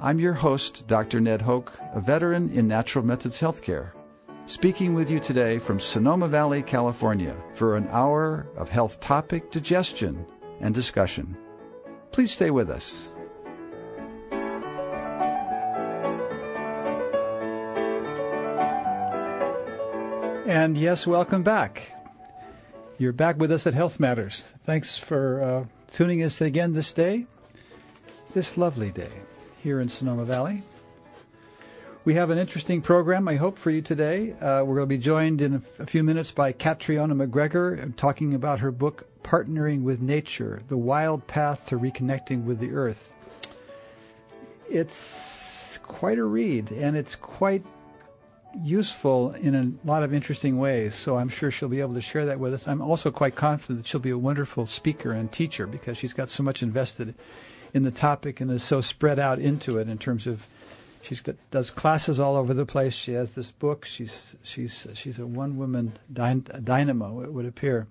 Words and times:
I'm 0.00 0.20
your 0.20 0.34
host, 0.34 0.86
Dr. 0.86 1.20
Ned 1.20 1.42
Hoke, 1.42 1.76
a 1.92 2.00
veteran 2.00 2.52
in 2.52 2.68
natural 2.68 3.04
methods 3.04 3.40
healthcare, 3.40 3.90
speaking 4.46 4.94
with 4.94 5.10
you 5.10 5.18
today 5.18 5.58
from 5.58 5.80
Sonoma 5.80 6.28
Valley, 6.28 6.62
California, 6.62 7.34
for 7.54 7.74
an 7.74 7.88
hour 7.90 8.46
of 8.56 8.68
health 8.68 9.00
topic 9.00 9.50
digestion 9.50 10.24
and 10.60 10.72
discussion. 10.72 11.36
Please 12.12 12.30
stay 12.30 12.52
with 12.52 12.70
us. 12.70 13.08
And 20.46 20.78
yes, 20.78 21.08
welcome 21.08 21.42
back. 21.42 21.90
You're 22.98 23.12
back 23.12 23.36
with 23.38 23.50
us 23.50 23.66
at 23.66 23.74
Health 23.74 23.98
Matters. 23.98 24.52
Thanks 24.58 24.96
for 24.96 25.42
uh, 25.42 25.64
tuning 25.90 26.22
us 26.22 26.40
again 26.40 26.74
this 26.74 26.92
day, 26.92 27.26
this 28.32 28.56
lovely 28.56 28.92
day 28.92 29.10
here 29.62 29.80
in 29.80 29.88
Sonoma 29.88 30.24
Valley. 30.24 30.62
We 32.04 32.14
have 32.14 32.30
an 32.30 32.38
interesting 32.38 32.80
program, 32.80 33.28
I 33.28 33.36
hope, 33.36 33.58
for 33.58 33.70
you 33.70 33.82
today. 33.82 34.32
Uh, 34.32 34.64
we're 34.64 34.76
going 34.76 34.84
to 34.84 34.86
be 34.86 34.98
joined 34.98 35.42
in 35.42 35.62
a, 35.78 35.84
few 35.86 36.02
minutes 36.02 36.30
by 36.32 36.52
Catriona 36.52 37.14
MacGregor 37.14 37.92
talking 37.96 38.32
about 38.32 38.60
her 38.60 38.70
book, 38.70 39.06
Partnering 39.22 39.82
with 39.82 40.00
Nature 40.00 40.60
The 40.68 40.78
Wild 40.78 41.26
Path 41.26 41.66
to 41.66 41.78
Reconnecting 41.78 42.44
with 42.44 42.60
the 42.60 42.70
Earth. 42.70 43.12
It's 44.70 45.78
quite 45.82 46.18
a 46.18 46.24
read, 46.24 46.72
and 46.72 46.96
it's 46.96 47.14
quite 47.14 47.64
useful 48.62 49.32
in 49.32 49.54
a 49.54 49.86
lot 49.86 50.02
of 50.02 50.14
interesting 50.14 50.58
ways. 50.58 50.94
So 50.94 51.18
I'm 51.18 51.28
sure 51.28 51.50
she'll 51.50 51.68
be 51.68 51.80
able 51.80 51.94
to 51.94 52.00
share 52.00 52.24
that 52.26 52.40
with 52.40 52.54
us. 52.54 52.66
I'm 52.66 52.80
also 52.80 53.10
quite 53.10 53.34
confident 53.34 53.80
that 53.80 53.86
she'll 53.86 54.00
be 54.00 54.10
a 54.10 54.18
wonderful 54.18 54.66
speaker 54.66 55.10
and 55.10 55.30
teacher 55.30 55.66
because 55.66 55.98
she's 55.98 56.14
got 56.14 56.28
so 56.28 56.42
much 56.42 56.62
invested 56.62 57.14
in 57.74 57.82
the 57.82 57.90
topic 57.90 58.40
and 58.40 58.50
is 58.50 58.62
so 58.62 58.80
spread 58.80 59.18
out 59.18 59.38
into 59.38 59.78
it 59.78 59.88
in 59.88 59.98
terms 59.98 60.26
of 60.26 60.46
she's 61.02 61.20
got, 61.20 61.36
does 61.50 61.70
classes 61.70 62.18
all 62.20 62.36
over 62.36 62.54
the 62.54 62.66
place. 62.66 62.94
She 62.94 63.12
has 63.12 63.30
this 63.32 63.50
book. 63.50 63.84
She's 63.84 64.36
she's 64.42 64.86
she's 64.94 65.18
a 65.18 65.26
one 65.26 65.56
woman 65.56 65.98
dynamo. 66.12 67.22
It 67.22 67.32
would 67.32 67.46
appear. 67.46 67.86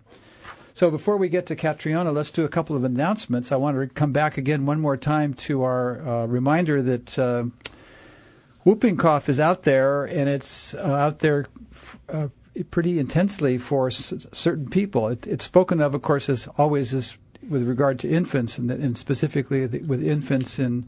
So 0.73 0.92
before 0.92 1.17
we 1.17 1.28
get 1.28 1.48
to 1.48 1.55
Catriona, 1.55 2.11
let's 2.11 2.30
do 2.30 2.45
a 2.45 2.50
couple 2.50 2.75
of 2.75 2.83
announcements. 2.83 3.52
I 3.52 3.55
want 3.55 3.80
to 3.80 3.88
come 3.88 4.11
back 4.11 4.38
again 4.38 4.67
one 4.67 4.80
more 4.80 4.95
time 4.95 5.33
to 5.33 5.64
our 5.64 6.08
uh, 6.08 6.25
reminder 6.28 6.83
that 6.83 7.17
uh, 7.17 7.45
whooping 8.64 8.98
cough 8.98 9.28
is 9.28 9.39
out 9.39 9.64
there, 9.64 10.05
and 10.05 10.30
it's 10.30 10.75
uh, 10.75 10.81
out 10.81 11.17
there 11.17 11.48
uh, 12.09 12.28
pretty 12.70 13.00
intensely 13.00 13.58
for 13.58 13.88
s- 13.88 14.28
certain 14.31 14.70
people. 14.70 15.08
It, 15.08 15.25
it's 15.25 15.45
spoken 15.45 15.81
of, 15.81 15.95
of 15.95 16.03
course, 16.03 16.30
as 16.30 16.48
always 16.59 16.94
as 16.94 17.17
with 17.50 17.67
regard 17.67 18.00
to 18.00 18.09
infants, 18.09 18.58
and, 18.58 18.70
and 18.72 18.98
specifically 18.98 19.66
with 19.66 20.03
infants 20.03 20.59
in 20.59 20.88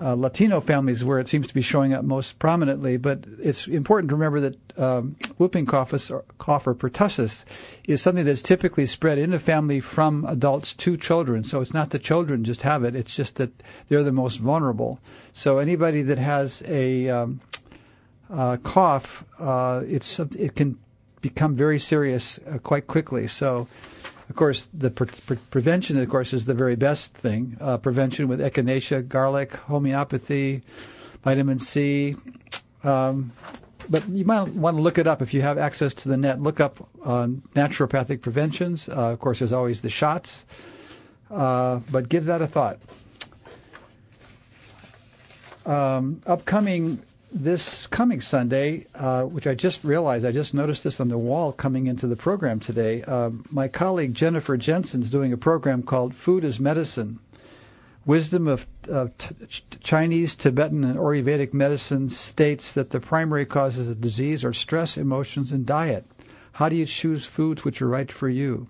uh, 0.00 0.14
Latino 0.14 0.60
families 0.60 1.04
where 1.04 1.20
it 1.20 1.28
seems 1.28 1.46
to 1.46 1.54
be 1.54 1.62
showing 1.62 1.92
up 1.92 2.04
most 2.04 2.38
prominently. 2.38 2.96
But 2.96 3.24
it's 3.38 3.66
important 3.66 4.10
to 4.10 4.16
remember 4.16 4.40
that 4.40 4.78
um, 4.78 5.16
whooping 5.38 5.66
cough 5.66 5.92
or, 6.10 6.24
cough 6.38 6.66
or 6.66 6.74
pertussis 6.74 7.44
is 7.84 8.02
something 8.02 8.24
that's 8.24 8.42
typically 8.42 8.86
spread 8.86 9.18
in 9.18 9.32
a 9.32 9.38
family 9.38 9.80
from 9.80 10.24
adults 10.24 10.74
to 10.74 10.96
children. 10.96 11.44
So 11.44 11.60
it's 11.60 11.74
not 11.74 11.90
the 11.90 11.98
children 11.98 12.44
just 12.44 12.62
have 12.62 12.82
it; 12.82 12.96
it's 12.96 13.14
just 13.14 13.36
that 13.36 13.50
they're 13.88 14.02
the 14.02 14.12
most 14.12 14.38
vulnerable. 14.38 14.98
So 15.32 15.58
anybody 15.58 16.02
that 16.02 16.18
has 16.18 16.62
a 16.66 17.08
um, 17.08 17.40
uh, 18.30 18.56
cough, 18.58 19.24
uh, 19.38 19.82
it's 19.86 20.18
it 20.18 20.56
can 20.56 20.78
become 21.20 21.54
very 21.54 21.78
serious 21.78 22.38
uh, 22.46 22.58
quite 22.58 22.86
quickly. 22.86 23.26
So 23.28 23.68
of 24.28 24.36
course, 24.36 24.68
the 24.72 24.90
pre- 24.90 25.06
pre- 25.06 25.36
prevention, 25.50 25.98
of 25.98 26.08
course, 26.08 26.32
is 26.32 26.46
the 26.46 26.54
very 26.54 26.76
best 26.76 27.14
thing. 27.14 27.56
Uh, 27.60 27.76
prevention 27.76 28.26
with 28.28 28.40
echinacea, 28.40 29.06
garlic, 29.06 29.56
homeopathy, 29.56 30.62
vitamin 31.22 31.58
C. 31.58 32.16
Um, 32.82 33.32
but 33.88 34.08
you 34.08 34.24
might 34.24 34.48
want 34.48 34.76
to 34.76 34.82
look 34.82 34.96
it 34.96 35.06
up 35.06 35.20
if 35.20 35.34
you 35.34 35.42
have 35.42 35.58
access 35.58 35.92
to 35.94 36.08
the 36.08 36.16
net. 36.16 36.40
Look 36.40 36.58
up 36.58 36.88
uh, 37.04 37.26
naturopathic 37.54 38.22
preventions. 38.22 38.88
Uh, 38.88 39.12
of 39.12 39.20
course, 39.20 39.40
there's 39.40 39.52
always 39.52 39.82
the 39.82 39.90
shots, 39.90 40.46
uh, 41.30 41.80
but 41.90 42.08
give 42.08 42.24
that 42.24 42.40
a 42.40 42.46
thought. 42.46 42.78
Um, 45.66 46.20
upcoming 46.26 47.02
this 47.34 47.88
coming 47.88 48.20
Sunday, 48.20 48.86
uh, 48.94 49.24
which 49.24 49.46
I 49.46 49.54
just 49.54 49.82
realized, 49.82 50.24
I 50.24 50.30
just 50.30 50.54
noticed 50.54 50.84
this 50.84 51.00
on 51.00 51.08
the 51.08 51.18
wall 51.18 51.52
coming 51.52 51.88
into 51.88 52.06
the 52.06 52.16
program 52.16 52.60
today. 52.60 53.02
Uh, 53.02 53.30
my 53.50 53.66
colleague 53.66 54.14
Jennifer 54.14 54.56
Jensen 54.56 55.02
is 55.02 55.10
doing 55.10 55.32
a 55.32 55.36
program 55.36 55.82
called 55.82 56.14
Food 56.14 56.44
as 56.44 56.60
Medicine 56.60 57.18
Wisdom 58.06 58.46
of 58.46 58.66
uh, 58.90 59.08
t- 59.18 59.34
Chinese, 59.80 60.34
Tibetan, 60.34 60.84
and 60.84 60.98
Ayurvedic 60.98 61.52
medicine 61.52 62.08
states 62.08 62.72
that 62.74 62.90
the 62.90 63.00
primary 63.00 63.46
causes 63.46 63.88
of 63.88 64.00
disease 64.00 64.44
are 64.44 64.52
stress, 64.52 64.96
emotions, 64.96 65.50
and 65.50 65.66
diet. 65.66 66.04
How 66.52 66.68
do 66.68 66.76
you 66.76 66.86
choose 66.86 67.26
foods 67.26 67.64
which 67.64 67.82
are 67.82 67.88
right 67.88 68.12
for 68.12 68.28
you? 68.28 68.66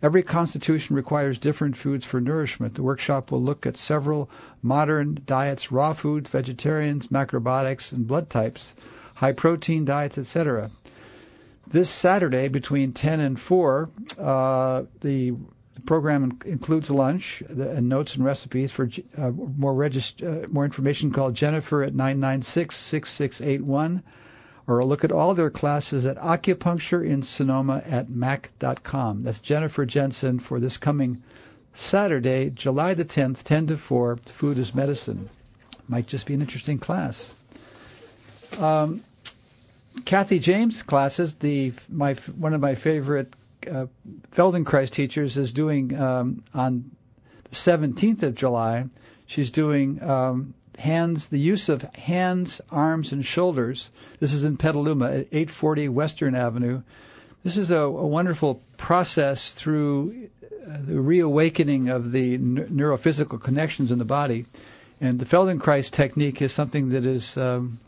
Every 0.00 0.22
constitution 0.22 0.96
requires 0.96 1.38
different 1.38 1.76
foods 1.76 2.06
for 2.06 2.20
nourishment. 2.20 2.74
The 2.74 2.82
workshop 2.82 3.30
will 3.30 3.42
look 3.42 3.66
at 3.66 3.76
several 3.76 4.30
modern 4.62 5.20
diets, 5.24 5.70
raw 5.70 5.92
foods, 5.92 6.30
vegetarians, 6.30 7.08
macrobiotics, 7.08 7.92
and 7.92 8.06
blood 8.06 8.30
types, 8.30 8.74
high 9.16 9.32
protein 9.32 9.84
diets, 9.84 10.18
etc. 10.18 10.70
This 11.66 11.90
Saturday 11.90 12.48
between 12.48 12.92
10 12.92 13.20
and 13.20 13.38
4, 13.38 13.90
uh, 14.18 14.82
the 15.00 15.34
program 15.86 16.38
includes 16.44 16.90
lunch 16.90 17.42
and 17.48 17.88
notes 17.88 18.14
and 18.14 18.24
recipes 18.24 18.72
for 18.72 18.88
uh, 19.16 19.30
more, 19.30 19.74
regist- 19.74 20.22
uh, 20.22 20.48
more 20.48 20.64
information 20.64 21.12
call 21.12 21.30
Jennifer 21.30 21.82
at 21.82 21.94
996 21.94 22.76
6681 22.76 24.02
or 24.66 24.84
look 24.84 25.02
at 25.02 25.10
all 25.10 25.34
their 25.34 25.50
classes 25.50 26.04
at 26.04 26.18
acupuncture 26.18 27.04
in 27.04 27.22
Sonoma 27.22 27.82
at 27.86 28.10
mac.com. 28.10 29.22
That's 29.22 29.40
Jennifer 29.40 29.86
Jensen 29.86 30.38
for 30.38 30.60
this 30.60 30.76
coming 30.76 31.22
Saturday, 31.72 32.50
July 32.50 32.94
the 32.94 33.04
10th, 33.04 33.42
10 33.42 33.68
to 33.68 33.76
4, 33.76 34.16
Food 34.16 34.58
is 34.58 34.74
Medicine. 34.74 35.28
Might 35.88 36.06
just 36.06 36.26
be 36.26 36.34
an 36.34 36.40
interesting 36.40 36.78
class. 36.78 37.34
Um, 38.58 39.02
Kathy 40.04 40.38
James 40.38 40.82
classes, 40.82 41.36
the 41.36 41.72
my 41.88 42.14
one 42.14 42.54
of 42.54 42.60
my 42.60 42.74
favorite 42.74 43.34
uh, 43.70 43.86
Feldenkrais 44.32 44.90
teachers, 44.90 45.36
is 45.36 45.52
doing 45.52 45.98
um, 45.98 46.44
on 46.54 46.90
the 47.44 47.56
17th 47.56 48.22
of 48.22 48.34
July. 48.34 48.86
She's 49.26 49.50
doing 49.50 50.02
um, 50.02 50.54
hands, 50.78 51.28
the 51.28 51.38
use 51.38 51.68
of 51.68 51.82
hands, 51.96 52.60
arms, 52.70 53.12
and 53.12 53.24
shoulders. 53.24 53.90
This 54.20 54.32
is 54.32 54.44
in 54.44 54.56
Petaluma 54.56 55.06
at 55.06 55.26
840 55.32 55.88
Western 55.88 56.34
Avenue. 56.34 56.82
This 57.44 57.56
is 57.56 57.70
a, 57.70 57.78
a 57.78 58.06
wonderful 58.06 58.62
process 58.76 59.52
through 59.52 60.27
the 60.68 61.00
reawakening 61.00 61.88
of 61.88 62.12
the 62.12 62.38
neurophysical 62.38 63.40
connections 63.40 63.90
in 63.90 63.98
the 63.98 64.04
body. 64.04 64.46
And 65.00 65.18
the 65.18 65.24
Feldenkrais 65.24 65.90
technique 65.90 66.42
is 66.42 66.52
something 66.52 66.88
that 66.90 67.04
is, 67.04 67.36
um, 67.36 67.78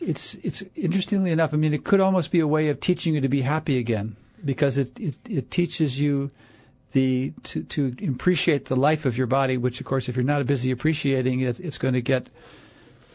it's, 0.00 0.34
it's 0.36 0.62
interestingly 0.76 1.30
enough, 1.30 1.52
I 1.52 1.56
mean, 1.56 1.74
it 1.74 1.84
could 1.84 2.00
almost 2.00 2.30
be 2.30 2.40
a 2.40 2.46
way 2.46 2.68
of 2.68 2.80
teaching 2.80 3.14
you 3.14 3.20
to 3.20 3.28
be 3.28 3.42
happy 3.42 3.78
again 3.78 4.16
because 4.44 4.78
it, 4.78 4.98
it, 5.00 5.18
it 5.28 5.50
teaches 5.50 5.98
you 5.98 6.30
the 6.92 7.32
to 7.42 7.64
to 7.64 7.94
appreciate 8.08 8.66
the 8.66 8.76
life 8.76 9.04
of 9.04 9.18
your 9.18 9.26
body, 9.26 9.56
which 9.56 9.80
of 9.80 9.86
course, 9.86 10.08
if 10.08 10.14
you're 10.14 10.24
not 10.24 10.46
busy 10.46 10.70
appreciating 10.70 11.40
it, 11.40 11.58
it's 11.58 11.76
going 11.76 11.94
to 11.94 12.00
get 12.00 12.28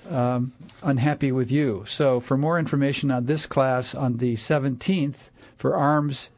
um, 0.10 0.52
unhappy 0.84 1.32
with 1.32 1.50
you. 1.50 1.86
So, 1.88 2.20
for 2.20 2.38
more 2.38 2.60
information 2.60 3.10
on 3.10 3.26
this 3.26 3.46
class 3.46 3.96
on 3.96 4.18
the 4.18 4.36
17th 4.36 5.30
for 5.56 5.78
arms, 5.78 6.30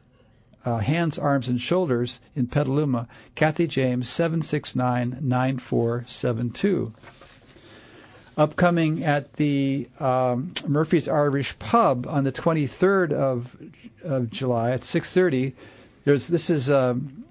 uh, 0.64 0.78
hands, 0.78 1.18
arms, 1.18 1.48
and 1.48 1.60
shoulders 1.60 2.20
in 2.34 2.46
Petaluma, 2.46 3.08
Kathy 3.34 3.66
James, 3.66 4.08
769 4.08 5.18
9472. 5.20 6.92
Upcoming 8.36 9.04
at 9.04 9.34
the 9.34 9.88
um, 10.00 10.52
Murphy's 10.66 11.08
Irish 11.08 11.58
Pub 11.58 12.06
on 12.06 12.24
the 12.24 12.32
23rd 12.32 13.12
of, 13.12 13.56
of 14.02 14.30
July 14.30 14.70
at 14.70 14.80
6:30 14.80 15.54
there's 16.04 16.28
this 16.28 16.50
is 16.50 16.68
um, 16.68 17.24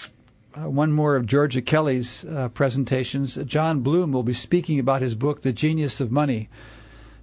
uh, 0.55 0.69
one 0.69 0.91
more 0.91 1.15
of 1.15 1.25
Georgia 1.25 1.61
Kelly's 1.61 2.25
uh, 2.25 2.49
presentations. 2.49 3.35
John 3.45 3.81
Bloom 3.81 4.11
will 4.11 4.23
be 4.23 4.33
speaking 4.33 4.79
about 4.79 5.01
his 5.01 5.15
book, 5.15 5.41
The 5.41 5.53
Genius 5.53 5.99
of 5.99 6.11
Money. 6.11 6.49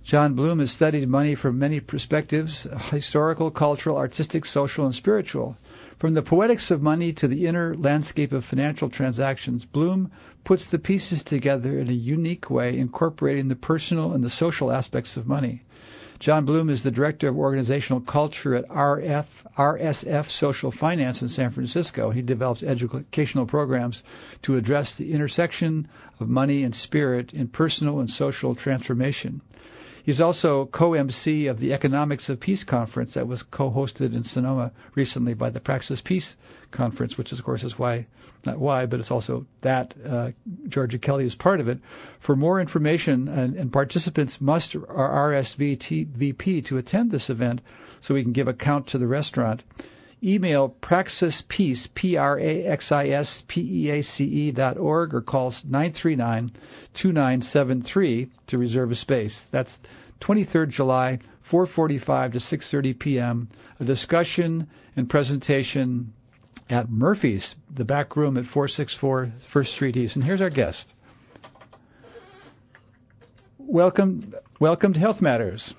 John 0.05 0.35
Bloom 0.35 0.59
has 0.59 0.71
studied 0.71 1.09
money 1.09 1.35
from 1.35 1.59
many 1.59 1.81
perspectives 1.81 2.67
historical, 2.91 3.51
cultural, 3.51 3.97
artistic, 3.97 4.45
social, 4.45 4.85
and 4.85 4.95
spiritual. 4.95 5.57
From 5.99 6.15
the 6.15 6.23
poetics 6.23 6.71
of 6.71 6.81
money 6.81 7.13
to 7.15 7.27
the 7.27 7.45
inner 7.45 7.75
landscape 7.75 8.31
of 8.31 8.45
financial 8.45 8.89
transactions, 8.89 9.65
Bloom 9.65 10.13
puts 10.45 10.65
the 10.65 10.79
pieces 10.79 11.25
together 11.25 11.77
in 11.77 11.89
a 11.89 11.93
unique 11.93 12.49
way, 12.49 12.79
incorporating 12.79 13.49
the 13.49 13.57
personal 13.57 14.13
and 14.13 14.23
the 14.23 14.31
social 14.31 14.71
aspects 14.71 15.17
of 15.17 15.27
money. 15.27 15.65
John 16.21 16.45
Bloom 16.45 16.71
is 16.71 16.85
the 16.85 16.93
director 16.93 17.27
of 17.27 17.37
organizational 17.37 18.01
culture 18.01 18.55
at 18.55 18.69
RF, 18.69 19.27
RSF 19.57 20.29
Social 20.29 20.71
Finance 20.71 21.21
in 21.21 21.29
San 21.29 21.51
Francisco. 21.51 22.11
He 22.11 22.23
develops 22.23 22.63
educational 22.63 23.47
programs 23.47 24.05
to 24.43 24.57
address 24.57 24.95
the 24.95 25.13
intersection 25.13 25.89
of 26.21 26.29
money 26.29 26.63
and 26.63 26.77
spirit 26.77 27.35
in 27.35 27.49
personal 27.49 27.99
and 27.99 28.09
social 28.09 28.55
transformation. 28.55 29.41
He's 30.09 30.23
also 30.23 30.65
co-MC 30.65 31.49
of 31.49 31.59
the 31.59 31.75
Economics 31.75 32.31
of 32.31 32.41
Peace 32.41 32.65
conference 32.65 33.13
that 33.13 33.29
was 33.29 33.43
co-hosted 33.43 34.15
in 34.15 34.23
Sonoma 34.23 34.73
recently 34.95 35.35
by 35.35 35.51
the 35.51 35.61
Praxis 35.61 36.01
Peace 36.01 36.39
conference, 36.71 37.19
which 37.19 37.31
of 37.31 37.45
course 37.45 37.63
is 37.63 37.79
why, 37.79 38.07
not 38.47 38.57
why, 38.57 38.87
but 38.87 39.01
it's 39.01 39.11
also 39.11 39.45
that 39.61 39.93
uh, 40.07 40.31
Georgia 40.67 40.99
Kelly 40.99 41.27
is 41.27 41.35
part 41.35 41.61
of 41.61 41.69
it. 41.69 41.79
For 42.21 42.35
more 42.35 42.59
information, 42.59 43.29
and, 43.29 43.55
and 43.55 43.71
participants 43.71 44.41
must 44.41 44.73
RSVP 44.73 46.65
to 46.65 46.79
attend 46.79 47.11
this 47.11 47.29
event 47.29 47.61
so 48.01 48.15
we 48.15 48.23
can 48.23 48.33
give 48.33 48.49
a 48.49 48.55
count 48.55 48.87
to 48.87 48.97
the 48.97 49.07
restaurant. 49.07 49.63
Email 50.23 50.77
praxispeace, 50.83 51.89
P-R-A-X-I-S-P-E-A-C-E 51.95 54.51
dot 54.51 54.77
org 54.77 55.15
or 55.15 55.21
calls 55.21 55.63
939-2973 55.63 58.29
to 58.49 58.59
reserve 58.59 58.91
a 58.91 58.97
space. 58.97 59.45
That's 59.45 59.79
23rd 60.21 60.71
July, 60.71 61.21
4.45 61.49 62.33
to 62.33 62.39
6.30 62.39 62.99
p.m. 62.99 63.49
A 63.79 63.85
discussion 63.85 64.67
and 64.97 65.09
presentation 65.09 66.13
at 66.69 66.91
Murphy's, 66.91 67.55
the 67.73 67.85
back 67.85 68.17
room 68.17 68.37
at 68.37 68.47
464 68.47 69.29
First 69.47 69.73
Street 69.73 69.97
East. 69.97 70.17
And 70.17 70.25
here's 70.25 70.41
our 70.41 70.51
guest. 70.51 70.95
Welcome, 73.59 74.35
welcome 74.59 74.93
to 74.95 75.01
Health 75.01 75.23
Matters. 75.23 75.75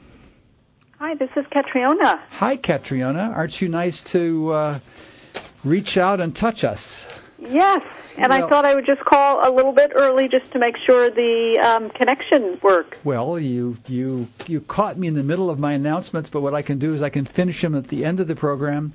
Hi, 1.00 1.16
this 1.16 1.30
is 1.38 1.46
Catriona. 1.50 2.20
Hi, 2.32 2.58
Catriona. 2.58 3.32
Aren't 3.34 3.62
you 3.62 3.70
nice 3.70 4.04
to 4.04 4.52
uh, 4.52 4.80
reach 5.64 5.98
out 5.98 6.20
and 6.20 6.36
touch 6.36 6.66
us? 6.66 7.08
Yes, 7.40 7.82
and 8.18 8.32
well, 8.32 8.46
I 8.46 8.50
thought 8.50 8.66
I 8.66 8.76
would 8.76 8.86
just 8.86 9.00
call 9.06 9.48
a 9.48 9.50
little 9.50 9.72
bit 9.72 9.94
early 9.96 10.28
just 10.28 10.52
to 10.52 10.60
make 10.60 10.76
sure 10.86 11.10
the 11.10 11.58
um, 11.64 11.90
connection 11.92 12.60
worked. 12.62 12.98
Well, 13.06 13.40
you 13.40 13.78
you 13.88 14.28
you 14.46 14.60
caught 14.60 14.98
me 14.98 15.08
in 15.08 15.14
the 15.14 15.24
middle 15.24 15.50
of 15.50 15.58
my 15.58 15.72
announcements, 15.72 16.30
but 16.30 16.42
what 16.42 16.54
I 16.54 16.62
can 16.62 16.80
do 16.80 16.94
is 16.94 17.02
I 17.02 17.10
can 17.10 17.24
finish 17.24 17.62
them 17.62 17.76
at 17.76 17.88
the 17.88 18.04
end 18.04 18.20
of 18.20 18.28
the 18.28 18.36
program. 18.36 18.92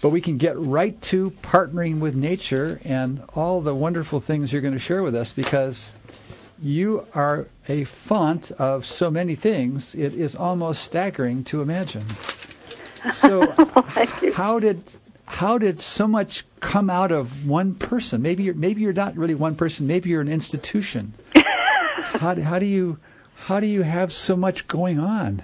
But 0.00 0.10
we 0.10 0.20
can 0.20 0.38
get 0.38 0.56
right 0.56 1.02
to 1.02 1.32
partnering 1.42 1.98
with 1.98 2.14
nature 2.14 2.80
and 2.84 3.24
all 3.34 3.60
the 3.60 3.74
wonderful 3.74 4.20
things 4.20 4.52
you're 4.52 4.62
going 4.62 4.72
to 4.72 4.78
share 4.78 5.02
with 5.02 5.16
us 5.16 5.32
because 5.32 5.94
you 6.62 7.06
are 7.14 7.46
a 7.68 7.84
font 7.84 8.50
of 8.52 8.84
so 8.84 9.10
many 9.10 9.34
things, 9.34 9.94
it 9.94 10.14
is 10.14 10.34
almost 10.34 10.82
staggering 10.82 11.44
to 11.44 11.62
imagine. 11.62 12.06
So, 13.14 13.54
oh, 13.58 14.32
how 14.34 14.58
did 14.58 14.82
how 15.26 15.58
did 15.58 15.78
so 15.78 16.08
much 16.08 16.44
come 16.58 16.90
out 16.90 17.12
of 17.12 17.46
one 17.46 17.74
person? 17.74 18.20
Maybe 18.20 18.42
you're 18.42 18.54
maybe 18.54 18.82
you're 18.82 18.92
not 18.92 19.16
really 19.16 19.34
one 19.34 19.54
person. 19.54 19.86
Maybe 19.86 20.10
you're 20.10 20.20
an 20.20 20.28
institution. 20.28 21.14
how 21.34 22.40
how 22.40 22.58
do 22.58 22.66
you 22.66 22.98
how 23.36 23.60
do 23.60 23.66
you 23.66 23.82
have 23.82 24.12
so 24.12 24.36
much 24.36 24.68
going 24.68 24.98
on? 24.98 25.42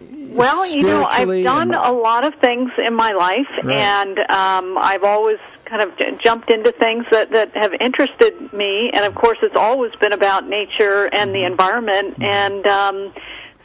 Well, 0.00 0.66
you 0.66 0.82
know, 0.82 1.04
I've 1.04 1.28
done 1.44 1.74
a 1.74 1.92
lot 1.92 2.24
of 2.24 2.34
things 2.36 2.70
in 2.78 2.94
my 2.94 3.12
life, 3.12 3.48
right. 3.64 3.76
and 3.76 4.18
um, 4.30 4.78
I've 4.78 5.04
always 5.04 5.38
kind 5.64 5.82
of 5.82 5.96
j- 5.96 6.18
jumped 6.22 6.50
into 6.50 6.72
things 6.72 7.04
that 7.10 7.30
that 7.32 7.54
have 7.56 7.72
interested 7.80 8.52
me. 8.52 8.90
And 8.92 9.04
of 9.04 9.14
course, 9.14 9.38
it's 9.42 9.56
always 9.56 9.94
been 9.96 10.12
about 10.12 10.48
nature 10.48 11.08
and 11.12 11.30
the 11.30 11.38
mm-hmm. 11.38 11.52
environment. 11.52 12.14
Mm-hmm. 12.14 12.22
And 12.22 12.66
um, 12.66 13.14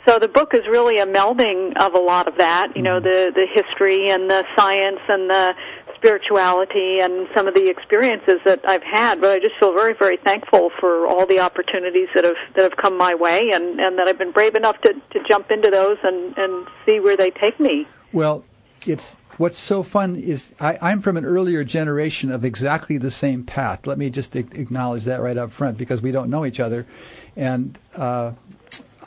so 0.07 0.19
the 0.19 0.27
book 0.27 0.53
is 0.53 0.65
really 0.67 0.99
a 0.99 1.05
melding 1.05 1.75
of 1.77 1.93
a 1.93 1.99
lot 1.99 2.27
of 2.27 2.37
that. 2.37 2.75
You 2.75 2.81
know, 2.81 2.99
mm-hmm. 2.99 3.09
the 3.09 3.31
the 3.35 3.47
history 3.47 4.09
and 4.09 4.29
the 4.29 4.45
science 4.57 5.01
and 5.07 5.29
the 5.29 5.55
spirituality 6.05 6.99
and 6.99 7.27
some 7.35 7.47
of 7.47 7.55
the 7.55 7.67
experiences 7.67 8.35
that 8.45 8.61
I've 8.67 8.83
had, 8.83 9.19
but 9.19 9.31
I 9.31 9.39
just 9.39 9.55
feel 9.59 9.73
very, 9.73 9.95
very 9.97 10.17
thankful 10.17 10.69
for 10.79 11.07
all 11.07 11.25
the 11.25 11.39
opportunities 11.39 12.09
that 12.13 12.23
have 12.23 12.35
that 12.55 12.63
have 12.63 12.77
come 12.77 12.97
my 12.97 13.15
way, 13.15 13.49
and 13.51 13.79
and 13.79 13.97
that 13.97 14.07
I've 14.07 14.17
been 14.17 14.31
brave 14.31 14.55
enough 14.55 14.79
to 14.81 14.93
to 14.93 15.23
jump 15.27 15.49
into 15.49 15.71
those 15.71 15.97
and 16.03 16.37
and 16.37 16.67
see 16.85 16.99
where 16.99 17.17
they 17.17 17.31
take 17.31 17.59
me. 17.59 17.87
Well, 18.13 18.45
it's 18.85 19.17
what's 19.37 19.57
so 19.57 19.81
fun 19.81 20.15
is 20.15 20.53
I, 20.59 20.77
I'm 20.81 21.01
from 21.01 21.17
an 21.17 21.25
earlier 21.25 21.63
generation 21.63 22.31
of 22.31 22.45
exactly 22.45 22.97
the 22.97 23.11
same 23.11 23.43
path. 23.43 23.87
Let 23.87 23.97
me 23.97 24.09
just 24.11 24.35
acknowledge 24.35 25.05
that 25.05 25.21
right 25.21 25.37
up 25.37 25.51
front 25.51 25.77
because 25.77 26.01
we 26.01 26.11
don't 26.11 26.29
know 26.29 26.45
each 26.45 26.59
other, 26.59 26.85
and 27.35 27.79
uh, 27.95 28.33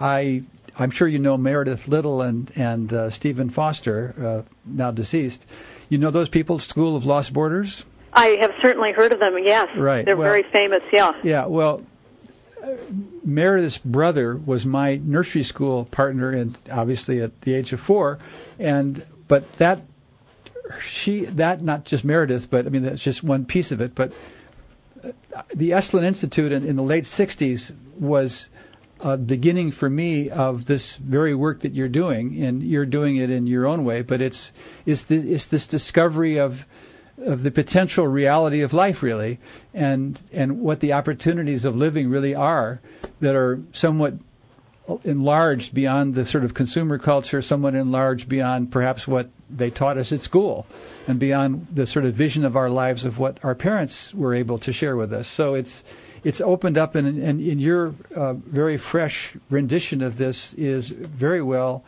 I 0.00 0.42
I'm 0.80 0.90
sure 0.90 1.06
you 1.06 1.20
know 1.20 1.36
Meredith 1.36 1.86
Little 1.86 2.22
and 2.22 2.50
and 2.56 2.92
uh, 2.92 3.10
Steven 3.10 3.50
Foster, 3.50 4.14
uh, 4.20 4.52
now 4.64 4.90
deceased. 4.90 5.46
You 5.88 5.98
know 5.98 6.10
those 6.10 6.28
people, 6.28 6.58
School 6.58 6.96
of 6.96 7.06
Lost 7.06 7.32
Borders? 7.32 7.84
I 8.12 8.38
have 8.40 8.52
certainly 8.60 8.92
heard 8.92 9.12
of 9.12 9.20
them, 9.20 9.38
yes. 9.38 9.68
Right. 9.76 10.04
They're 10.04 10.16
well, 10.16 10.28
very 10.28 10.42
famous, 10.44 10.82
yeah. 10.92 11.12
Yeah, 11.22 11.46
well, 11.46 11.84
uh, 12.62 12.72
Meredith's 13.24 13.78
brother 13.78 14.36
was 14.36 14.66
my 14.66 15.00
nursery 15.02 15.42
school 15.42 15.84
partner, 15.86 16.30
and 16.30 16.58
obviously 16.70 17.20
at 17.20 17.42
the 17.42 17.54
age 17.54 17.72
of 17.72 17.80
four, 17.80 18.18
and 18.58 19.04
but 19.28 19.50
that 19.54 19.82
she 20.80 21.24
that 21.26 21.62
not 21.62 21.84
just 21.84 22.04
Meredith, 22.04 22.50
but 22.50 22.66
I 22.66 22.70
mean 22.70 22.82
that's 22.82 23.02
just 23.02 23.22
one 23.22 23.44
piece 23.44 23.70
of 23.70 23.80
it. 23.80 23.94
But 23.94 24.12
uh, 25.04 25.42
the 25.54 25.70
Esalen 25.70 26.04
Institute 26.04 26.52
in, 26.52 26.66
in 26.66 26.76
the 26.76 26.82
late 26.82 27.04
'60s 27.04 27.74
was 27.98 28.50
a 29.00 29.16
beginning 29.16 29.70
for 29.70 29.88
me 29.88 30.28
of 30.30 30.66
this 30.66 30.96
very 30.96 31.34
work 31.34 31.60
that 31.60 31.74
you're 31.74 31.88
doing, 31.88 32.42
and 32.42 32.62
you're 32.62 32.86
doing 32.86 33.16
it 33.16 33.30
in 33.30 33.46
your 33.46 33.66
own 33.66 33.84
way. 33.84 34.02
But 34.02 34.20
it's 34.20 34.52
it's 34.86 35.04
this, 35.04 35.24
it's 35.24 35.46
this 35.46 35.66
discovery 35.66 36.38
of 36.38 36.66
of 37.18 37.42
the 37.42 37.50
potential 37.50 38.06
reality 38.06 38.60
of 38.60 38.72
life, 38.72 39.02
really, 39.02 39.38
and 39.74 40.20
and 40.32 40.60
what 40.60 40.80
the 40.80 40.92
opportunities 40.92 41.64
of 41.64 41.76
living 41.76 42.08
really 42.08 42.34
are 42.34 42.80
that 43.20 43.34
are 43.34 43.60
somewhat 43.72 44.14
enlarged 45.04 45.74
beyond 45.74 46.14
the 46.14 46.24
sort 46.24 46.44
of 46.44 46.54
consumer 46.54 46.98
culture, 46.98 47.42
somewhat 47.42 47.74
enlarged 47.74 48.28
beyond 48.28 48.72
perhaps 48.72 49.06
what 49.06 49.28
they 49.50 49.70
taught 49.70 49.98
us 49.98 50.12
at 50.12 50.20
school, 50.20 50.66
and 51.06 51.18
beyond 51.18 51.66
the 51.72 51.86
sort 51.86 52.04
of 52.04 52.14
vision 52.14 52.44
of 52.44 52.56
our 52.56 52.70
lives 52.70 53.04
of 53.04 53.18
what 53.18 53.38
our 53.44 53.54
parents 53.54 54.14
were 54.14 54.34
able 54.34 54.58
to 54.58 54.72
share 54.72 54.96
with 54.96 55.12
us. 55.12 55.28
So 55.28 55.54
it's 55.54 55.84
it's 56.28 56.42
opened 56.42 56.76
up, 56.76 56.94
and, 56.94 57.22
and 57.22 57.40
in 57.40 57.58
your 57.58 57.94
uh, 58.14 58.34
very 58.34 58.76
fresh 58.76 59.34
rendition 59.48 60.02
of 60.02 60.18
this 60.18 60.52
is 60.54 60.90
very 60.90 61.40
well 61.40 61.82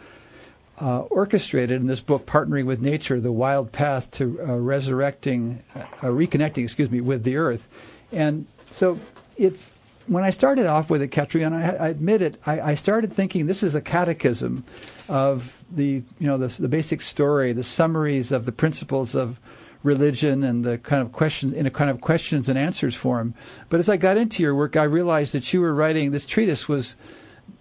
uh, 0.81 1.01
orchestrated 1.01 1.79
in 1.79 1.87
this 1.87 2.01
book, 2.01 2.25
Partnering 2.25 2.65
with 2.65 2.81
Nature: 2.81 3.21
The 3.21 3.33
Wild 3.33 3.71
Path 3.71 4.11
to 4.13 4.41
uh, 4.41 4.57
Resurrecting, 4.57 5.63
uh, 5.75 5.81
Reconnecting, 6.05 6.65
excuse 6.65 6.91
me, 6.91 7.03
with 7.03 7.23
the 7.23 7.37
Earth. 7.37 7.69
And 8.13 8.47
so 8.71 8.99
it's 9.37 9.67
when 10.07 10.25
I 10.25 10.31
started 10.31 10.65
off 10.65 10.89
with 10.89 11.03
it, 11.03 11.09
Catriona, 11.09 11.59
I, 11.79 11.85
I 11.85 11.89
admit 11.89 12.23
it, 12.23 12.41
I, 12.47 12.61
I, 12.61 12.75
started 12.77 13.13
thinking 13.13 13.47
this 13.47 13.63
is 13.63 13.75
a 13.75 13.83
catechism 13.83 14.65
of 15.07 15.63
the 15.71 16.03
you 16.19 16.27
know 16.27 16.39
the, 16.39 16.49
the 16.63 16.69
basic 16.69 17.03
story, 17.03 17.53
the 17.53 17.63
summaries 17.63 18.33
of 18.33 18.47
the 18.47 18.53
principles 18.53 19.15
of 19.15 19.39
religion 19.83 20.45
and 20.45 20.65
the 20.65 20.79
kind 20.79 21.03
of 21.03 21.13
question 21.13 21.55
in 21.55 21.67
a 21.67 21.71
kind 21.71 21.91
of 21.91 22.01
questions 22.01 22.49
and 22.49 22.59
answers 22.59 22.95
form. 22.95 23.35
But 23.69 23.81
as 23.81 23.89
I 23.89 23.97
got 23.97 24.17
into 24.17 24.43
your 24.43 24.55
work, 24.55 24.77
I 24.77 24.83
realized 24.85 25.35
that 25.35 25.53
you 25.53 25.61
were 25.61 25.75
writing 25.75 26.11
this 26.11 26.27
treatise 26.27 26.69
was 26.69 26.97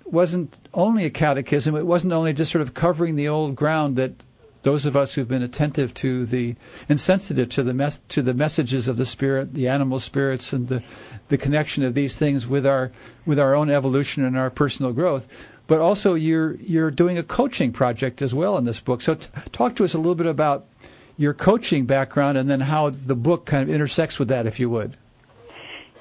wasn't 0.06 0.58
only 0.74 1.06
a 1.06 1.10
catechism. 1.10 1.76
It 1.76 1.86
wasn't 1.86 2.14
only 2.14 2.34
just 2.34 2.52
sort 2.52 2.64
of 2.64 2.74
covering 2.74 3.16
the 3.16 3.28
old 3.28 3.56
ground 3.56 3.96
that 3.98 4.14
those 4.62 4.86
of 4.86 4.96
us 4.98 5.14
who've 5.14 5.28
been 5.28 5.44
attentive 5.44 5.94
to 5.94 6.26
the 6.26 6.56
and 6.90 7.00
sensitive 7.00 7.48
to 7.50 7.64
the 7.64 7.74
mes- 7.74 8.02
to 8.10 8.22
the 8.22 8.34
messages 8.34 8.88
of 8.88 8.98
the 8.98 9.06
spirit, 9.06 9.54
the 9.54 9.68
animal 9.68 10.00
spirits, 10.00 10.52
and 10.52 10.68
the 10.68 10.84
the 11.30 11.38
connection 11.38 11.84
of 11.84 11.94
these 11.94 12.18
things 12.18 12.48
with 12.48 12.66
our 12.66 12.92
with 13.26 13.40
our 13.40 13.56
own 13.56 13.70
evolution 13.70 14.26
and 14.26 14.38
our 14.38 14.50
personal 14.50 14.92
growth. 14.92 15.50
But 15.68 15.80
also, 15.80 16.16
you're 16.16 16.56
you're 16.56 16.92
doing 16.92 17.18
a 17.18 17.24
coaching 17.24 17.72
project 17.72 18.22
as 18.22 18.34
well 18.34 18.58
in 18.58 18.66
this 18.66 18.80
book. 18.80 19.02
So, 19.02 19.16
t- 19.16 19.28
talk 19.52 19.76
to 19.78 19.86
us 19.86 19.94
a 19.94 19.98
little 19.98 20.16
bit 20.16 20.28
about 20.28 20.66
your 21.20 21.34
coaching 21.34 21.86
background 21.86 22.38
and 22.38 22.50
then 22.50 22.62
how 22.62 22.90
the 22.90 23.16
book 23.16 23.46
kind 23.46 23.62
of 23.62 23.70
intersects 23.70 24.18
with 24.18 24.30
that, 24.30 24.48
if 24.48 24.58
you 24.58 24.70
would. 24.70 24.96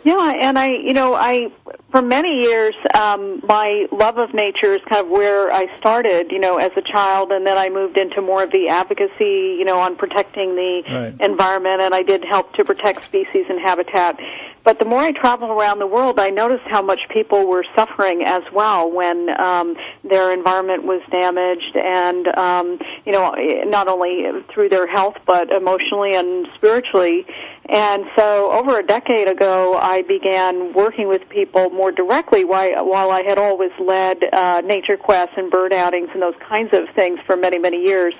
Yeah, 0.08 0.32
and 0.40 0.58
I, 0.58 0.68
you 0.68 0.94
know, 0.94 1.12
I 1.12 1.52
for 1.90 2.00
many 2.00 2.40
years, 2.40 2.74
um, 2.94 3.42
my 3.46 3.86
love 3.92 4.16
of 4.16 4.32
nature 4.32 4.72
is 4.72 4.80
kind 4.88 5.04
of 5.04 5.10
where 5.10 5.52
I 5.52 5.66
started, 5.76 6.32
you 6.32 6.38
know, 6.38 6.56
as 6.56 6.70
a 6.78 6.80
child, 6.80 7.30
and 7.30 7.46
then 7.46 7.58
I 7.58 7.68
moved 7.68 7.98
into 7.98 8.22
more 8.22 8.42
of 8.42 8.50
the 8.50 8.70
advocacy, 8.70 9.56
you 9.58 9.66
know, 9.66 9.78
on 9.78 9.96
protecting 9.96 10.54
the 10.54 10.82
right. 10.88 11.20
environment, 11.20 11.82
and 11.82 11.94
I 11.94 12.00
did 12.00 12.24
help 12.24 12.54
to 12.54 12.64
protect 12.64 13.04
species 13.04 13.46
and 13.50 13.60
habitat. 13.60 14.18
but 14.64 14.78
the 14.78 14.86
more 14.86 15.00
I 15.00 15.12
travel 15.12 15.50
around 15.50 15.78
the 15.78 15.86
world, 15.86 16.18
I 16.18 16.30
noticed 16.30 16.64
how 16.66 16.80
much 16.80 17.00
people 17.10 17.46
were 17.46 17.64
suffering 17.76 18.22
as 18.24 18.42
well 18.50 18.90
when 18.90 19.28
um, 19.38 19.76
their 20.04 20.32
environment 20.32 20.84
was 20.84 21.02
damaged, 21.10 21.76
and 21.76 22.28
um, 22.28 22.78
you 23.04 23.12
know, 23.12 23.34
not 23.66 23.88
only 23.88 24.24
through 24.54 24.70
their 24.70 24.86
health 24.86 25.16
but 25.26 25.52
emotionally 25.52 26.14
and 26.14 26.48
spiritually. 26.56 27.26
And 27.68 28.06
so, 28.18 28.50
over 28.50 28.78
a 28.78 28.82
decade 28.82 29.28
ago, 29.28 29.76
I 29.76 30.00
began 30.02 30.72
working 30.72 31.06
with 31.06 31.28
people 31.28 31.68
more 31.68 31.92
directly. 31.92 32.44
While 32.44 33.10
I 33.10 33.22
had 33.22 33.36
always 33.36 33.72
led 33.78 34.24
uh, 34.32 34.62
nature 34.64 34.96
quests 34.96 35.34
and 35.36 35.50
bird 35.50 35.74
outings 35.74 36.08
and 36.14 36.22
those 36.22 36.34
kinds 36.48 36.70
of 36.72 36.88
things 36.94 37.20
for 37.26 37.36
many, 37.36 37.58
many 37.58 37.82
years, 37.84 38.14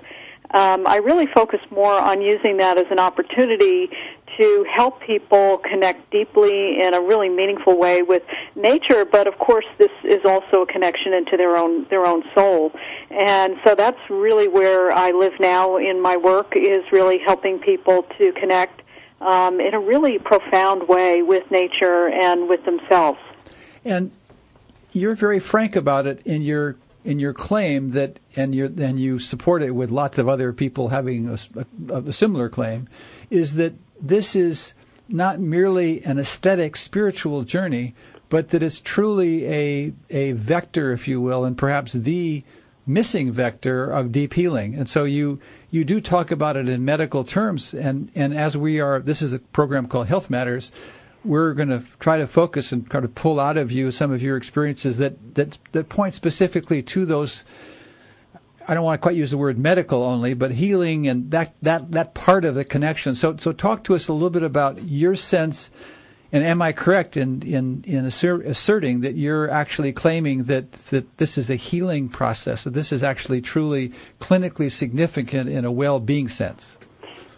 um, 0.53 0.87
I 0.87 0.97
really 0.97 1.27
focused 1.27 1.71
more 1.71 1.93
on 1.93 2.21
using 2.21 2.59
that 2.59 2.79
as 2.79 2.87
an 2.91 2.99
opportunity 2.99 3.91
to 4.39 4.67
help 4.75 5.01
people 5.01 5.59
connect 5.59 6.11
deeply 6.11 6.81
in 6.81 6.95
a 6.95 7.01
really 7.01 7.29
meaningful 7.29 7.79
way 7.79 8.03
with 8.03 8.23
nature 8.55 9.05
but 9.05 9.27
of 9.27 9.37
course 9.39 9.65
this 9.79 9.91
is 10.05 10.21
also 10.25 10.63
a 10.63 10.67
connection 10.67 11.13
into 11.13 11.37
their 11.37 11.57
own 11.57 11.87
their 11.91 12.07
own 12.07 12.23
soul 12.37 12.71
and 13.11 13.57
so 13.65 13.75
that's 13.75 13.99
really 14.09 14.47
where 14.47 14.93
I 14.93 15.11
live 15.11 15.33
now 15.41 15.77
in 15.77 16.01
my 16.01 16.17
work 16.17 16.53
is 16.55 16.85
really 16.93 17.19
helping 17.27 17.59
people 17.59 18.07
to 18.19 18.33
connect 18.33 18.83
um, 19.21 19.61
in 19.61 19.75
a 19.75 19.81
really 19.81 20.19
profound 20.19 20.89
way 20.89 21.23
with 21.23 21.51
nature 21.51 22.09
and 22.09 22.49
with 22.49 22.65
themselves 22.65 23.19
and 23.85 24.11
you're 24.93 25.15
very 25.15 25.41
frank 25.41 25.77
about 25.77 26.07
it 26.07 26.21
in 26.27 26.43
your 26.43 26.77
in 27.05 27.19
your 27.19 27.33
claim 27.33 27.91
that 27.91 28.19
and 28.37 28.55
you 28.55 28.73
and 28.79 28.99
you 29.01 29.19
support 29.19 29.63
it 29.63 29.71
with 29.71 29.91
lots 29.91 30.19
of 30.19 30.29
other 30.29 30.53
people 30.53 30.89
having 30.89 31.29
a, 31.29 31.39
a, 31.91 32.03
a 32.03 32.13
similar 32.13 32.49
claim 32.49 32.89
is 33.31 33.55
that 33.55 33.73
this 34.01 34.37
is 34.37 34.75
not 35.09 35.41
merely 35.41 36.05
an 36.05 36.19
aesthetic 36.19 36.77
spiritual 36.77 37.43
journey, 37.43 37.95
but 38.29 38.51
that 38.51 38.63
it's 38.63 38.81
truly 38.81 39.47
a 39.47 39.93
a 40.11 40.33
vector, 40.33 40.93
if 40.93 41.09
you 41.09 41.21
will, 41.21 41.45
and 41.45 41.57
perhaps 41.57 41.93
the 41.93 42.43
missing 42.87 43.33
vector 43.33 43.91
of 43.91 44.13
deep 44.13 44.35
healing. 44.35 44.75
And 44.75 44.89
so 44.89 45.05
you 45.05 45.39
you 45.71 45.85
do 45.85 46.01
talk 46.01 46.31
about 46.31 46.57
it 46.57 46.69
in 46.69 46.85
medical 46.85 47.25
terms, 47.25 47.75
and 47.75 48.11
and 48.15 48.35
as 48.35 48.57
we 48.57 48.81
are, 48.81 49.01
this 49.01 49.23
is 49.23 49.33
a 49.33 49.39
program 49.39 49.87
called 49.87 50.07
Health 50.07 50.31
Matters. 50.31 50.73
We're 51.25 51.53
going 51.53 51.69
to 51.69 51.83
try 51.99 52.17
to 52.17 52.27
focus 52.27 52.71
and 52.73 52.89
try 52.89 53.01
to 53.01 53.09
pull 53.09 53.41
out 53.41 53.57
of 53.57 53.73
you 53.73 53.91
some 53.91 54.11
of 54.13 54.23
your 54.23 54.37
experiences 54.37 54.99
that 54.99 55.35
that 55.35 55.59
that 55.73 55.89
point 55.89 56.15
specifically 56.15 56.83
to 56.83 57.05
those 57.05 57.45
I 58.69 58.75
don't 58.75 58.85
want 58.85 59.01
to 59.01 59.03
quite 59.03 59.17
use 59.17 59.31
the 59.31 59.39
word 59.39 59.59
medical 59.59 60.03
only, 60.03 60.35
but 60.35 60.51
healing 60.51 61.09
and 61.09 61.31
that, 61.31 61.55
that, 61.63 61.93
that 61.93 62.13
part 62.13 62.45
of 62.45 62.55
the 62.55 62.67
connection. 62.67 63.15
So, 63.15 63.35
so 63.39 63.51
talk 63.51 63.83
to 63.85 63.95
us 63.95 64.09
a 64.09 64.13
little 64.13 64.29
bit 64.29 64.43
about 64.43 64.85
your 64.85 65.15
sense. 65.15 65.71
And 66.31 66.45
am 66.45 66.61
I 66.61 66.73
correct 66.73 67.17
in, 67.17 67.43
in, 67.43 67.83
in 67.87 68.05
asserting 68.05 69.01
that 69.01 69.15
you're 69.15 69.51
actually 69.51 69.93
claiming 69.93 70.45
that, 70.45 70.73
that 70.73 71.17
this 71.17 71.39
is 71.39 71.49
a 71.49 71.55
healing 71.55 72.11
process, 72.11 72.65
that 72.65 72.75
this 72.75 72.93
is 72.93 73.03
actually 73.03 73.41
truly 73.41 73.93
clinically 74.19 74.71
significant 74.71 75.49
in 75.49 75.65
a 75.65 75.73
well-being 75.73 76.29
sense? 76.29 76.77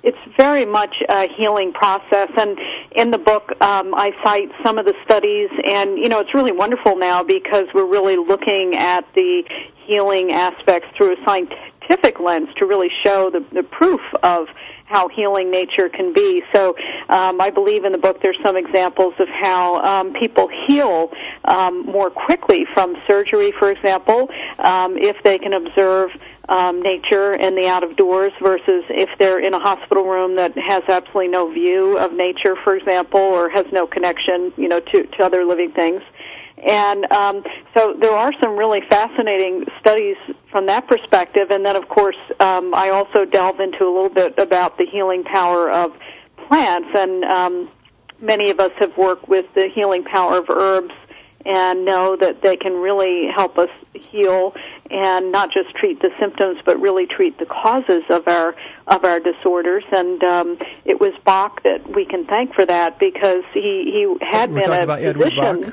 It's 0.02 0.18
very 0.36 0.64
much 0.64 0.96
a 1.08 1.28
healing 1.36 1.72
process, 1.72 2.30
and 2.36 2.58
in 2.92 3.10
the 3.10 3.18
book, 3.18 3.52
um, 3.60 3.94
I 3.94 4.12
cite 4.24 4.50
some 4.64 4.78
of 4.78 4.86
the 4.86 4.94
studies, 5.04 5.50
and 5.64 5.98
you 5.98 6.08
know, 6.08 6.20
it's 6.20 6.34
really 6.34 6.52
wonderful 6.52 6.96
now 6.96 7.22
because 7.22 7.66
we're 7.74 7.88
really 7.88 8.16
looking 8.16 8.74
at 8.76 9.04
the 9.14 9.44
healing 9.84 10.32
aspects 10.32 10.88
through 10.96 11.12
a 11.12 11.24
scientific 11.24 12.18
lens 12.18 12.48
to 12.56 12.64
really 12.64 12.90
show 13.04 13.30
the, 13.30 13.44
the 13.52 13.62
proof 13.62 14.00
of 14.22 14.46
how 14.90 15.08
healing 15.08 15.50
nature 15.50 15.88
can 15.88 16.12
be. 16.12 16.42
So 16.52 16.74
um, 17.08 17.40
I 17.40 17.50
believe 17.50 17.84
in 17.84 17.92
the 17.92 17.98
book 17.98 18.18
there's 18.22 18.38
some 18.44 18.56
examples 18.56 19.14
of 19.18 19.28
how 19.28 19.80
um, 19.82 20.12
people 20.14 20.48
heal 20.66 21.10
um, 21.44 21.86
more 21.86 22.10
quickly 22.10 22.66
from 22.74 22.96
surgery, 23.06 23.52
for 23.58 23.70
example, 23.70 24.28
um, 24.58 24.98
if 24.98 25.16
they 25.22 25.38
can 25.38 25.52
observe 25.52 26.10
um, 26.48 26.82
nature 26.82 27.32
and 27.32 27.56
the 27.56 27.68
out 27.68 27.84
of 27.84 27.96
doors 27.96 28.32
versus 28.42 28.82
if 28.88 29.08
they're 29.20 29.38
in 29.38 29.54
a 29.54 29.60
hospital 29.60 30.04
room 30.04 30.34
that 30.36 30.52
has 30.58 30.82
absolutely 30.88 31.28
no 31.28 31.50
view 31.52 31.96
of 31.96 32.12
nature, 32.12 32.56
for 32.64 32.74
example, 32.74 33.20
or 33.20 33.48
has 33.48 33.66
no 33.72 33.86
connection, 33.86 34.52
you 34.56 34.68
know, 34.68 34.80
to, 34.80 35.06
to 35.06 35.22
other 35.22 35.44
living 35.44 35.70
things. 35.70 36.02
And 36.66 37.10
um, 37.12 37.42
so 37.76 37.94
there 37.98 38.12
are 38.12 38.32
some 38.42 38.56
really 38.56 38.82
fascinating 38.88 39.64
studies 39.80 40.16
from 40.50 40.66
that 40.66 40.86
perspective. 40.86 41.50
And 41.50 41.64
then, 41.64 41.76
of 41.76 41.88
course, 41.88 42.16
um, 42.38 42.74
I 42.74 42.90
also 42.90 43.24
delve 43.24 43.60
into 43.60 43.84
a 43.84 43.92
little 43.92 44.10
bit 44.10 44.38
about 44.38 44.76
the 44.76 44.86
healing 44.86 45.24
power 45.24 45.70
of 45.70 45.92
plants. 46.48 46.88
And 46.94 47.24
um, 47.24 47.70
many 48.20 48.50
of 48.50 48.60
us 48.60 48.72
have 48.78 48.96
worked 48.96 49.28
with 49.28 49.46
the 49.54 49.68
healing 49.74 50.04
power 50.04 50.38
of 50.38 50.50
herbs 50.50 50.94
and 51.46 51.84
know 51.86 52.16
that 52.20 52.42
they 52.42 52.56
can 52.56 52.74
really 52.74 53.28
help 53.34 53.56
us 53.56 53.70
heal 53.94 54.54
and 54.90 55.32
not 55.32 55.50
just 55.50 55.74
treat 55.74 56.00
the 56.00 56.10
symptoms 56.18 56.58
but 56.66 56.78
really 56.80 57.06
treat 57.06 57.38
the 57.38 57.46
causes 57.46 58.02
of 58.10 58.26
our 58.28 58.54
of 58.88 59.04
our 59.04 59.20
disorders 59.20 59.84
and 59.92 60.22
um 60.22 60.58
it 60.84 61.00
was 61.00 61.12
Bach 61.24 61.62
that 61.62 61.94
we 61.94 62.04
can 62.04 62.26
thank 62.26 62.54
for 62.54 62.66
that 62.66 62.98
because 62.98 63.42
he 63.54 63.90
he 63.90 64.16
had 64.20 64.52
We're 64.52 64.66
been 64.66 64.90
a 64.90 65.14
physician 65.14 65.72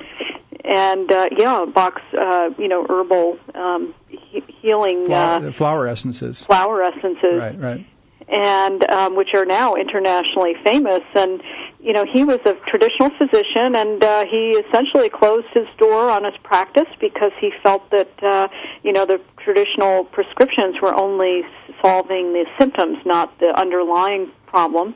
and 0.68 1.12
uh, 1.12 1.30
yeah, 1.38 1.66
box 1.66 2.02
uh, 2.20 2.50
you 2.58 2.68
know 2.68 2.86
herbal 2.90 3.40
um, 3.56 3.94
he- 4.10 4.44
healing 4.62 5.06
flower, 5.06 5.48
uh, 5.48 5.52
flower 5.52 5.88
essences, 5.88 6.44
flower 6.44 6.84
essences, 6.84 7.40
right, 7.40 7.60
right, 7.60 7.88
and 8.28 8.90
um, 8.92 9.16
which 9.16 9.30
are 9.34 9.46
now 9.46 9.76
internationally 9.76 10.54
famous. 10.64 11.04
And 11.16 11.42
you 11.80 11.94
know, 11.94 12.06
he 12.12 12.26
was 12.26 12.40
a 12.46 12.54
traditional 12.68 13.12
physician, 13.18 13.76
and 13.76 14.04
uh, 14.04 14.26
he 14.26 14.62
essentially 14.68 15.10
closed 15.10 15.48
his 15.54 15.68
door 15.78 16.10
on 16.10 16.26
his 16.26 16.34
practice 16.44 16.90
because 17.00 17.32
he 17.40 17.52
felt 17.64 17.90
that 17.92 18.12
uh, 18.22 18.48
you 18.84 18.92
know 18.92 19.06
the 19.06 19.22
traditional 19.38 20.04
prescriptions 20.04 20.76
were 20.82 20.94
only 20.94 21.44
solving 21.82 22.34
the 22.34 22.46
symptoms, 22.60 22.98
not 23.06 23.40
the 23.40 23.58
underlying 23.58 24.32
problem 24.48 24.96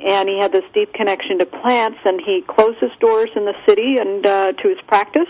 and 0.00 0.28
he 0.28 0.38
had 0.38 0.52
this 0.52 0.64
deep 0.72 0.92
connection 0.92 1.38
to 1.38 1.46
plants 1.46 1.98
and 2.04 2.20
he 2.20 2.42
closed 2.46 2.78
his 2.80 2.90
doors 3.00 3.30
in 3.36 3.44
the 3.44 3.54
city 3.66 3.96
and 3.98 4.26
uh, 4.26 4.52
to 4.52 4.68
his 4.68 4.78
practice 4.86 5.28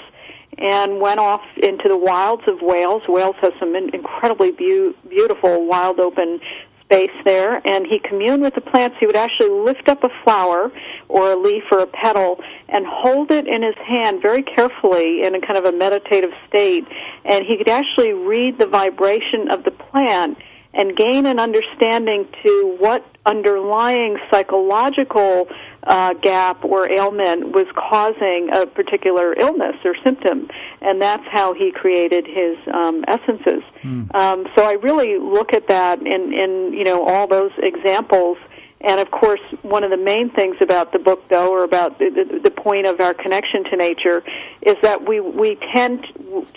and 0.59 1.01
went 1.01 1.19
off 1.21 1.43
into 1.63 1.89
the 1.89 1.97
wilds 1.97 2.43
of 2.47 2.63
Wales. 2.63 3.03
Wales 3.09 3.37
has 3.41 3.53
some 3.59 3.75
incredibly 3.75 4.53
be- 4.53 4.95
beautiful 5.09 5.67
wild 5.67 6.01
open 6.01 6.41
space 6.85 7.11
there 7.25 7.67
and 7.67 7.87
he 7.87 7.99
communed 7.99 8.43
with 8.43 8.55
the 8.55 8.61
plants. 8.61 8.97
He 9.01 9.07
would 9.07 9.17
actually 9.17 9.51
lift 9.51 9.89
up 9.89 10.05
a 10.05 10.11
flower 10.23 10.71
or 11.09 11.33
a 11.33 11.37
leaf 11.37 11.65
or 11.71 11.79
a 11.79 11.87
petal 11.87 12.41
and 12.69 12.87
hold 12.87 13.31
it 13.31 13.47
in 13.47 13.63
his 13.63 13.77
hand 13.87 14.23
very 14.23 14.43
carefully 14.43 15.23
in 15.23 15.35
a 15.35 15.41
kind 15.41 15.57
of 15.57 15.65
a 15.65 15.77
meditative 15.77 16.33
state 16.49 16.85
and 17.25 17.45
he 17.47 17.57
could 17.57 17.69
actually 17.69 18.13
read 18.13 18.59
the 18.59 18.67
vibration 18.67 19.51
of 19.51 19.65
the 19.65 19.71
plant 19.71 20.39
and 20.75 20.97
gain 20.97 21.27
an 21.27 21.39
understanding 21.39 22.29
to 22.43 22.77
what 22.79 23.05
underlying 23.27 24.19
psychological 24.31 25.49
uh, 25.85 26.15
gap 26.15 26.65
or 26.65 26.91
ailment 26.91 27.53
was 27.53 27.67
causing 27.75 28.49
a 28.53 28.67
particular 28.67 29.35
illness 29.39 29.77
or 29.85 29.95
symptom, 30.03 30.49
and 30.81 31.01
that's 31.01 31.25
how 31.31 31.55
he 31.55 31.71
created 31.73 32.27
his 32.27 32.57
um, 32.73 33.05
essences. 33.07 33.63
Mm. 33.83 34.15
Um, 34.15 34.47
so 34.57 34.65
I 34.65 34.73
really 34.73 35.19
look 35.19 35.53
at 35.53 35.69
that 35.69 36.01
in, 36.01 36.33
in 36.33 36.73
you 36.73 36.85
know 36.85 37.05
all 37.07 37.27
those 37.27 37.53
examples 37.59 38.39
and 38.85 39.01
of 39.01 39.11
course, 39.11 39.41
one 39.63 39.83
of 39.83 39.91
the 39.91 39.97
main 39.97 40.31
things 40.31 40.57
about 40.61 40.93
the 40.93 40.99
book, 40.99 41.27
though, 41.31 41.51
or 41.51 41.65
about 41.65 41.99
the, 41.99 42.41
the, 42.43 42.51
point 42.51 42.87
of 42.87 43.01
our 43.01 43.15
connection 43.15 43.65
to 43.65 43.77
nature, 43.77 44.23
is 44.63 44.77
that 44.83 45.09
we 45.09 45.21
we 45.21 45.59
tend 45.75 46.05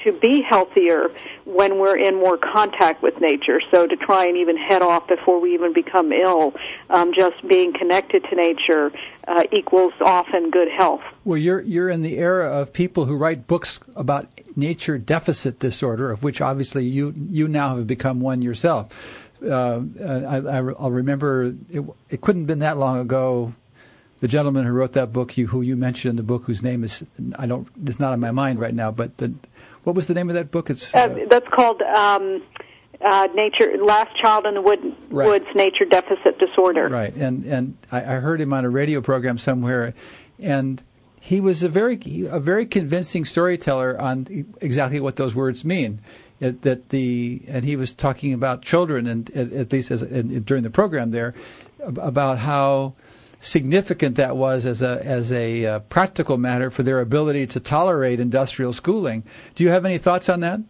to 0.03 0.11
be 0.19 0.41
healthier 0.41 1.09
when 1.45 1.79
we're 1.79 1.97
in 1.97 2.15
more 2.15 2.37
contact 2.37 3.01
with 3.01 3.19
nature. 3.21 3.61
So 3.71 3.87
to 3.87 3.95
try 3.95 4.25
and 4.25 4.37
even 4.37 4.57
head 4.57 4.81
off 4.81 5.07
before 5.07 5.39
we 5.39 5.53
even 5.53 5.71
become 5.73 6.11
ill, 6.11 6.53
um, 6.89 7.13
just 7.13 7.35
being 7.47 7.73
connected 7.73 8.25
to 8.29 8.35
nature 8.35 8.91
uh, 9.27 9.43
equals 9.53 9.93
often 10.01 10.49
good 10.51 10.69
health. 10.69 11.01
Well, 11.23 11.37
you're 11.37 11.61
you're 11.61 11.89
in 11.89 12.01
the 12.01 12.17
era 12.17 12.49
of 12.49 12.73
people 12.73 13.05
who 13.05 13.15
write 13.15 13.47
books 13.47 13.79
about 13.95 14.27
nature 14.57 14.97
deficit 14.97 15.59
disorder, 15.59 16.11
of 16.11 16.23
which 16.23 16.41
obviously 16.41 16.85
you 16.85 17.13
you 17.15 17.47
now 17.47 17.77
have 17.77 17.87
become 17.87 18.19
one 18.19 18.41
yourself 18.41 19.26
uh, 19.43 19.81
I, 20.29 20.61
will 20.61 20.91
remember 20.91 21.53
it, 21.69 21.83
it 22.09 22.21
couldn't 22.21 22.43
have 22.43 22.47
been 22.47 22.59
that 22.59 22.77
long 22.77 22.99
ago. 22.99 23.53
The 24.19 24.27
gentleman 24.27 24.65
who 24.65 24.71
wrote 24.71 24.93
that 24.93 25.13
book, 25.13 25.37
you, 25.37 25.47
who 25.47 25.61
you 25.61 25.75
mentioned 25.75 26.11
in 26.11 26.15
the 26.15 26.23
book, 26.23 26.45
whose 26.45 26.63
name 26.63 26.83
is 26.83 27.03
I 27.37 27.45
don't, 27.45 27.67
it's 27.85 27.99
not 27.99 28.13
on 28.13 28.19
my 28.19 28.31
mind 28.31 28.59
right 28.59 28.73
now. 28.73 28.89
But 28.89 29.17
the, 29.17 29.35
what 29.83 29.95
was 29.95 30.07
the 30.07 30.15
name 30.15 30.29
of 30.29 30.35
that 30.35 30.49
book? 30.49 30.69
It's 30.69 30.93
uh, 30.95 31.25
that's 31.29 31.47
called 31.49 31.81
um, 31.83 32.41
uh, 32.99 33.27
Nature 33.35 33.77
Last 33.77 34.17
Child 34.17 34.45
in 34.47 34.55
the 34.55 34.61
Wood, 34.61 34.95
right. 35.09 35.27
Woods 35.27 35.47
Nature 35.55 35.85
Deficit 35.85 36.39
Disorder. 36.39 36.89
Right, 36.89 37.13
and 37.15 37.45
and 37.45 37.77
I, 37.91 37.99
I 37.99 38.19
heard 38.19 38.41
him 38.41 38.53
on 38.53 38.65
a 38.65 38.69
radio 38.69 39.01
program 39.01 39.37
somewhere, 39.37 39.93
and 40.39 40.81
he 41.27 41.41
was 41.41 41.61
a 41.61 41.67
very 41.67 41.99
a 42.29 42.39
very 42.39 42.65
convincing 42.65 43.25
storyteller 43.25 43.99
on 43.99 44.45
exactly 44.61 45.01
what 45.01 45.17
those 45.17 45.35
words 45.35 45.65
mean 45.65 45.99
that 46.39 46.87
the 46.87 47.41
and 47.49 47.65
he 47.65 47.75
was 47.75 47.91
talking 47.93 48.31
about 48.31 48.61
children 48.61 49.05
and 49.07 49.29
at, 49.31 49.69
least 49.73 49.91
as 49.91 50.03
in, 50.03 50.41
during 50.43 50.63
the 50.63 50.69
program 50.69 51.11
there 51.11 51.33
about 51.83 52.37
how 52.37 52.93
significant 53.41 54.15
that 54.15 54.37
was 54.37 54.65
as 54.65 54.81
a 54.81 55.01
as 55.03 55.33
a 55.33 55.65
uh, 55.65 55.79
practical 55.79 56.37
matter 56.37 56.71
for 56.71 56.83
their 56.83 57.01
ability 57.01 57.45
to 57.45 57.59
tolerate 57.59 58.21
industrial 58.21 58.71
schooling. 58.71 59.21
Do 59.53 59.65
you 59.65 59.69
have 59.69 59.83
any 59.83 59.97
thoughts 59.97 60.29
on 60.29 60.39
that? 60.39 60.61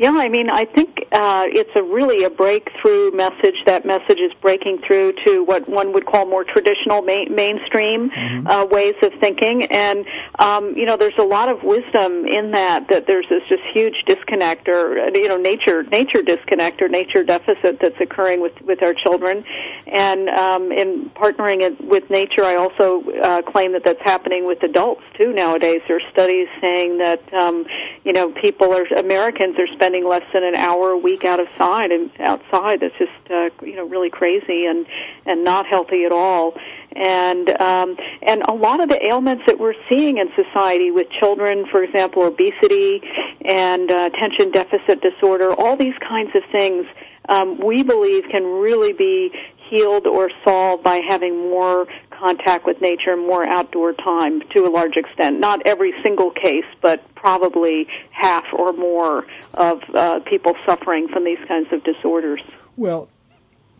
Yeah, 0.00 0.12
I 0.14 0.30
mean, 0.30 0.48
I 0.48 0.64
think 0.64 1.00
uh, 1.12 1.44
it's 1.46 1.76
a 1.76 1.82
really 1.82 2.24
a 2.24 2.30
breakthrough 2.30 3.10
message. 3.10 3.56
That 3.66 3.84
message 3.84 4.18
is 4.18 4.32
breaking 4.40 4.80
through 4.86 5.12
to 5.26 5.44
what 5.44 5.68
one 5.68 5.92
would 5.92 6.06
call 6.06 6.24
more 6.24 6.42
traditional 6.42 7.02
main, 7.02 7.34
mainstream 7.34 8.08
mm-hmm. 8.08 8.46
uh, 8.46 8.64
ways 8.64 8.94
of 9.02 9.12
thinking, 9.20 9.64
and 9.64 10.06
um, 10.38 10.74
you 10.74 10.86
know, 10.86 10.96
there's 10.96 11.18
a 11.18 11.22
lot 11.22 11.52
of 11.52 11.62
wisdom 11.64 12.26
in 12.26 12.52
that. 12.52 12.88
That 12.88 13.06
there's 13.06 13.26
this 13.28 13.42
just 13.50 13.62
huge 13.74 14.04
disconnect, 14.06 14.70
or 14.70 15.10
you 15.14 15.28
know, 15.28 15.36
nature 15.36 15.82
nature 15.82 16.22
disconnect 16.22 16.80
or 16.80 16.88
nature 16.88 17.22
deficit 17.22 17.78
that's 17.78 18.00
occurring 18.00 18.40
with 18.40 18.58
with 18.62 18.82
our 18.82 18.94
children, 18.94 19.44
and 19.86 20.30
um, 20.30 20.72
in 20.72 21.10
partnering 21.10 21.60
it 21.60 21.78
with 21.78 22.08
nature, 22.08 22.44
I 22.44 22.56
also 22.56 23.02
uh, 23.22 23.42
claim 23.42 23.72
that 23.72 23.84
that's 23.84 24.00
happening 24.02 24.46
with 24.46 24.62
adults 24.62 25.02
too 25.18 25.34
nowadays. 25.34 25.82
There 25.86 25.98
are 25.98 26.10
studies 26.10 26.48
saying 26.58 26.96
that 26.98 27.20
um, 27.34 27.66
you 28.04 28.14
know 28.14 28.30
people 28.30 28.72
are 28.72 28.86
Americans 28.96 29.58
are 29.58 29.68
spending 29.74 29.89
spending 29.90 30.08
less 30.08 30.22
than 30.32 30.44
an 30.44 30.54
hour 30.54 30.90
a 30.90 30.98
week 30.98 31.24
out 31.24 31.40
of 31.40 31.48
outside 31.60 31.90
and 31.90 32.10
outside. 32.20 32.80
That's 32.80 32.96
just 32.98 33.30
uh, 33.30 33.50
you 33.64 33.76
know 33.76 33.86
really 33.86 34.10
crazy 34.10 34.66
and 34.66 34.86
and 35.26 35.44
not 35.44 35.66
healthy 35.66 36.04
at 36.04 36.12
all. 36.12 36.54
And 36.94 37.48
um, 37.60 37.96
and 38.22 38.42
a 38.48 38.54
lot 38.54 38.80
of 38.80 38.88
the 38.88 39.04
ailments 39.04 39.44
that 39.46 39.58
we're 39.58 39.74
seeing 39.88 40.18
in 40.18 40.30
society 40.34 40.90
with 40.90 41.08
children, 41.10 41.66
for 41.70 41.82
example, 41.82 42.22
obesity 42.22 43.02
and 43.44 43.90
uh, 43.90 44.10
attention 44.12 44.50
deficit 44.52 45.00
disorder, 45.02 45.52
all 45.54 45.76
these 45.76 45.96
kinds 46.06 46.30
of 46.34 46.42
things, 46.52 46.86
um, 47.28 47.58
we 47.58 47.82
believe 47.82 48.24
can 48.30 48.44
really 48.44 48.92
be 48.92 49.30
healed 49.68 50.06
or 50.06 50.30
solved 50.44 50.82
by 50.82 51.00
having 51.08 51.36
more 51.50 51.86
contact 52.20 52.66
with 52.66 52.80
nature, 52.80 53.16
more 53.16 53.46
outdoor 53.48 53.94
time 53.94 54.42
to 54.50 54.66
a 54.66 54.70
large 54.70 54.96
extent. 54.96 55.40
Not 55.40 55.62
every 55.66 55.92
single 56.02 56.30
case, 56.30 56.66
but 56.80 57.02
probably 57.14 57.88
half 58.10 58.44
or 58.52 58.72
more 58.72 59.26
of 59.54 59.82
uh, 59.94 60.20
people 60.20 60.54
suffering 60.66 61.08
from 61.08 61.24
these 61.24 61.38
kinds 61.48 61.72
of 61.72 61.82
disorders. 61.82 62.42
Well, 62.76 63.08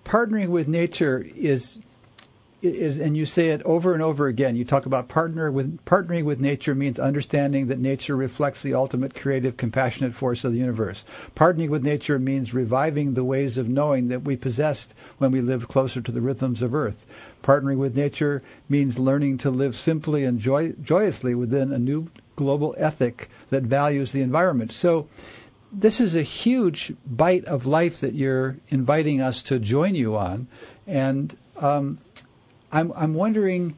partnering 0.04 0.48
with 0.48 0.66
nature 0.66 1.26
is 1.36 1.78
is 2.62 2.98
and 2.98 3.16
you 3.16 3.26
say 3.26 3.50
it 3.50 3.62
over 3.62 3.94
and 3.94 4.02
over 4.02 4.26
again 4.26 4.56
you 4.56 4.64
talk 4.64 4.86
about 4.86 5.08
partner 5.08 5.50
with 5.50 5.82
partnering 5.84 6.24
with 6.24 6.40
nature 6.40 6.74
means 6.74 6.98
understanding 6.98 7.66
that 7.66 7.78
nature 7.78 8.16
reflects 8.16 8.62
the 8.62 8.74
ultimate 8.74 9.14
creative 9.14 9.56
compassionate 9.56 10.14
force 10.14 10.44
of 10.44 10.52
the 10.52 10.58
universe. 10.58 11.04
Partnering 11.34 11.68
with 11.68 11.82
nature 11.82 12.18
means 12.18 12.54
reviving 12.54 13.14
the 13.14 13.24
ways 13.24 13.56
of 13.56 13.68
knowing 13.68 14.08
that 14.08 14.22
we 14.22 14.36
possessed 14.36 14.94
when 15.18 15.30
we 15.30 15.40
lived 15.40 15.68
closer 15.68 16.00
to 16.00 16.12
the 16.12 16.20
rhythms 16.20 16.62
of 16.62 16.74
earth. 16.74 17.06
Partnering 17.42 17.78
with 17.78 17.96
nature 17.96 18.42
means 18.68 18.98
learning 18.98 19.38
to 19.38 19.50
live 19.50 19.74
simply 19.74 20.24
and 20.24 20.38
joy- 20.38 20.74
joyously 20.82 21.34
within 21.34 21.72
a 21.72 21.78
new 21.78 22.10
global 22.36 22.74
ethic 22.78 23.28
that 23.50 23.62
values 23.62 24.12
the 24.12 24.22
environment. 24.22 24.72
So 24.72 25.08
this 25.72 26.00
is 26.00 26.16
a 26.16 26.22
huge 26.22 26.92
bite 27.06 27.44
of 27.44 27.66
life 27.66 28.00
that 28.00 28.14
you're 28.14 28.56
inviting 28.68 29.20
us 29.20 29.42
to 29.44 29.58
join 29.58 29.94
you 29.94 30.16
on 30.16 30.48
and 30.86 31.36
um, 31.58 31.98
I'm 32.72 32.92
I'm 32.94 33.14
wondering, 33.14 33.76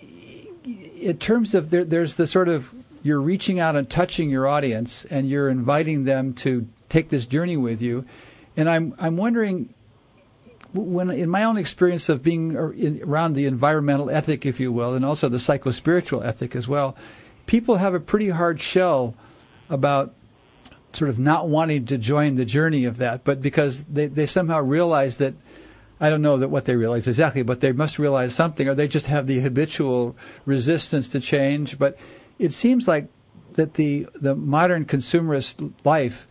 in 0.00 1.18
terms 1.18 1.54
of 1.54 1.70
there, 1.70 1.84
there's 1.84 2.16
the 2.16 2.26
sort 2.26 2.48
of 2.48 2.72
you're 3.02 3.20
reaching 3.20 3.58
out 3.58 3.76
and 3.76 3.88
touching 3.88 4.30
your 4.30 4.46
audience, 4.46 5.04
and 5.06 5.28
you're 5.28 5.48
inviting 5.48 6.04
them 6.04 6.34
to 6.34 6.68
take 6.88 7.08
this 7.08 7.26
journey 7.26 7.56
with 7.56 7.82
you, 7.82 8.04
and 8.56 8.68
I'm 8.68 8.94
I'm 8.98 9.16
wondering 9.16 9.74
when 10.72 11.10
in 11.10 11.28
my 11.28 11.44
own 11.44 11.58
experience 11.58 12.08
of 12.08 12.22
being 12.22 12.56
around 12.56 13.34
the 13.34 13.46
environmental 13.46 14.08
ethic, 14.08 14.46
if 14.46 14.58
you 14.58 14.72
will, 14.72 14.94
and 14.94 15.04
also 15.04 15.28
the 15.28 15.36
psychospiritual 15.36 16.24
ethic 16.24 16.56
as 16.56 16.66
well, 16.66 16.96
people 17.46 17.76
have 17.76 17.94
a 17.94 18.00
pretty 18.00 18.30
hard 18.30 18.60
shell 18.60 19.14
about 19.68 20.14
sort 20.94 21.10
of 21.10 21.18
not 21.18 21.48
wanting 21.48 21.86
to 21.86 21.98
join 21.98 22.36
the 22.36 22.44
journey 22.44 22.84
of 22.84 22.98
that, 22.98 23.24
but 23.24 23.42
because 23.42 23.84
they, 23.84 24.06
they 24.06 24.26
somehow 24.26 24.60
realize 24.60 25.16
that 25.18 25.34
I 26.02 26.10
don't 26.10 26.20
know 26.20 26.36
that 26.36 26.48
what 26.48 26.64
they 26.64 26.74
realize 26.74 27.06
exactly, 27.06 27.44
but 27.44 27.60
they 27.60 27.70
must 27.70 27.96
realize 27.96 28.34
something, 28.34 28.66
or 28.68 28.74
they 28.74 28.88
just 28.88 29.06
have 29.06 29.28
the 29.28 29.38
habitual 29.38 30.16
resistance 30.44 31.08
to 31.10 31.20
change. 31.20 31.78
But 31.78 31.96
it 32.40 32.52
seems 32.52 32.88
like 32.88 33.06
that 33.52 33.74
the 33.74 34.08
the 34.14 34.34
modern 34.34 34.84
consumerist 34.84 35.72
life, 35.84 36.26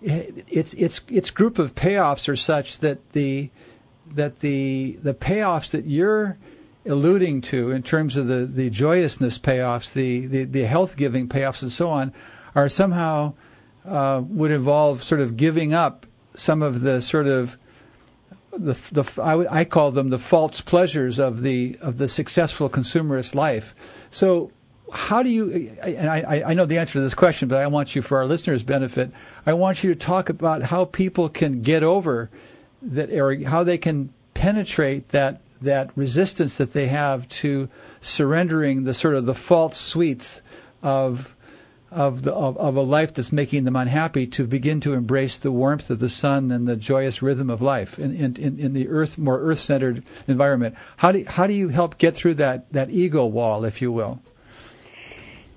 its 0.00 0.72
its 0.74 1.00
its 1.08 1.32
group 1.32 1.58
of 1.58 1.74
payoffs 1.74 2.28
are 2.28 2.36
such 2.36 2.78
that 2.78 3.10
the 3.10 3.50
that 4.14 4.38
the 4.38 4.96
the 5.02 5.14
payoffs 5.14 5.72
that 5.72 5.84
you're 5.86 6.38
alluding 6.86 7.40
to 7.40 7.72
in 7.72 7.82
terms 7.82 8.16
of 8.16 8.28
the, 8.28 8.46
the 8.46 8.70
joyousness 8.70 9.38
payoffs, 9.38 9.92
the, 9.92 10.26
the, 10.26 10.44
the 10.44 10.62
health 10.62 10.96
giving 10.96 11.28
payoffs, 11.28 11.62
and 11.62 11.70
so 11.70 11.88
on, 11.88 12.12
are 12.54 12.68
somehow 12.68 13.32
uh, 13.84 14.22
would 14.26 14.50
involve 14.50 15.02
sort 15.02 15.20
of 15.20 15.36
giving 15.36 15.72
up 15.72 16.06
some 16.34 16.62
of 16.62 16.80
the 16.80 17.00
sort 17.00 17.26
of 17.26 17.56
the, 18.52 18.78
the 18.92 19.22
I, 19.22 19.60
I 19.60 19.64
call 19.64 19.90
them 19.90 20.10
the 20.10 20.18
false 20.18 20.60
pleasures 20.60 21.18
of 21.18 21.42
the 21.42 21.76
of 21.80 21.96
the 21.96 22.08
successful 22.08 22.68
consumerist 22.68 23.34
life. 23.34 23.74
So 24.10 24.50
how 24.92 25.22
do 25.22 25.30
you 25.30 25.74
and 25.82 26.08
I, 26.08 26.42
I 26.46 26.54
know 26.54 26.66
the 26.66 26.76
answer 26.76 26.94
to 26.94 27.00
this 27.00 27.14
question 27.14 27.48
but 27.48 27.58
i 27.58 27.66
want 27.66 27.96
you 27.96 28.02
for 28.02 28.18
our 28.18 28.26
listeners 28.26 28.62
benefit 28.62 29.10
i 29.46 29.52
want 29.54 29.82
you 29.82 29.94
to 29.94 29.98
talk 29.98 30.28
about 30.28 30.64
how 30.64 30.84
people 30.84 31.30
can 31.30 31.62
get 31.62 31.82
over 31.82 32.28
that 32.82 33.10
or 33.10 33.34
how 33.44 33.64
they 33.64 33.78
can 33.78 34.12
penetrate 34.34 35.08
that 35.08 35.40
that 35.62 35.90
resistance 35.96 36.58
that 36.58 36.74
they 36.74 36.88
have 36.88 37.26
to 37.28 37.68
surrendering 38.02 38.84
the 38.84 38.92
sort 38.92 39.14
of 39.14 39.24
the 39.24 39.34
false 39.34 39.78
sweets 39.78 40.42
of 40.82 41.34
of, 41.92 42.22
the, 42.22 42.32
of, 42.32 42.56
of 42.58 42.76
a 42.76 42.82
life 42.82 43.14
that's 43.14 43.32
making 43.32 43.64
them 43.64 43.76
unhappy 43.76 44.26
to 44.26 44.46
begin 44.46 44.80
to 44.80 44.94
embrace 44.94 45.38
the 45.38 45.52
warmth 45.52 45.90
of 45.90 45.98
the 45.98 46.08
sun 46.08 46.50
and 46.50 46.66
the 46.66 46.76
joyous 46.76 47.22
rhythm 47.22 47.50
of 47.50 47.62
life 47.62 47.98
in, 47.98 48.14
in, 48.14 48.58
in 48.58 48.72
the 48.72 48.88
earth, 48.88 49.18
more 49.18 49.40
earth 49.40 49.58
centered 49.58 50.02
environment. 50.26 50.74
How 50.98 51.12
do, 51.12 51.24
how 51.26 51.46
do 51.46 51.52
you 51.52 51.68
help 51.68 51.98
get 51.98 52.14
through 52.14 52.34
that, 52.34 52.72
that 52.72 52.90
ego 52.90 53.26
wall, 53.26 53.64
if 53.64 53.80
you 53.82 53.92
will? 53.92 54.22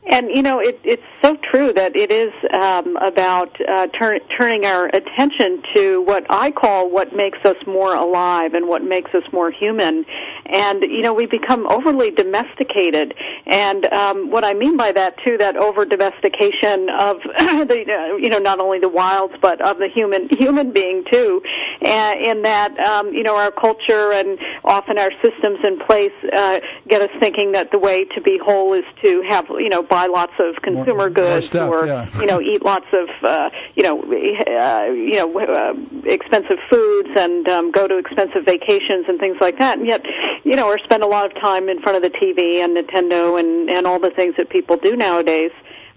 And 0.07 0.29
you 0.29 0.43
know, 0.43 0.59
it, 0.59 0.79
it's 0.83 1.03
so 1.23 1.35
true 1.51 1.73
that 1.73 1.95
it 1.95 2.11
is 2.11 2.31
um, 2.53 2.95
about 2.97 3.59
uh, 3.67 3.87
turn, 3.87 4.19
turning 4.37 4.65
our 4.65 4.87
attention 4.87 5.63
to 5.75 6.01
what 6.01 6.25
I 6.29 6.51
call 6.51 6.91
what 6.91 7.15
makes 7.15 7.39
us 7.43 7.55
more 7.65 7.95
alive 7.95 8.53
and 8.53 8.67
what 8.67 8.83
makes 8.83 9.13
us 9.15 9.23
more 9.33 9.49
human. 9.49 10.05
And 10.45 10.83
you 10.83 11.01
know, 11.01 11.13
we 11.13 11.25
become 11.25 11.65
overly 11.67 12.11
domesticated. 12.11 13.15
And 13.47 13.85
um, 13.85 14.29
what 14.29 14.45
I 14.45 14.53
mean 14.53 14.77
by 14.77 14.91
that 14.91 15.15
too, 15.23 15.37
that 15.39 15.57
over 15.57 15.85
domestication 15.85 16.89
of 16.89 17.17
the 17.67 17.85
uh, 17.87 18.17
you 18.17 18.29
know 18.29 18.39
not 18.39 18.59
only 18.59 18.79
the 18.79 18.89
wilds 18.89 19.33
but 19.41 19.59
of 19.61 19.77
the 19.79 19.87
human 19.87 20.29
human 20.37 20.71
being 20.71 21.03
too. 21.11 21.41
And 21.81 22.19
in 22.19 22.41
that 22.43 22.77
um, 22.79 23.11
you 23.11 23.23
know 23.23 23.35
our 23.35 23.51
culture 23.51 24.11
and 24.13 24.37
often 24.63 24.99
our 24.99 25.11
systems 25.23 25.59
in 25.63 25.79
place 25.79 26.13
uh, 26.31 26.59
get 26.87 27.01
us 27.01 27.09
thinking 27.19 27.53
that 27.53 27.71
the 27.71 27.79
way 27.79 28.03
to 28.03 28.21
be 28.21 28.39
whole 28.43 28.73
is 28.73 28.85
to 29.03 29.23
have 29.27 29.45
you 29.49 29.69
know 29.69 29.81
buy 29.95 30.07
lots 30.07 30.33
of 30.39 30.61
consumer 30.61 31.07
more, 31.07 31.09
goods 31.09 31.29
more 31.29 31.41
stuff, 31.41 31.69
or 31.71 31.85
yeah. 31.87 32.19
you 32.19 32.25
know 32.25 32.41
eat 32.41 32.61
lots 32.65 32.87
of 32.91 33.07
uh, 33.23 33.49
you 33.75 33.83
know 33.83 33.95
uh, 34.03 34.83
you 34.91 35.15
know 35.15 35.29
uh, 35.39 35.73
expensive 36.03 36.59
foods 36.69 37.09
and 37.15 37.47
um, 37.47 37.71
go 37.71 37.87
to 37.87 37.97
expensive 37.97 38.43
vacations 38.43 39.05
and 39.07 39.17
things 39.19 39.37
like 39.39 39.57
that 39.57 39.77
and 39.77 39.87
yet 39.87 40.01
you 40.43 40.55
know 40.57 40.67
or 40.67 40.77
spend 40.79 41.01
a 41.01 41.07
lot 41.07 41.25
of 41.25 41.33
time 41.39 41.69
in 41.69 41.81
front 41.81 41.95
of 41.95 42.03
the 42.03 42.13
TV 42.19 42.55
and 42.63 42.75
Nintendo 42.75 43.39
and 43.39 43.69
and 43.69 43.87
all 43.87 43.99
the 43.99 44.11
things 44.11 44.35
that 44.37 44.49
people 44.49 44.75
do 44.75 44.97
nowadays 44.97 45.51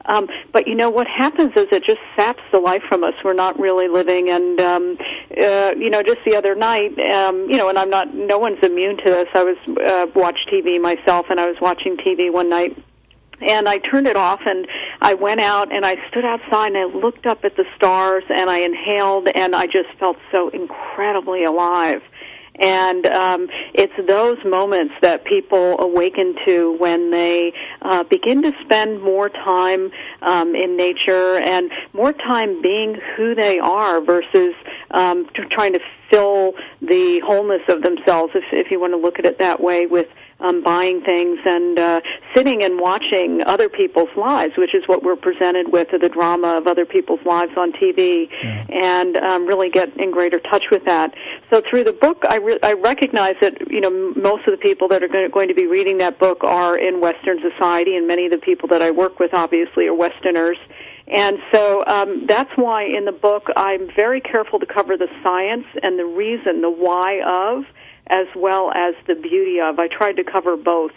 um, 0.07 0.27
but 0.53 0.67
you 0.67 0.75
know 0.75 0.89
what 0.89 1.07
happens 1.07 1.53
is 1.57 1.67
it 1.71 1.85
just 1.85 2.01
saps 2.17 2.43
the 2.53 2.61
life 2.61 2.83
from 2.89 3.05
us. 3.05 3.15
We're 3.23 3.35
not 3.35 3.59
really 3.59 3.89
living, 3.89 4.31
and 4.31 4.59
um, 4.61 4.97
uh, 5.37 5.73
you 5.77 5.91
know, 5.91 6.03
just 6.03 6.21
the 6.25 6.35
other 6.35 6.55
night, 6.55 6.99
um, 6.99 7.47
you 7.51 7.59
know, 7.59 7.69
and 7.69 7.79
I'm 7.79 7.91
not. 7.91 8.15
No 8.15 8.39
one's 8.39 8.63
immune 8.63 8.97
to 8.99 9.05
this. 9.05 9.29
I 9.35 9.45
was 9.45 9.59
uh, 9.85 10.07
watch 10.15 10.39
TV 10.51 10.81
myself, 10.81 11.27
and 11.29 11.39
I 11.39 11.47
was 11.47 11.57
watching 11.61 11.99
TV 11.99 12.33
one 12.33 12.49
night 12.49 12.75
and 13.41 13.69
I 13.69 13.79
turned 13.79 14.07
it 14.07 14.17
off 14.17 14.41
and 14.45 14.67
I 15.01 15.15
went 15.15 15.41
out 15.41 15.73
and 15.73 15.85
I 15.85 15.97
stood 16.09 16.25
outside 16.25 16.73
and 16.73 16.79
I 16.79 16.85
looked 16.85 17.27
up 17.27 17.45
at 17.45 17.57
the 17.57 17.65
stars 17.77 18.25
and 18.29 18.51
I 18.51 18.59
inhaled 18.59 19.29
and 19.35 19.55
I 19.55 19.67
just 19.67 19.89
felt 19.99 20.17
so 20.33 20.49
incredibly 20.49 21.45
alive. 21.45 22.03
And 22.61 23.07
um, 23.07 23.49
it's 23.73 23.93
those 24.09 24.39
moments 24.45 24.95
that 25.01 25.25
people 25.25 25.81
awaken 25.81 26.35
to 26.47 26.77
when 26.79 27.13
they 27.13 27.53
uh, 27.83 28.03
begin 28.05 28.43
to 28.43 28.53
spend 28.65 29.01
more 29.01 29.29
time 29.29 29.93
um, 30.23 30.57
in 30.57 30.77
nature 30.77 31.37
and 31.37 31.71
more 31.93 32.13
time 32.13 32.61
being 32.61 32.99
who 33.17 33.37
they 33.37 33.61
are 33.61 34.01
versus 34.01 34.55
um, 34.91 35.29
trying 35.53 35.73
to 35.75 35.81
fill 36.11 36.55
the 36.81 37.21
wholeness 37.25 37.63
of 37.69 37.83
themselves, 37.83 38.33
if, 38.35 38.45
if 38.51 38.71
you 38.73 38.81
want 38.81 38.93
to 38.93 38.97
look 38.97 39.19
at 39.21 39.25
it 39.25 39.39
that 39.39 39.61
way, 39.61 39.87
with 39.87 40.09
um, 40.41 40.63
buying 40.63 41.03
things 41.03 41.39
and 41.45 41.79
uh, 41.79 42.01
sitting 42.35 42.63
and 42.63 42.79
watching 42.79 43.43
other 43.47 43.69
people's 43.69 44.11
lives, 44.17 44.53
which 44.57 44.75
is 44.75 44.83
what 44.87 45.03
we're 45.03 45.17
presented 45.17 45.73
with, 45.73 45.89
the 45.91 46.09
drama 46.09 46.59
of 46.59 46.67
other 46.67 46.85
people's 46.85 47.21
lives 47.25 47.53
on 47.57 47.73
TV, 47.73 48.29
yeah. 48.43 48.65
and 48.71 49.17
um, 49.17 49.47
really 49.47 49.69
get 49.69 49.95
in 49.97 50.13
greater 50.13 50.39
touch 50.39 50.65
with 50.71 50.85
that. 50.85 51.13
So 51.51 51.61
through 51.69 51.85
the 51.85 51.93
book, 51.93 52.23
I, 52.29 52.37
re- 52.37 52.59
I 52.63 52.75
recognize 52.75 53.35
that 53.41 53.71
you 53.71 53.81
know 53.81 53.91
most 54.15 54.47
of 54.47 54.53
the 54.53 54.63
people 54.63 54.87
that 54.89 55.03
are 55.03 55.29
going 55.29 55.49
to 55.49 55.55
be 55.55 55.67
reading 55.67 55.99
that 55.99 56.19
book 56.19 56.45
are 56.45 56.79
in 56.79 57.01
Western 57.01 57.41
society, 57.41 57.97
and 57.97 58.07
many 58.07 58.27
of 58.27 58.33
the 58.33 58.39
people 58.39 58.69
that 58.69 58.83
I 58.83 58.91
work 58.93 59.19
with 59.19 59.35
obviously 59.35 59.87
are 59.89 59.95
Westerners. 59.95 60.59
And 61.09 61.39
so 61.53 61.83
um, 61.87 62.27
that's 62.27 62.51
why 62.57 62.85
in 62.85 63.07
the 63.07 63.13
book 63.13 63.45
I'm 63.57 63.89
very 63.97 64.21
careful 64.21 64.59
to 64.59 64.67
cover 64.67 64.97
the 64.97 65.09
science 65.23 65.65
and 65.83 65.99
the 65.99 66.05
reason, 66.05 66.61
the 66.61 66.71
why 66.71 67.23
of, 67.25 67.65
as 68.11 68.27
well 68.35 68.71
as 68.73 68.95
the 69.07 69.15
beauty 69.15 69.61
of. 69.61 69.79
I 69.79 69.89
tried 69.89 70.17
to 70.17 70.25
cover 70.25 70.57
both. 70.57 70.93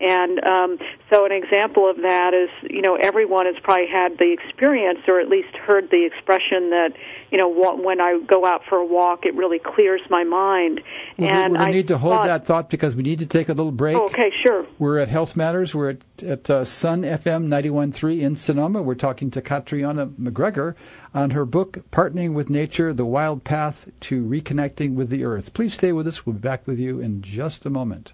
And 0.00 0.42
um, 0.42 0.78
so, 1.08 1.24
an 1.24 1.30
example 1.30 1.88
of 1.88 1.98
that 1.98 2.34
is, 2.34 2.50
you 2.68 2.82
know, 2.82 2.96
everyone 2.96 3.46
has 3.46 3.54
probably 3.62 3.86
had 3.86 4.18
the 4.18 4.32
experience, 4.32 4.98
or 5.06 5.20
at 5.20 5.28
least 5.28 5.54
heard 5.54 5.88
the 5.90 6.04
expression 6.04 6.70
that, 6.70 6.94
you 7.30 7.38
know, 7.38 7.48
when 7.48 8.00
I 8.00 8.18
go 8.26 8.44
out 8.44 8.62
for 8.68 8.78
a 8.78 8.84
walk, 8.84 9.24
it 9.24 9.36
really 9.36 9.60
clears 9.60 10.00
my 10.10 10.24
mind. 10.24 10.80
Well, 11.16 11.30
and 11.30 11.52
we, 11.52 11.58
we 11.60 11.70
need 11.70 11.88
to 11.88 11.98
hold 11.98 12.14
thought, 12.14 12.26
that 12.26 12.44
thought 12.44 12.70
because 12.70 12.96
we 12.96 13.04
need 13.04 13.20
to 13.20 13.26
take 13.26 13.48
a 13.48 13.52
little 13.52 13.70
break. 13.70 13.96
Oh, 13.96 14.06
okay, 14.06 14.32
sure. 14.42 14.66
We're 14.80 14.98
at 14.98 15.06
Health 15.06 15.36
Matters. 15.36 15.76
We're 15.76 15.90
at, 15.90 16.24
at 16.24 16.50
uh, 16.50 16.64
Sun 16.64 17.02
FM 17.02 17.46
91.3 17.46 18.20
in 18.20 18.34
Sonoma. 18.34 18.82
We're 18.82 18.96
talking 18.96 19.30
to 19.30 19.40
Catriona 19.40 20.10
MacGregor 20.18 20.74
on 21.14 21.30
her 21.30 21.44
book, 21.44 21.78
Partnering 21.92 22.34
with 22.34 22.50
Nature: 22.50 22.92
The 22.92 23.06
Wild 23.06 23.44
Path 23.44 23.88
to 24.00 24.24
Reconnecting 24.24 24.94
with 24.94 25.08
the 25.08 25.24
Earth. 25.24 25.54
Please 25.54 25.72
stay 25.72 25.92
with 25.92 26.08
us. 26.08 26.26
We'll 26.26 26.34
be 26.34 26.40
back 26.40 26.66
with 26.66 26.80
you 26.80 26.98
in 26.98 27.22
just 27.22 27.64
a 27.64 27.70
moment. 27.70 28.12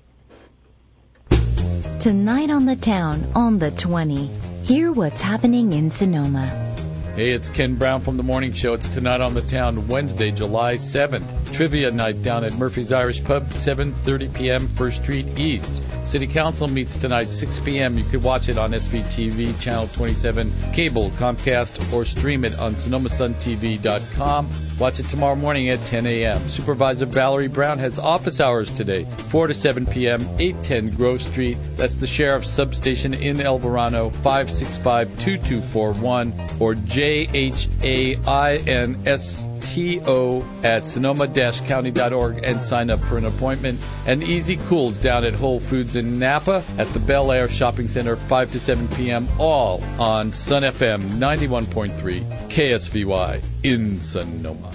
Tonight 2.01 2.51
on 2.51 2.67
the 2.67 2.77
town 2.77 3.27
on 3.35 3.59
the 3.59 3.71
20. 3.73 4.27
Hear 4.65 4.93
what's 4.93 5.21
happening 5.21 5.73
in 5.73 5.91
Sonoma. 5.91 6.47
Hey, 7.17 7.31
it's 7.31 7.49
Ken 7.49 7.75
Brown 7.75 8.01
from 8.01 8.17
the 8.17 8.23
Morning 8.23 8.53
Show. 8.53 8.73
It's 8.73 8.89
tonight 8.89 9.21
on 9.21 9.35
the 9.35 9.43
town, 9.43 9.89
Wednesday, 9.89 10.31
July 10.31 10.75
7th. 10.75 11.53
Trivia 11.53 11.91
night 11.91 12.23
down 12.23 12.45
at 12.45 12.55
Murphy's 12.55 12.93
Irish 12.93 13.23
Pub, 13.25 13.49
7:30 13.51 14.33
p.m. 14.33 14.69
First 14.69 15.03
Street 15.03 15.27
East. 15.39 15.83
City 16.07 16.27
Council 16.27 16.69
meets 16.69 16.97
tonight, 16.97 17.29
6 17.29 17.61
p.m. 17.61 17.99
You 17.99 18.05
could 18.05 18.23
watch 18.23 18.49
it 18.49 18.57
on 18.57 18.71
SVTV, 18.71 19.61
Channel 19.61 19.89
27, 19.89 20.53
cable, 20.73 21.11
Comcast, 21.11 21.93
or 21.93 22.05
stream 22.05 22.45
it 22.45 22.59
on 22.59 22.75
SonomaSunTV.com. 22.75 24.70
Watch 24.81 24.99
it 24.99 25.09
tomorrow 25.11 25.37
morning 25.37 25.69
at 25.69 25.79
10 25.85 26.07
a.m. 26.07 26.49
Supervisor 26.49 27.05
Valerie 27.05 27.49
Brown 27.49 27.79
has 27.81 27.99
office 27.99 28.41
hours 28.41 28.73
today, 28.73 29.05
4 29.29 29.49
to 29.49 29.53
7 29.53 29.85
p.m., 29.85 30.23
810 30.39 30.97
Grove 30.97 31.21
Street. 31.21 31.59
That's 31.77 31.99
the 31.99 32.07
Sheriff's 32.07 32.49
Substation 32.49 33.13
in 33.13 33.43
El 33.43 33.59
Verano, 33.59 34.09
565 34.09 35.11
2241, 35.19 36.33
or 36.59 36.75
J 36.77 37.29
H 37.35 37.69
A 37.83 38.17
I 38.25 38.57
N 38.57 38.99
S 39.05 39.49
T 39.61 40.01
O 40.07 40.45
at 40.63 40.89
sonoma 40.89 41.29
county.org 41.29 42.41
and 42.43 42.63
sign 42.63 42.91
up 42.91 43.01
for 43.01 43.19
an 43.19 43.27
appointment. 43.27 43.81
And 44.07 44.23
Easy 44.23 44.57
Cools 44.69 44.97
down 44.97 45.25
at 45.25 45.35
Whole 45.35 45.61
Foods 45.61 45.97
in 45.97 46.19
Napa 46.19 46.65
at 46.79 46.87
the 46.89 47.01
Bel 47.01 47.33
Air 47.33 47.49
Shopping 47.49 47.89
Center, 47.89 48.17
5 48.17 48.53
to 48.53 48.61
7 48.61 48.89
p.m., 48.89 49.29
all 49.39 49.83
on 49.99 50.33
Sun 50.33 50.63
FM 50.63 51.01
91.3 51.19 52.23
KSVY 52.49 53.43
in 53.63 54.01
Sonoma. 54.01 54.71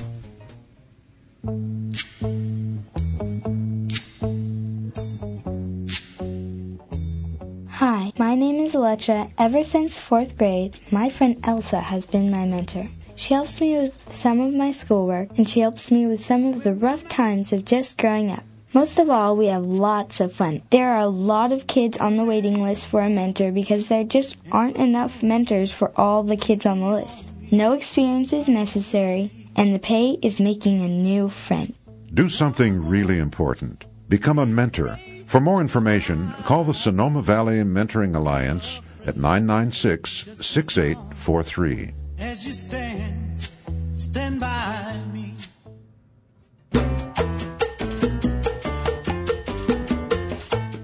Hi, 7.70 8.14
my 8.18 8.36
name 8.36 8.64
is 8.64 8.74
Alexa. 8.74 9.30
Ever 9.38 9.62
since 9.62 10.00
fourth 10.00 10.38
grade, 10.38 10.80
my 10.92 11.10
friend 11.10 11.38
Elsa 11.44 11.82
has 11.82 12.06
been 12.06 12.32
my 12.32 12.46
mentor. 12.46 12.88
She 13.16 13.34
helps 13.34 13.62
me 13.62 13.78
with 13.78 14.14
some 14.14 14.40
of 14.40 14.54
my 14.54 14.72
schoolwork, 14.72 15.30
and 15.38 15.48
she 15.48 15.62
helps 15.62 15.90
me 15.90 16.06
with 16.06 16.20
some 16.20 16.46
of 16.46 16.64
the 16.64 16.74
rough 16.74 17.08
times 17.08 17.54
of 17.54 17.66
just 17.66 17.98
growing 17.98 18.30
up. 18.30 18.44
Most 18.74 19.00
of 19.00 19.10
all, 19.10 19.38
we 19.38 19.46
have 19.46 19.66
lots 19.66 20.20
of 20.20 20.34
fun. 20.34 20.62
There 20.70 20.90
are 20.90 21.00
a 21.00 21.08
lot 21.08 21.54
of 21.54 21.66
kids 21.66 21.98
on 21.98 22.18
the 22.18 22.26
waiting 22.26 22.62
list 22.62 22.88
for 22.88 23.02
a 23.02 23.10
mentor 23.10 23.54
because 23.54 23.88
there 23.88 24.04
just 24.04 24.36
aren't 24.52 24.76
enough 24.76 25.24
mentors 25.24 25.72
for 25.72 25.94
all 25.96 26.24
the 26.24 26.36
kids 26.36 26.66
on 26.66 26.82
the 26.82 26.90
list. 26.90 27.32
No 27.52 27.72
experience 27.72 28.34
is 28.34 28.50
necessary, 28.50 29.32
and 29.56 29.74
the 29.74 29.80
pay 29.80 30.20
is 30.22 30.42
making 30.42 30.82
a 30.82 30.90
new 30.90 31.30
friend. 31.30 31.74
Do 32.14 32.28
something 32.28 32.86
really 32.86 33.18
important. 33.20 33.86
Become 34.10 34.40
a 34.40 34.46
mentor. 34.46 35.00
For 35.26 35.40
more 35.40 35.62
information, 35.62 36.32
call 36.44 36.66
the 36.66 36.74
Sonoma 36.74 37.22
Valley 37.22 37.60
Mentoring 37.60 38.14
Alliance 38.14 38.82
at 39.06 39.16
996 39.16 40.46
6843. 40.46 41.94
As 42.18 42.48
you 42.48 42.54
stand, 42.54 43.50
stand 43.94 44.40
by 44.40 44.98
me. 45.14 45.34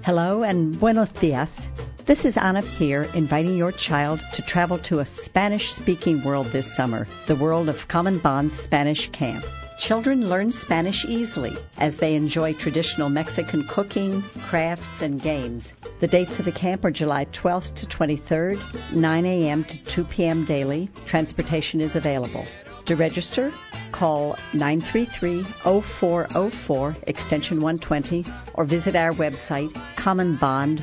Hello 0.04 0.42
and 0.42 0.78
buenos 0.78 1.10
dias. 1.12 1.68
This 2.04 2.26
is 2.26 2.36
Anna 2.36 2.60
here, 2.60 3.08
inviting 3.14 3.56
your 3.56 3.72
child 3.72 4.20
to 4.34 4.42
travel 4.42 4.76
to 4.80 4.98
a 4.98 5.06
Spanish 5.06 5.72
speaking 5.72 6.22
world 6.22 6.48
this 6.48 6.70
summer, 6.70 7.08
the 7.26 7.36
world 7.36 7.70
of 7.70 7.88
Common 7.88 8.18
Bond 8.18 8.52
Spanish 8.52 9.08
Camp. 9.12 9.44
Children 9.82 10.28
learn 10.28 10.52
Spanish 10.52 11.04
easily 11.06 11.56
as 11.78 11.96
they 11.96 12.14
enjoy 12.14 12.54
traditional 12.54 13.08
Mexican 13.08 13.66
cooking, 13.66 14.22
crafts, 14.42 15.02
and 15.02 15.20
games. 15.20 15.74
The 15.98 16.06
dates 16.06 16.38
of 16.38 16.44
the 16.44 16.52
camp 16.52 16.84
are 16.84 16.92
July 16.92 17.24
12th 17.32 17.74
to 17.74 17.86
23rd, 17.86 18.92
9 18.92 19.26
a.m. 19.26 19.64
to 19.64 19.82
2 19.82 20.04
p.m. 20.04 20.44
daily. 20.44 20.88
Transportation 21.04 21.80
is 21.80 21.96
available. 21.96 22.44
To 22.84 22.94
register, 22.94 23.52
call 23.90 24.36
933-0404 24.52 27.02
extension 27.08 27.56
120 27.56 28.24
or 28.54 28.64
visit 28.64 28.94
our 28.94 29.10
website 29.10 29.72
commonbond.us. 29.96 30.82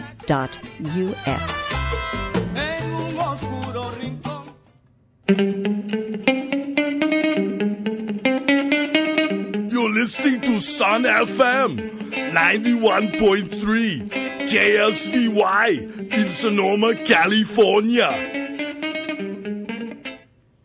listening 10.00 10.40
to 10.40 10.62
Sun 10.62 11.04
FM 11.04 12.12
91.3 12.32 14.10
KSVY 14.48 16.14
in 16.14 16.30
Sonoma, 16.30 16.96
California. 17.04 18.08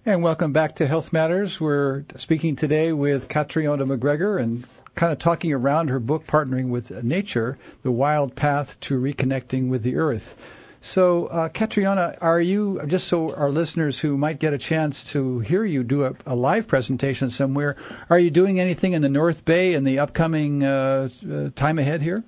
And 0.07 0.23
welcome 0.23 0.53
back 0.53 0.77
to 0.77 0.87
Health 0.87 1.13
Matters. 1.13 1.61
We're 1.61 2.05
speaking 2.15 2.55
today 2.55 2.93
with 2.93 3.29
Catriona 3.29 3.85
MacGregor 3.85 4.39
and 4.39 4.69
kind 4.95 5.13
of 5.13 5.19
talking 5.19 5.53
around 5.53 5.89
her 5.89 5.99
book, 5.99 6.29
Partnering 6.29 6.69
with 6.69 7.03
Nature 7.03 7.59
The 7.83 7.91
Wild 7.91 8.37
Path 8.37 8.79
to 8.83 9.01
Reconnecting 9.01 9.69
with 9.69 9.83
the 9.83 9.97
Earth. 9.97 10.41
So, 10.85 11.29
uh, 11.29 11.49
Catriona, 11.49 12.15
are 12.21 12.43
you, 12.43 12.79
just 12.87 13.09
so 13.09 13.35
our 13.37 13.49
listeners 13.49 14.01
who 14.01 14.19
might 14.19 14.39
get 14.39 14.53
a 14.53 14.59
chance 14.59 15.03
to 15.13 15.39
hear 15.39 15.65
you 15.65 15.83
do 15.83 16.05
a, 16.05 16.13
a 16.27 16.37
live 16.37 16.69
presentation 16.69 17.31
somewhere, 17.31 17.75
are 18.11 18.19
you 18.19 18.31
doing 18.31 18.61
anything 18.61 18.93
in 18.93 19.01
the 19.01 19.09
North 19.09 19.47
Bay 19.47 19.73
in 19.73 19.85
the 19.85 19.99
upcoming 19.99 20.63
uh, 20.63 21.09
uh, 21.33 21.49
time 21.57 21.79
ahead 21.79 22.03
here? 22.03 22.23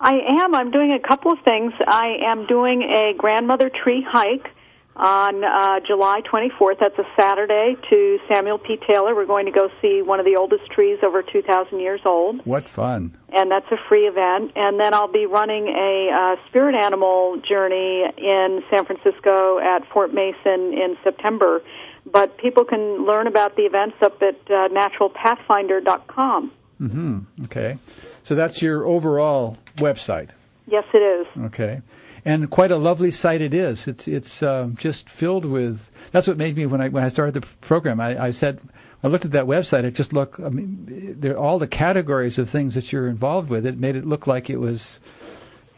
I 0.00 0.14
am. 0.42 0.56
I'm 0.56 0.72
doing 0.72 0.92
a 0.92 0.98
couple 0.98 1.30
of 1.30 1.38
things. 1.44 1.72
I 1.86 2.16
am 2.26 2.48
doing 2.48 2.82
a 2.82 3.14
grandmother 3.16 3.70
tree 3.70 4.04
hike 4.04 4.50
on 4.98 5.44
uh, 5.44 5.80
July 5.86 6.22
24th. 6.22 6.80
That's 6.80 6.98
a 6.98 7.06
Saturday 7.16 7.76
to 7.88 8.18
Samuel 8.28 8.58
P. 8.58 8.78
Taylor. 8.86 9.14
We're 9.14 9.26
going 9.26 9.46
to 9.46 9.52
go 9.52 9.70
see 9.80 10.02
one 10.02 10.18
of 10.18 10.26
the 10.26 10.36
oldest 10.36 10.66
trees 10.70 10.98
over 11.02 11.22
2,000 11.22 11.78
years 11.78 12.00
old. 12.04 12.44
What 12.44 12.68
fun! 12.68 13.16
And 13.32 13.50
that's 13.50 13.70
a 13.70 13.76
free 13.88 14.06
event. 14.06 14.52
And 14.56 14.80
then 14.80 14.94
I'll 14.94 15.12
be 15.12 15.26
running 15.26 15.68
a 15.68 16.10
uh, 16.12 16.48
spirit 16.48 16.74
animal 16.74 17.40
journey 17.48 18.04
in 18.16 18.62
San 18.70 18.84
Francisco 18.84 19.58
at 19.58 19.86
Fort 19.92 20.12
Mason 20.12 20.72
in 20.72 20.96
September. 21.04 21.62
But 22.10 22.38
people 22.38 22.64
can 22.64 23.06
learn 23.06 23.26
about 23.26 23.56
the 23.56 23.62
events 23.62 23.96
up 24.02 24.20
at 24.22 24.36
uh, 24.50 24.68
naturalpathfinder.com. 24.68 26.52
Mm-hmm. 26.80 27.44
Okay. 27.44 27.78
So 28.22 28.34
that's 28.34 28.62
your 28.62 28.86
overall 28.86 29.58
website. 29.76 30.30
Yes, 30.66 30.84
it 30.92 30.98
is. 30.98 31.26
Okay 31.46 31.82
and 32.28 32.50
quite 32.50 32.70
a 32.70 32.76
lovely 32.76 33.10
site 33.10 33.40
it 33.40 33.54
is. 33.54 33.88
It's 33.88 34.06
it's 34.06 34.42
uh, 34.42 34.68
just 34.74 35.08
filled 35.08 35.46
with. 35.46 35.90
That's 36.12 36.28
what 36.28 36.36
made 36.36 36.56
me 36.56 36.66
when 36.66 36.80
I 36.82 36.88
when 36.90 37.02
I 37.02 37.08
started 37.08 37.32
the 37.32 37.40
program. 37.40 38.00
I, 38.00 38.22
I 38.26 38.30
said 38.32 38.60
I 39.02 39.06
looked 39.06 39.24
at 39.24 39.32
that 39.32 39.46
website. 39.46 39.84
It 39.84 39.94
just 39.94 40.12
looked. 40.12 40.38
I 40.38 40.50
mean, 40.50 41.16
there 41.18 41.38
all 41.38 41.58
the 41.58 41.66
categories 41.66 42.38
of 42.38 42.50
things 42.50 42.74
that 42.74 42.92
you're 42.92 43.08
involved 43.08 43.48
with. 43.48 43.64
It 43.64 43.78
made 43.78 43.96
it 43.96 44.04
look 44.04 44.26
like 44.26 44.50
it 44.50 44.58
was, 44.58 45.00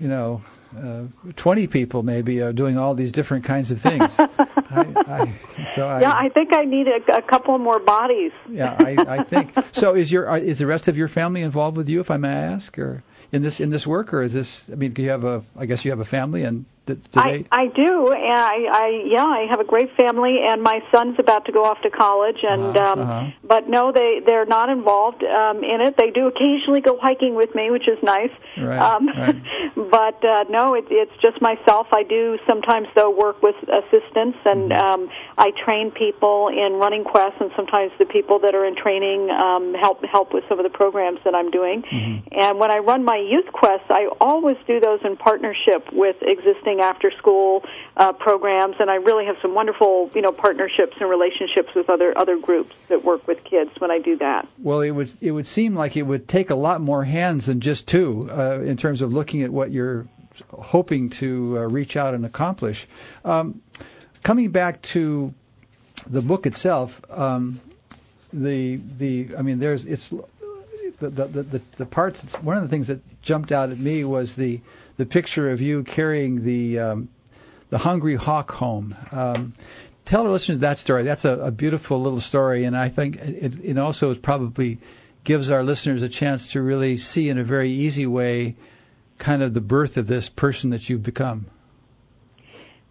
you 0.01 0.09
know. 0.09 0.43
Uh, 0.79 1.03
20 1.35 1.67
people 1.67 2.05
maybe 2.05 2.41
are 2.41 2.53
doing 2.53 2.79
all 2.79 2.95
these 2.95 3.11
different 3.11 3.45
kinds 3.45 3.73
of 3.73 3.81
things. 3.81 4.21
I, 4.21 4.37
I, 4.71 5.65
so 5.65 5.89
I, 5.89 6.01
yeah, 6.01 6.13
I 6.13 6.29
think 6.29 6.55
I 6.55 6.65
need 6.65 6.87
a, 6.87 7.17
a 7.17 7.23
couple 7.23 7.59
more 7.59 7.81
bodies. 7.81 8.31
yeah, 8.49 8.77
I, 8.79 9.19
I 9.19 9.25
think 9.25 9.53
so. 9.73 9.97
Is 9.97 10.13
your 10.13 10.37
is 10.37 10.61
the 10.61 10.69
rest 10.69 10.87
of 10.87 10.97
your 10.97 11.09
family 11.09 11.43
involved 11.43 11.77
with 11.77 11.89
you, 11.89 11.99
if 11.99 12.09
I 12.09 12.19
may 12.19 12.33
ask, 12.33 12.79
or 12.79 13.03
in 13.33 13.43
this 13.43 13.61
in 13.61 13.71
this 13.71 13.87
work, 13.87 14.13
or 14.13 14.23
is 14.23 14.33
this? 14.33 14.69
I 14.71 14.75
mean, 14.75 14.93
do 14.93 15.03
you 15.03 15.11
have 15.11 15.25
a? 15.25 15.45
I 15.57 15.67
guess 15.67 15.85
you 15.85 15.91
have 15.91 16.01
a 16.01 16.05
family, 16.05 16.43
and 16.43 16.65
do, 16.95 17.01
do 17.11 17.21
I, 17.21 17.45
I 17.51 17.67
do. 17.69 18.13
And 18.13 18.39
I, 18.39 18.57
I 18.73 19.03
yeah, 19.07 19.25
I 19.25 19.47
have 19.51 19.61
a 19.61 19.65
great 19.65 19.95
family, 19.97 20.39
and 20.47 20.63
my 20.63 20.81
son's 20.93 21.17
about 21.19 21.45
to 21.47 21.53
go 21.53 21.65
off 21.65 21.81
to 21.83 21.91
college, 21.91 22.39
and 22.43 22.77
uh-huh, 22.77 22.93
um, 22.93 23.01
uh-huh. 23.01 23.31
but 23.45 23.69
no, 23.69 23.93
they 23.93 24.21
they're 24.25 24.47
not 24.47 24.69
involved 24.69 25.23
um, 25.25 25.59
in 25.65 25.81
it. 25.81 25.97
They 25.97 26.11
do 26.11 26.27
occasionally 26.27 26.81
go 26.81 26.99
hiking 27.01 27.35
with 27.35 27.55
me, 27.55 27.71
which 27.71 27.89
is 27.89 27.99
nice. 28.03 28.33
Right, 28.59 28.79
um, 28.79 29.09
right. 29.09 29.75
but 29.91 30.25
uh, 30.25 30.45
no, 30.49 30.75
it, 30.75 30.87
it's 30.91 31.13
just 31.23 31.41
myself. 31.41 31.89
I 31.93 32.03
do 32.03 32.39
sometimes 32.47 32.89
though 32.95 33.11
work 33.11 33.43
with 33.43 33.57
assistants, 33.69 34.39
and 34.45 34.71
mm-hmm. 34.71 35.03
um, 35.03 35.11
I 35.39 35.53
train 35.65 35.91
people 35.91 36.49
in 36.49 36.75
running 36.75 37.05
quests, 37.05 37.41
and 37.41 37.51
sometimes 37.57 37.93
the 37.99 38.07
people 38.07 38.39
that 38.41 38.55
are 38.55 38.65
in 38.65 38.77
training 38.77 39.31
um, 39.31 39.75
help 39.75 40.05
help 40.05 40.33
with 40.35 40.45
some 40.49 40.59
of 40.59 40.65
the 40.65 40.77
programs 40.77 41.21
that 41.25 41.35
I'm 41.35 41.51
doing. 41.51 41.83
Mm-hmm. 41.83 42.29
And 42.33 42.59
when 42.59 42.71
I 42.71 42.79
run 42.79 43.05
my 43.05 43.17
youth 43.17 43.53
quests, 43.53 43.87
I 43.91 44.09
always 44.21 44.57
do 44.67 44.81
those 44.81 45.01
in 45.05 45.17
partnership 45.17 45.93
with 45.93 46.17
existing 46.23 46.80
after 46.81 47.11
school 47.13 47.65
uh, 47.97 48.13
programs, 48.13 48.77
and 48.81 48.91
I 48.91 48.97
really 48.97 49.27
have 49.27 49.37
some 49.43 49.55
wonderful 49.55 50.11
you 50.15 50.23
know 50.23 50.33
partnerships 50.33 50.97
and 51.01 51.09
relationships 51.09 51.75
with 51.75 51.89
other 51.89 52.17
other 52.17 52.39
groups 52.39 52.75
that 52.89 53.05
work 53.05 53.27
with 53.27 53.43
kids 53.45 53.71
when 53.79 53.91
I 53.91 53.99
do 53.99 54.17
that. 54.19 54.49
Well, 54.59 54.81
it 54.81 54.91
would 54.91 55.13
it 55.21 55.33
would 55.33 55.47
seem 55.47 55.75
like 55.75 55.97
it 55.97 56.03
would 56.03 56.29
take 56.29 56.51
a 56.51 56.55
lot 56.55 56.81
more 56.81 57.05
hands 57.05 57.47
than 57.47 57.61
just 57.61 57.87
two 57.87 58.29
uh, 58.31 58.61
in 58.61 58.77
terms 58.77 59.03
of 59.03 59.13
looking 59.13 59.43
at 59.43 59.51
what 59.51 59.71
you're 59.71 60.07
hoping 60.53 61.11
to 61.11 61.59
uh, 61.59 61.63
reach 61.63 61.97
out 61.97 62.15
and 62.15 62.25
accomplish. 62.25 62.87
Um, 63.25 63.63
coming 64.23 64.51
back 64.51 64.81
to 64.83 65.35
the 66.07 66.23
book 66.23 66.47
itself, 66.47 67.01
um, 67.11 67.61
the 68.33 68.81
the 68.99 69.29
I 69.37 69.43
mean, 69.43 69.59
there's 69.59 69.87
it's 69.87 70.11
the 70.99 71.11
the 71.11 71.27
the, 71.27 71.63
the 71.77 71.87
parts. 71.87 72.23
One 72.35 72.57
of 72.57 72.63
the 72.63 72.69
things 72.69 72.87
that 72.87 73.01
jumped 73.23 73.53
out 73.53 73.71
at 73.71 73.79
me 73.79 74.05
was 74.05 74.37
the 74.37 74.61
the 75.01 75.07
picture 75.07 75.49
of 75.49 75.63
you 75.63 75.83
carrying 75.83 76.45
the 76.45 76.79
um, 76.79 77.09
the 77.71 77.79
hungry 77.79 78.17
hawk 78.17 78.53
home. 78.53 78.95
Um, 79.11 79.55
tell 80.05 80.25
our 80.25 80.29
listeners 80.29 80.59
that 80.59 80.77
story. 80.77 81.05
That's 81.05 81.25
a, 81.25 81.39
a, 81.39 81.51
beautiful 81.51 82.03
little 82.03 82.21
story, 82.21 82.65
and 82.65 82.77
I 82.77 82.91
think 82.91 83.17
it, 83.17 83.55
it 83.65 83.79
also 83.79 84.15
probably 84.15 84.79
gives 85.25 85.51
our 85.51 85.63
listeners 85.63 86.03
a 86.03 86.09
chance 86.09 86.53
to 86.53 86.61
really 86.61 86.99
see 86.99 87.31
in 87.31 87.39
a 87.39 87.45
very 87.45 87.71
easy 87.71 88.07
way 88.07 88.57
kind 89.17 89.43
of 89.43 89.55
the 89.55 89.63
birth 89.63 89.97
of 89.97 90.07
this 90.07 90.29
person 90.29 90.69
that 90.69 90.91
you've 90.91 91.03
become. 91.03 91.47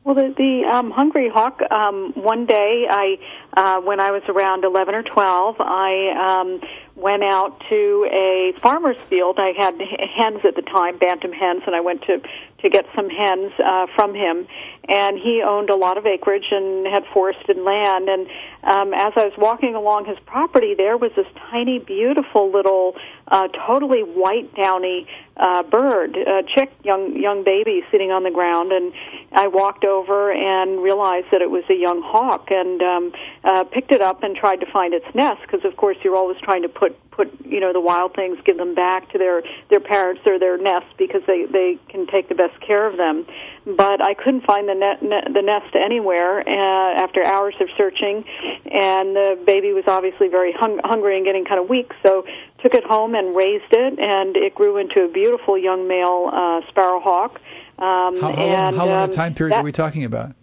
Well, 0.04 0.16
the, 0.16 0.34
the 0.36 0.76
um, 0.76 0.90
Hungry 0.90 1.30
Hawk. 1.30 1.62
Um, 1.70 2.14
one 2.14 2.48
day, 2.48 2.88
I 2.90 3.20
uh, 3.54 3.82
when 3.82 4.00
I 4.00 4.10
was 4.10 4.24
around 4.28 4.64
eleven 4.64 4.96
or 4.96 5.04
twelve, 5.04 5.58
I 5.60 6.40
um, 6.40 6.60
went 7.00 7.24
out 7.24 7.62
to 7.70 8.08
a 8.12 8.54
farmer's 8.60 8.98
field. 8.98 9.40
I 9.40 9.54
had 9.58 9.80
hens 9.80 10.42
at 10.44 10.56
the 10.56 10.62
time, 10.62 10.98
bantam 10.98 11.32
hens, 11.32 11.64
and 11.66 11.76
I 11.76 11.82
went 11.82 12.02
to 12.04 12.22
to 12.62 12.70
get 12.70 12.86
some 12.94 13.10
hens 13.10 13.54
uh, 13.64 13.88
from 13.96 14.14
him. 14.14 14.46
And 14.90 15.20
he 15.20 15.44
owned 15.48 15.70
a 15.70 15.76
lot 15.76 15.98
of 15.98 16.06
acreage 16.06 16.48
and 16.52 16.88
had 16.88 17.06
forested 17.14 17.58
land. 17.58 18.10
And 18.10 18.28
um, 18.64 18.94
as 18.94 19.14
I 19.16 19.26
was 19.26 19.34
walking 19.38 19.76
along 19.76 20.06
his 20.06 20.18
property, 20.26 20.74
there 20.76 20.98
was 20.98 21.12
this 21.16 21.28
tiny, 21.52 21.78
beautiful 21.80 22.52
little, 22.52 22.96
uh, 23.28 23.48
totally 23.68 24.02
white 24.02 24.54
downy 24.56 25.08
uh, 25.40 25.64
bird, 25.64 26.18
a 26.18 26.44
chick, 26.56 26.72
young 26.84 27.16
young 27.16 27.44
baby, 27.44 27.82
sitting 27.92 28.12
on 28.12 28.24
the 28.24 28.32
ground. 28.32 28.72
And 28.74 28.92
I 29.32 29.48
walked 29.48 29.86
over 29.86 30.32
and 30.32 30.84
realized 30.84 31.28
that 31.32 31.42
it 31.42 31.50
was 31.50 31.64
a 31.70 31.76
young 31.76 32.02
hawk, 32.04 32.48
and 32.50 32.82
um, 32.82 33.14
uh, 33.44 33.64
picked 33.64 33.92
it 33.92 34.02
up 34.02 34.24
and 34.24 34.36
tried 34.36 34.58
to 34.58 34.72
find 34.72 34.94
its 34.94 35.06
nest 35.16 35.42
because, 35.44 35.64
of 35.64 35.78
course, 35.78 35.98
you're 36.04 36.16
always 36.16 36.38
trying 36.44 36.64
to 36.64 36.70
put 36.70 36.98
put 37.12 37.32
you 37.46 37.60
know 37.60 37.72
the 37.72 37.82
wild 37.82 38.16
things, 38.16 38.38
give 38.46 38.58
them 38.58 38.76
back 38.76 39.12
to 39.12 39.18
their 39.18 39.44
their 39.70 39.80
parents 39.80 40.22
or 40.26 40.40
their 40.40 40.58
nest 40.58 40.88
because 40.98 41.22
they 41.26 41.46
they 41.46 41.78
can 41.88 42.08
take 42.08 42.28
the 42.28 42.36
best 42.36 42.60
care 42.60 42.86
of 42.86 42.98
them. 42.98 43.26
But 43.66 44.04
I 44.04 44.14
couldn't 44.14 44.46
find 44.46 44.68
the 44.68 44.76
net, 44.80 45.04
net 45.04 45.26
the 45.34 45.42
nest 45.42 45.76
anywhere 45.76 46.40
uh, 46.40 47.04
after 47.04 47.24
hours 47.24 47.56
of 47.60 47.68
searching, 47.78 48.24
and 48.66 49.16
the 49.16 49.40
baby 49.46 49.74
was 49.74 49.84
obviously 49.88 50.28
very 50.28 50.54
hung, 50.54 50.80
hungry 50.84 51.18
and 51.18 51.26
getting 51.26 51.46
kind 51.46 51.60
of 51.60 51.70
weak. 51.70 51.92
So 52.04 52.26
took 52.62 52.74
it 52.74 52.84
home 52.84 53.16
and 53.16 53.36
raised 53.36 53.72
it, 53.72 54.00
and 54.00 54.36
it 54.36 54.56
grew 54.56 54.78
into 54.78 55.02
a 55.02 55.08
beautiful 55.08 55.58
young 55.58 55.88
male 55.88 56.30
uh, 56.32 56.62
sparrowhawk. 56.70 57.36
Um, 57.78 58.20
how, 58.20 58.20
how, 58.20 58.30
and, 58.32 58.52
long, 58.52 58.74
how 58.76 58.86
long 58.86 59.04
um, 59.04 59.10
a 59.10 59.14
time 59.14 59.34
period 59.34 59.54
that, 59.54 59.62
are 59.62 59.64
we 59.64 59.72
talking 59.72 60.04
about? 60.04 60.36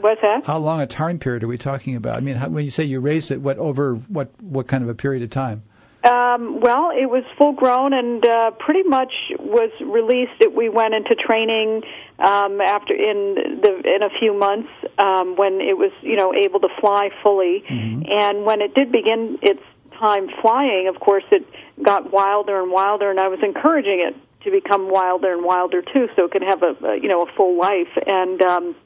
What's 0.00 0.20
that? 0.22 0.44
How 0.44 0.58
long 0.58 0.80
a 0.80 0.86
time 0.86 1.18
period 1.18 1.44
are 1.44 1.48
we 1.48 1.58
talking 1.58 1.96
about? 1.96 2.16
I 2.16 2.20
mean, 2.20 2.36
how, 2.36 2.48
when 2.48 2.64
you 2.64 2.70
say 2.70 2.84
you 2.84 3.00
raised 3.00 3.30
it, 3.30 3.40
what 3.40 3.58
over 3.58 3.94
what 3.94 4.30
what 4.42 4.66
kind 4.66 4.82
of 4.82 4.90
a 4.90 4.94
period 4.94 5.22
of 5.22 5.30
time? 5.30 5.62
Um, 6.04 6.60
well, 6.60 6.90
it 6.90 7.08
was 7.08 7.24
full 7.38 7.52
grown 7.52 7.94
and 7.94 8.24
uh, 8.26 8.50
pretty 8.52 8.82
much 8.82 9.12
was 9.38 9.70
released. 9.80 10.38
It, 10.38 10.54
we 10.54 10.68
went 10.68 10.92
into 10.92 11.14
training 11.14 11.82
um, 12.18 12.60
after 12.60 12.92
in 12.92 13.60
the 13.62 13.80
in 13.84 14.02
a 14.02 14.10
few 14.20 14.34
months 14.38 14.68
um, 14.98 15.34
when 15.36 15.62
it 15.62 15.78
was 15.78 15.92
you 16.02 16.16
know 16.16 16.34
able 16.34 16.60
to 16.60 16.68
fly 16.78 17.08
fully, 17.22 17.64
mm-hmm. 17.68 18.02
and 18.06 18.44
when 18.44 18.60
it 18.60 18.74
did 18.74 18.92
begin 18.92 19.38
its 19.40 19.62
time 19.98 20.28
flying, 20.42 20.88
of 20.88 21.00
course, 21.00 21.24
it 21.32 21.46
got 21.82 22.12
wilder 22.12 22.60
and 22.60 22.70
wilder, 22.70 23.10
and 23.10 23.18
I 23.18 23.28
was 23.28 23.40
encouraging 23.42 24.00
it 24.00 24.14
to 24.44 24.50
become 24.50 24.90
wilder 24.90 25.32
and 25.32 25.42
wilder 25.42 25.80
too, 25.80 26.08
so 26.16 26.26
it 26.26 26.32
could 26.32 26.42
have 26.42 26.62
a, 26.62 26.76
a 26.84 26.96
you 27.00 27.08
know 27.08 27.22
a 27.22 27.32
full 27.32 27.58
life. 27.58 27.96
And 28.06 28.42
um, 28.42 28.76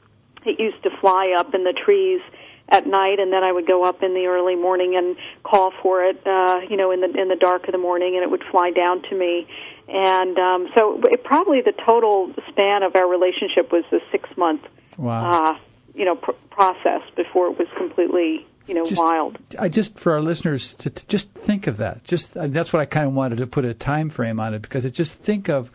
it 0.45 0.57
used 0.57 0.81
to 0.83 0.89
fly 1.01 1.35
up 1.37 1.53
in 1.53 1.65
the 1.65 1.73
trees 1.73 2.21
at 2.69 2.85
night, 2.85 3.19
and 3.19 3.33
then 3.33 3.43
I 3.43 3.51
would 3.51 3.67
go 3.67 3.83
up 3.83 4.03
in 4.03 4.13
the 4.13 4.27
early 4.27 4.55
morning 4.55 4.95
and 4.95 5.15
call 5.43 5.71
for 5.81 6.03
it, 6.03 6.25
uh, 6.25 6.61
you 6.69 6.77
know, 6.77 6.91
in 6.91 7.01
the 7.01 7.09
in 7.19 7.27
the 7.27 7.35
dark 7.35 7.67
of 7.67 7.71
the 7.71 7.79
morning, 7.79 8.15
and 8.15 8.23
it 8.23 8.29
would 8.29 8.43
fly 8.51 8.71
down 8.71 9.01
to 9.09 9.15
me. 9.15 9.47
And 9.87 10.37
um, 10.37 10.69
so, 10.77 11.01
it, 11.05 11.23
probably 11.23 11.61
the 11.61 11.73
total 11.83 12.31
span 12.49 12.83
of 12.83 12.95
our 12.95 13.09
relationship 13.09 13.71
was 13.71 13.83
a 13.91 13.99
six 14.11 14.29
month, 14.37 14.61
wow. 14.97 15.31
uh, 15.31 15.57
you 15.95 16.05
know, 16.05 16.15
pr- 16.15 16.31
process 16.51 17.01
before 17.15 17.47
it 17.47 17.57
was 17.57 17.67
completely, 17.75 18.45
you 18.67 18.75
know, 18.75 18.85
just, 18.85 19.01
wild. 19.01 19.39
I 19.57 19.67
just 19.67 19.97
for 19.97 20.13
our 20.13 20.21
listeners 20.21 20.75
to, 20.75 20.91
to 20.91 21.07
just 21.07 21.31
think 21.31 21.65
of 21.65 21.77
that. 21.77 22.03
Just 22.03 22.37
uh, 22.37 22.47
that's 22.47 22.71
what 22.71 22.81
I 22.81 22.85
kind 22.85 23.07
of 23.07 23.13
wanted 23.13 23.39
to 23.39 23.47
put 23.47 23.65
a 23.65 23.73
time 23.73 24.11
frame 24.11 24.39
on 24.39 24.53
it 24.53 24.61
because 24.61 24.85
it 24.85 24.91
just 24.91 25.19
think 25.19 25.49
of. 25.49 25.71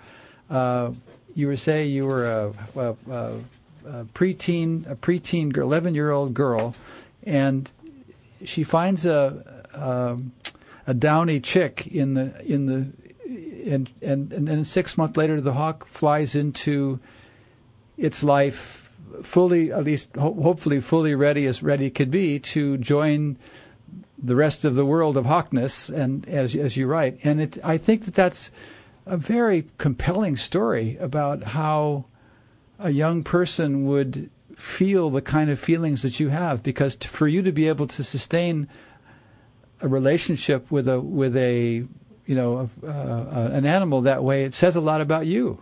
Uh, 0.48 0.92
you 1.35 1.48
were 1.48 1.57
saying 1.57 1.90
you 1.90 2.07
were 2.07 2.26
a, 2.30 2.52
a, 2.76 2.96
a 3.11 3.40
a 3.86 4.04
preteen, 4.04 4.90
a 4.90 4.96
preteen 4.96 5.56
eleven 5.56 5.94
year 5.94 6.10
old 6.10 6.34
girl, 6.34 6.74
and 7.22 7.70
she 8.44 8.62
finds 8.64 9.06
a, 9.06 9.64
a 9.72 10.18
a 10.86 10.94
downy 10.94 11.40
chick 11.40 11.86
in 11.86 12.14
the 12.14 12.44
in 12.44 12.66
the 12.66 12.88
and 13.70 13.90
and 14.02 14.32
and 14.32 14.48
then 14.48 14.64
six 14.64 14.98
months 14.98 15.16
later 15.16 15.40
the 15.40 15.54
hawk 15.54 15.86
flies 15.86 16.34
into 16.34 16.98
its 17.96 18.22
life 18.22 18.94
fully 19.22 19.72
at 19.72 19.84
least 19.84 20.14
ho- 20.16 20.34
hopefully 20.34 20.80
fully 20.80 21.14
ready 21.14 21.46
as 21.46 21.62
ready 21.62 21.88
could 21.90 22.10
be 22.10 22.38
to 22.38 22.76
join 22.78 23.36
the 24.22 24.36
rest 24.36 24.64
of 24.64 24.74
the 24.74 24.86
world 24.86 25.16
of 25.16 25.26
hawkness 25.26 25.88
and 25.88 26.26
as 26.28 26.54
as 26.54 26.76
you 26.76 26.86
write. 26.86 27.18
And 27.24 27.40
it 27.40 27.58
I 27.62 27.76
think 27.76 28.04
that 28.04 28.14
that's 28.14 28.50
a 29.06 29.16
very 29.16 29.68
compelling 29.78 30.36
story 30.36 30.96
about 30.98 31.42
how 31.42 32.06
a 32.78 32.90
young 32.90 33.22
person 33.22 33.87
would 33.87 34.30
feel 34.56 35.10
the 35.10 35.22
kind 35.22 35.50
of 35.50 35.58
feelings 35.58 36.02
that 36.02 36.20
you 36.20 36.28
have 36.28 36.62
because 36.62 36.94
for 36.94 37.26
you 37.26 37.42
to 37.42 37.52
be 37.52 37.68
able 37.68 37.87
to 37.87 38.04
sustain 38.04 38.68
a 39.80 39.88
relationship 39.88 40.70
with 40.70 40.88
a 40.88 41.00
with 41.00 41.37
a 41.37 41.84
you 42.26 42.34
know 42.34 42.70
uh, 42.82 42.87
uh, 42.87 43.50
an 43.52 43.66
animal 43.66 44.00
that 44.00 44.22
way 44.22 44.44
it 44.44 44.54
says 44.54 44.76
a 44.76 44.80
lot 44.80 45.00
about 45.00 45.26
you 45.26 45.60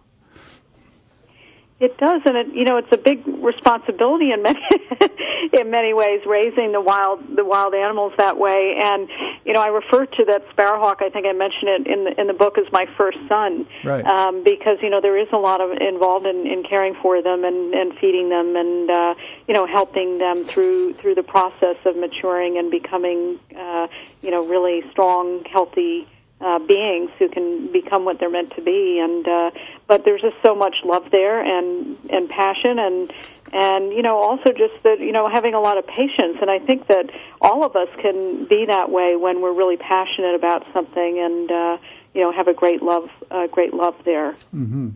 it 1.82 1.98
does, 1.98 2.22
and 2.24 2.36
it 2.36 2.46
you 2.54 2.64
know 2.64 2.76
it's 2.76 2.92
a 2.92 2.96
big 2.96 3.26
responsibility 3.26 4.30
in 4.30 4.42
many 4.42 4.60
in 5.52 5.70
many 5.70 5.92
ways 5.92 6.20
raising 6.26 6.72
the 6.72 6.80
wild 6.80 7.20
the 7.34 7.44
wild 7.44 7.74
animals 7.74 8.12
that 8.18 8.38
way. 8.38 8.80
And 8.82 9.08
you 9.44 9.52
know 9.52 9.60
I 9.60 9.68
refer 9.68 10.06
to 10.06 10.24
that 10.26 10.48
sparrowhawk. 10.50 11.02
I 11.02 11.10
think 11.10 11.26
I 11.26 11.32
mentioned 11.32 11.68
it 11.68 11.86
in 11.86 12.04
the 12.04 12.20
in 12.20 12.26
the 12.28 12.34
book 12.34 12.58
as 12.58 12.70
my 12.72 12.86
first 12.96 13.18
son, 13.28 13.66
right? 13.84 14.04
Um, 14.06 14.44
because 14.44 14.78
you 14.82 14.90
know 14.90 15.00
there 15.00 15.18
is 15.18 15.28
a 15.32 15.38
lot 15.38 15.60
of 15.60 15.72
involved 15.72 16.26
in, 16.26 16.46
in 16.46 16.62
caring 16.62 16.94
for 17.02 17.22
them 17.22 17.44
and, 17.44 17.74
and 17.74 17.98
feeding 17.98 18.28
them 18.28 18.54
and 18.54 18.90
uh, 18.90 19.14
you 19.48 19.54
know 19.54 19.66
helping 19.66 20.18
them 20.18 20.44
through 20.44 20.94
through 20.94 21.16
the 21.16 21.22
process 21.22 21.76
of 21.84 21.96
maturing 21.96 22.58
and 22.58 22.70
becoming 22.70 23.40
uh, 23.58 23.88
you 24.22 24.30
know 24.30 24.46
really 24.46 24.82
strong, 24.90 25.44
healthy 25.44 26.06
uh, 26.42 26.58
beings 26.58 27.10
who 27.18 27.28
can 27.28 27.70
become 27.72 28.04
what 28.04 28.18
they're 28.18 28.30
meant 28.30 28.54
to 28.56 28.62
be. 28.62 28.98
And 28.98 29.26
uh, 29.26 29.50
but 29.86 30.04
there's 30.04 30.20
just 30.20 30.36
so 30.42 30.54
much 30.54 30.76
love 30.84 31.10
there 31.10 31.40
and 31.40 31.96
and 32.10 32.28
passion 32.28 32.78
and 32.78 33.12
and 33.52 33.92
you 33.92 34.02
know 34.02 34.16
also 34.16 34.50
just 34.52 34.74
that 34.82 34.98
you 35.00 35.12
know 35.12 35.28
having 35.28 35.54
a 35.54 35.60
lot 35.60 35.78
of 35.78 35.86
patience. 35.86 36.38
And 36.40 36.50
I 36.50 36.58
think 36.58 36.88
that 36.88 37.10
all 37.40 37.64
of 37.64 37.76
us 37.76 37.88
can 38.00 38.46
be 38.48 38.66
that 38.66 38.90
way 38.90 39.16
when 39.16 39.40
we're 39.40 39.54
really 39.54 39.76
passionate 39.76 40.34
about 40.34 40.66
something 40.72 41.18
and 41.18 41.50
uh, 41.50 41.78
you 42.14 42.20
know 42.20 42.32
have 42.32 42.48
a 42.48 42.54
great 42.54 42.82
love 42.82 43.08
uh, 43.30 43.46
great 43.46 43.72
love 43.72 43.94
there. 44.04 44.32
Mm-hmm. 44.54 44.90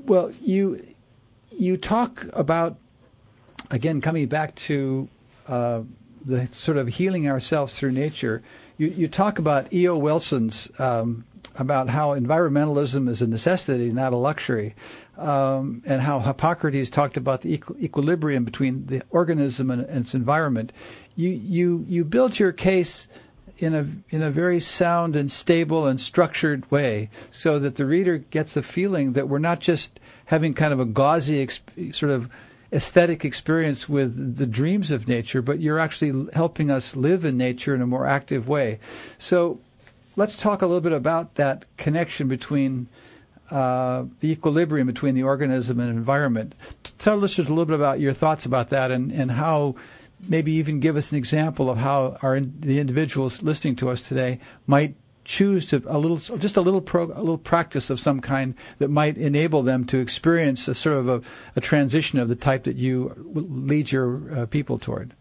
Well, 0.00 0.32
you 0.40 0.80
you 1.50 1.76
talk 1.76 2.24
about 2.32 2.78
again 3.70 4.00
coming 4.00 4.26
back 4.26 4.54
to 4.54 5.08
uh, 5.48 5.82
the 6.24 6.46
sort 6.46 6.78
of 6.78 6.88
healing 6.88 7.28
ourselves 7.28 7.78
through 7.78 7.92
nature 7.92 8.42
you, 8.82 8.88
you 8.88 9.08
talk 9.08 9.38
about 9.38 9.72
E.O. 9.72 9.96
Wilson's 9.96 10.68
um, 10.80 11.24
about 11.56 11.88
how 11.88 12.14
environmentalism 12.14 13.08
is 13.08 13.22
a 13.22 13.26
necessity, 13.26 13.92
not 13.92 14.12
a 14.12 14.16
luxury, 14.16 14.74
um, 15.16 15.82
and 15.86 16.02
how 16.02 16.18
Hippocrates 16.18 16.90
talked 16.90 17.16
about 17.16 17.42
the 17.42 17.58
equ- 17.58 17.80
equilibrium 17.80 18.44
between 18.44 18.86
the 18.86 19.02
organism 19.10 19.70
and, 19.70 19.82
and, 19.82 19.98
its 19.98 20.14
environment. 20.14 20.72
You 21.14 21.30
you 21.30 21.84
you 21.88 22.04
built 22.04 22.40
your 22.40 22.52
case 22.52 23.06
in 23.58 23.74
a 23.74 23.86
in 24.10 24.22
a 24.22 24.30
very 24.30 24.58
sound 24.58 25.14
and 25.14 25.30
stable 25.30 25.86
and 25.86 26.00
structured 26.00 26.68
way, 26.70 27.08
so 27.30 27.58
that 27.60 27.76
the 27.76 27.86
reader 27.86 28.18
gets 28.18 28.54
the 28.54 28.62
feeling 28.62 29.12
that 29.12 29.28
we're 29.28 29.38
not 29.38 29.60
just 29.60 30.00
having 30.26 30.54
kind 30.54 30.72
of 30.72 30.80
a 30.80 30.86
gauzy 30.86 31.46
exp- 31.46 31.94
sort 31.94 32.10
of 32.10 32.28
aesthetic 32.72 33.24
experience 33.24 33.88
with 33.88 34.36
the 34.36 34.46
dreams 34.46 34.90
of 34.90 35.06
nature, 35.06 35.42
but 35.42 35.60
you're 35.60 35.78
actually 35.78 36.28
helping 36.32 36.70
us 36.70 36.96
live 36.96 37.24
in 37.24 37.36
nature 37.36 37.74
in 37.74 37.82
a 37.82 37.86
more 37.86 38.06
active 38.06 38.48
way. 38.48 38.78
So 39.18 39.60
let's 40.16 40.36
talk 40.36 40.62
a 40.62 40.66
little 40.66 40.80
bit 40.80 40.92
about 40.92 41.34
that 41.34 41.64
connection 41.76 42.28
between 42.28 42.88
uh, 43.50 44.04
the 44.20 44.32
equilibrium 44.32 44.86
between 44.86 45.14
the 45.14 45.22
organism 45.22 45.78
and 45.78 45.90
environment. 45.90 46.54
Tell 46.96 47.18
listeners 47.18 47.48
a 47.48 47.50
little 47.50 47.66
bit 47.66 47.74
about 47.74 48.00
your 48.00 48.14
thoughts 48.14 48.46
about 48.46 48.70
that 48.70 48.90
and, 48.90 49.12
and 49.12 49.32
how 49.32 49.74
maybe 50.26 50.52
even 50.52 50.80
give 50.80 50.96
us 50.96 51.12
an 51.12 51.18
example 51.18 51.68
of 51.68 51.76
how 51.76 52.16
our 52.22 52.40
the 52.40 52.78
individuals 52.78 53.42
listening 53.42 53.76
to 53.76 53.90
us 53.90 54.08
today 54.08 54.38
might 54.66 54.94
choose 55.24 55.66
to 55.66 55.82
a 55.86 55.98
little 55.98 56.18
just 56.38 56.56
a 56.56 56.60
little 56.60 56.80
pro, 56.80 57.04
a 57.04 57.20
little 57.20 57.38
practice 57.38 57.90
of 57.90 58.00
some 58.00 58.20
kind 58.20 58.54
that 58.78 58.88
might 58.88 59.16
enable 59.16 59.62
them 59.62 59.84
to 59.86 59.98
experience 59.98 60.66
a 60.68 60.74
sort 60.74 60.96
of 60.96 61.08
a, 61.08 61.22
a 61.56 61.60
transition 61.60 62.18
of 62.18 62.28
the 62.28 62.36
type 62.36 62.64
that 62.64 62.76
you 62.76 63.14
lead 63.34 63.92
your 63.92 64.20
uh, 64.34 64.46
people 64.46 64.78
toward. 64.78 65.12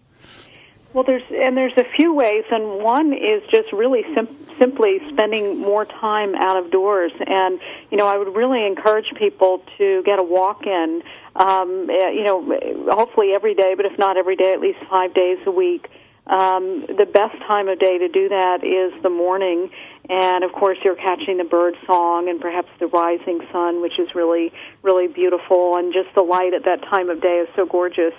Well, 0.93 1.05
there's 1.05 1.23
and 1.31 1.55
there's 1.55 1.77
a 1.77 1.85
few 1.95 2.13
ways, 2.13 2.43
and 2.51 2.83
one 2.83 3.13
is 3.13 3.41
just 3.47 3.71
really 3.71 4.03
sim- 4.13 4.35
simply 4.59 4.99
spending 5.09 5.59
more 5.59 5.85
time 5.85 6.35
out 6.35 6.57
of 6.57 6.69
doors. 6.69 7.13
And 7.25 7.61
you 7.89 7.97
know, 7.97 8.07
I 8.07 8.17
would 8.17 8.35
really 8.35 8.65
encourage 8.65 9.13
people 9.15 9.63
to 9.77 10.03
get 10.03 10.19
a 10.19 10.23
walk 10.23 10.67
in. 10.67 11.01
Um, 11.33 11.89
eh, 11.89 12.09
you 12.09 12.23
know, 12.25 12.59
hopefully 12.93 13.31
every 13.33 13.53
day, 13.53 13.73
but 13.75 13.85
if 13.85 13.97
not 13.97 14.17
every 14.17 14.35
day, 14.35 14.51
at 14.51 14.59
least 14.59 14.79
five 14.89 15.13
days 15.13 15.39
a 15.45 15.51
week. 15.51 15.89
Um, 16.27 16.85
the 16.87 17.07
best 17.11 17.35
time 17.47 17.67
of 17.67 17.79
day 17.79 17.97
to 17.97 18.07
do 18.07 18.29
that 18.29 18.63
is 18.63 19.01
the 19.01 19.09
morning, 19.09 19.69
and 20.07 20.43
of 20.43 20.51
course 20.51 20.77
you're 20.83 20.95
catching 20.95 21.37
the 21.37 21.43
bird 21.43 21.75
song 21.85 22.29
and 22.29 22.39
perhaps 22.39 22.69
the 22.79 22.87
rising 22.87 23.41
sun, 23.51 23.81
which 23.81 23.97
is 23.97 24.13
really, 24.13 24.53
really 24.83 25.07
beautiful, 25.07 25.77
and 25.77 25.93
just 25.93 26.13
the 26.15 26.21
light 26.21 26.53
at 26.53 26.65
that 26.65 26.83
time 26.83 27.09
of 27.09 27.21
day 27.21 27.39
is 27.39 27.49
so 27.55 27.65
gorgeous. 27.65 28.13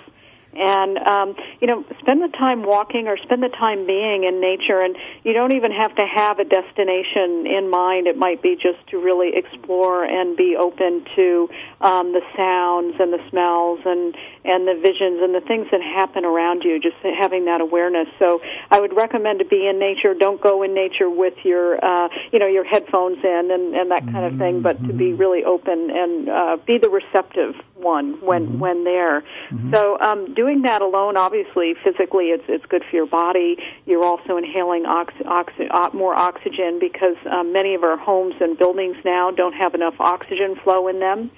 And 0.55 0.99
um, 0.99 1.35
you 1.61 1.67
know 1.67 1.83
spend 1.99 2.21
the 2.21 2.27
time 2.27 2.61
walking 2.61 3.07
or 3.07 3.17
spend 3.17 3.41
the 3.41 3.49
time 3.49 3.87
being 3.87 4.23
in 4.23 4.39
nature. 4.39 4.79
And 4.79 4.95
you 5.23 5.33
don't 5.33 5.55
even 5.55 5.71
have 5.71 5.95
to 5.95 6.05
have 6.05 6.37
a 6.37 6.43
destination 6.43 7.47
in 7.47 7.71
mind. 7.71 8.05
It 8.05 8.17
might 8.17 8.43
be 8.43 8.55
just 8.55 8.85
to 8.91 9.01
really 9.01 9.35
explore 9.35 10.03
and 10.03 10.37
be 10.37 10.55
open 10.55 11.05
to 11.15 11.49
um, 11.81 12.13
the 12.13 12.21
sounds 12.37 12.97
and 12.99 13.11
the 13.11 13.23
smells 13.31 13.79
and 13.85 14.15
and 14.45 14.67
the 14.67 14.75
visions 14.75 15.21
and 15.21 15.33
the 15.33 15.41
things 15.41 15.67
that 15.71 15.81
happen 15.81 16.25
around 16.25 16.63
you 16.63 16.79
just 16.79 16.95
having 17.19 17.45
that 17.45 17.61
awareness 17.61 18.07
so 18.19 18.41
i 18.71 18.79
would 18.79 18.95
recommend 18.95 19.39
to 19.39 19.45
be 19.45 19.67
in 19.67 19.79
nature 19.79 20.13
don't 20.13 20.41
go 20.41 20.63
in 20.63 20.73
nature 20.73 21.09
with 21.09 21.33
your 21.43 21.83
uh, 21.83 22.07
you 22.31 22.39
know 22.39 22.47
your 22.47 22.63
headphones 22.63 23.17
in 23.23 23.49
and 23.51 23.75
and 23.75 23.91
that 23.91 24.03
kind 24.11 24.25
of 24.25 24.37
thing 24.37 24.61
but 24.61 24.79
to 24.87 24.93
be 24.93 25.05
mm-hmm. 25.05 25.17
really 25.17 25.43
open 25.43 25.89
and 25.89 26.29
uh, 26.29 26.57
be 26.65 26.77
the 26.77 26.89
receptive 26.89 27.55
one 27.75 28.19
when 28.21 28.47
mm-hmm. 28.47 28.59
when 28.59 28.83
there 28.83 29.21
mm-hmm. 29.21 29.73
so 29.73 29.97
um, 29.99 30.33
doing 30.33 30.63
that 30.63 30.81
alone, 30.81 31.17
obviously, 31.17 31.73
physically, 31.83 32.25
it's 32.25 32.43
it's 32.47 32.65
good 32.65 32.83
for 32.89 32.95
your 32.95 33.05
body. 33.05 33.57
You're 33.85 34.03
also 34.03 34.37
inhaling 34.37 34.85
ox, 34.85 35.13
ox, 35.25 35.53
more 35.93 36.15
oxygen 36.15 36.79
because 36.79 37.15
um, 37.31 37.53
many 37.53 37.75
of 37.75 37.83
our 37.83 37.97
homes 37.97 38.35
and 38.39 38.57
buildings 38.57 38.97
now 39.05 39.31
don't 39.31 39.53
have 39.53 39.73
enough 39.75 39.95
oxygen 39.99 40.55
flow 40.63 40.87
in 40.87 40.99
them. 40.99 41.31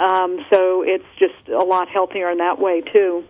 Um, 0.00 0.46
so 0.48 0.82
it's 0.82 1.04
just 1.18 1.48
a 1.48 1.62
lot 1.62 1.88
healthier 1.88 2.30
in 2.30 2.38
that 2.38 2.58
way 2.58 2.80
too. 2.80 3.24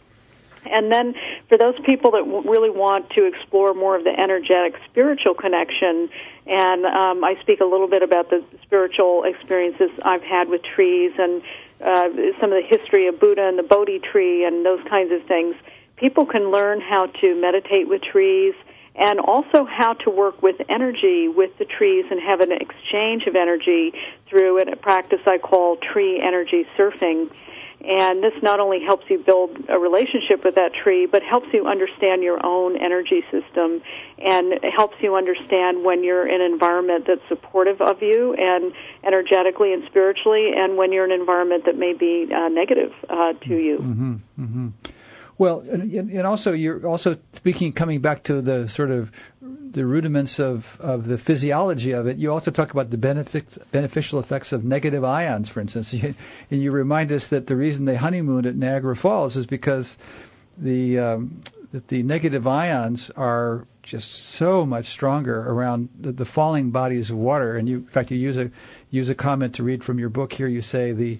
And 0.70 0.92
then 0.92 1.14
for 1.48 1.58
those 1.58 1.74
people 1.84 2.12
that 2.12 2.24
w- 2.24 2.48
really 2.48 2.70
want 2.70 3.10
to 3.10 3.24
explore 3.24 3.74
more 3.74 3.96
of 3.96 4.04
the 4.04 4.18
energetic 4.18 4.78
spiritual 4.88 5.34
connection, 5.34 6.10
and 6.46 6.84
um, 6.86 7.24
I 7.24 7.36
speak 7.40 7.60
a 7.60 7.64
little 7.64 7.88
bit 7.88 8.02
about 8.02 8.30
the 8.30 8.44
spiritual 8.62 9.24
experiences 9.24 9.90
I've 10.02 10.22
had 10.22 10.48
with 10.48 10.62
trees 10.62 11.12
and 11.18 11.42
uh, 11.80 12.08
some 12.40 12.52
of 12.52 12.62
the 12.62 12.66
history 12.68 13.08
of 13.08 13.18
Buddha 13.18 13.48
and 13.48 13.58
the 13.58 13.62
Bodhi 13.64 13.98
tree 13.98 14.44
and 14.44 14.64
those 14.64 14.86
kinds 14.88 15.12
of 15.12 15.24
things. 15.24 15.56
People 15.96 16.24
can 16.24 16.50
learn 16.50 16.80
how 16.80 17.06
to 17.06 17.34
meditate 17.40 17.88
with 17.88 18.02
trees 18.02 18.54
and 18.94 19.20
also 19.20 19.64
how 19.64 19.94
to 19.94 20.10
work 20.10 20.42
with 20.42 20.56
energy 20.68 21.28
with 21.28 21.56
the 21.58 21.64
trees 21.64 22.04
and 22.10 22.20
have 22.20 22.40
an 22.40 22.52
exchange 22.52 23.26
of 23.26 23.36
energy 23.36 23.92
through 24.28 24.60
a 24.60 24.76
practice 24.76 25.20
I 25.26 25.38
call 25.38 25.76
tree 25.76 26.20
energy 26.20 26.66
surfing. 26.76 27.30
And 27.82 28.22
this 28.22 28.34
not 28.42 28.60
only 28.60 28.84
helps 28.84 29.08
you 29.08 29.18
build 29.18 29.56
a 29.70 29.78
relationship 29.78 30.44
with 30.44 30.56
that 30.56 30.74
tree, 30.74 31.06
but 31.06 31.22
helps 31.22 31.46
you 31.54 31.66
understand 31.66 32.22
your 32.22 32.44
own 32.44 32.76
energy 32.76 33.24
system 33.30 33.80
and 34.18 34.60
helps 34.76 34.96
you 35.00 35.16
understand 35.16 35.82
when 35.82 36.04
you're 36.04 36.28
in 36.28 36.42
an 36.42 36.52
environment 36.52 37.06
that's 37.06 37.26
supportive 37.28 37.80
of 37.80 38.02
you 38.02 38.34
and 38.34 38.74
energetically 39.02 39.72
and 39.72 39.84
spiritually, 39.86 40.52
and 40.54 40.76
when 40.76 40.92
you're 40.92 41.06
in 41.06 41.12
an 41.12 41.20
environment 41.20 41.64
that 41.64 41.78
may 41.78 41.94
be 41.94 42.28
uh, 42.30 42.48
negative 42.48 42.92
uh, 43.08 43.32
to 43.32 43.56
you. 43.56 43.78
Mm-hmm, 43.78 44.14
mm-hmm. 44.38 44.68
Well, 45.40 45.60
and, 45.60 45.90
and, 46.10 46.26
also 46.26 46.52
you're 46.52 46.86
also 46.86 47.16
speaking, 47.32 47.72
coming 47.72 48.02
back 48.02 48.24
to 48.24 48.42
the 48.42 48.68
sort 48.68 48.90
of 48.90 49.10
the 49.40 49.86
rudiments 49.86 50.38
of, 50.38 50.78
of 50.82 51.06
the 51.06 51.16
physiology 51.16 51.92
of 51.92 52.06
it. 52.06 52.18
You 52.18 52.30
also 52.30 52.50
talk 52.50 52.72
about 52.72 52.90
the 52.90 52.98
benefits, 52.98 53.58
beneficial 53.72 54.20
effects 54.20 54.52
of 54.52 54.64
negative 54.66 55.02
ions, 55.02 55.48
for 55.48 55.60
instance. 55.60 55.94
You, 56.00 56.14
and 56.50 56.62
you 56.62 56.70
remind 56.70 57.10
us 57.10 57.28
that 57.28 57.46
the 57.46 57.56
reason 57.56 57.86
they 57.86 57.96
honeymoon 57.96 58.44
at 58.44 58.54
Niagara 58.54 58.94
Falls 58.94 59.34
is 59.34 59.46
because 59.46 59.96
the 60.58 60.98
um, 60.98 61.40
that 61.72 61.88
the 61.88 62.02
negative 62.02 62.46
ions 62.46 63.08
are 63.16 63.66
just 63.82 64.10
so 64.10 64.66
much 64.66 64.84
stronger 64.84 65.48
around 65.48 65.88
the, 65.98 66.12
the 66.12 66.26
falling 66.26 66.70
bodies 66.70 67.08
of 67.08 67.16
water. 67.16 67.56
And 67.56 67.66
you, 67.66 67.76
in 67.78 67.86
fact, 67.86 68.10
you 68.10 68.18
use 68.18 68.36
a 68.36 68.50
use 68.90 69.08
a 69.08 69.14
comment 69.14 69.54
to 69.54 69.62
read 69.62 69.84
from 69.84 69.98
your 69.98 70.10
book 70.10 70.34
here. 70.34 70.48
You 70.48 70.60
say 70.60 70.92
the 70.92 71.18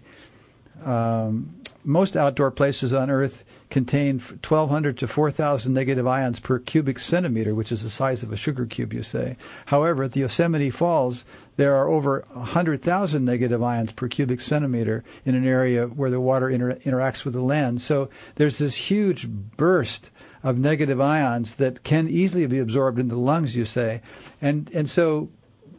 um, 0.85 1.60
most 1.85 2.17
outdoor 2.17 2.51
places 2.51 2.93
on 2.93 3.11
Earth 3.11 3.45
contain 3.71 4.19
1,200 4.19 4.99
to 4.99 5.09
4,000 5.09 5.73
negative 5.73 6.07
ions 6.07 6.41
per 6.41 6.59
cubic 6.59 6.99
centimeter, 6.99 7.55
which 7.55 7.73
is 7.73 7.83
the 7.83 7.91
size 7.91 8.23
of 8.23 8.33
a 8.33 8.37
sugar 8.37 8.67
cube, 8.67 8.93
you 8.93 9.03
say. 9.03 9.37
However, 9.67 10.05
at 10.05 10.13
the 10.13 10.21
Yosemite 10.21 10.71
Falls, 10.71 11.25
there 11.57 11.75
are 11.75 11.89
over 11.89 12.25
100,000 12.33 13.25
negative 13.25 13.63
ions 13.63 13.93
per 13.93 14.09
cubic 14.09 14.41
centimeter 14.41 15.05
in 15.25 15.35
an 15.35 15.47
area 15.47 15.87
where 15.87 16.11
the 16.11 16.21
water 16.21 16.51
inter- 16.51 16.77
interacts 16.77 17.25
with 17.25 17.35
the 17.35 17.43
land. 17.43 17.81
So 17.81 18.09
there's 18.37 18.59
this 18.59 18.75
huge 18.75 19.29
burst 19.29 20.11
of 20.43 20.59
negative 20.59 21.01
ions 21.01 21.57
that 21.57 21.85
can 21.85 22.09
easily 22.09 22.47
be 22.47 22.59
absorbed 22.59 22.99
into 22.99 23.15
the 23.15 23.21
lungs, 23.21 23.57
you 23.57 23.65
say. 23.65 24.01
And, 24.41 24.71
and 24.75 24.89
so 24.89 25.29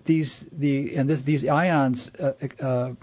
these, 0.05 0.47
the, 0.51 0.95
and 0.95 1.09
this, 1.09 1.23
these 1.23 1.47
ions 1.47 2.11
uh, 2.19 2.33
uh, 2.59 2.93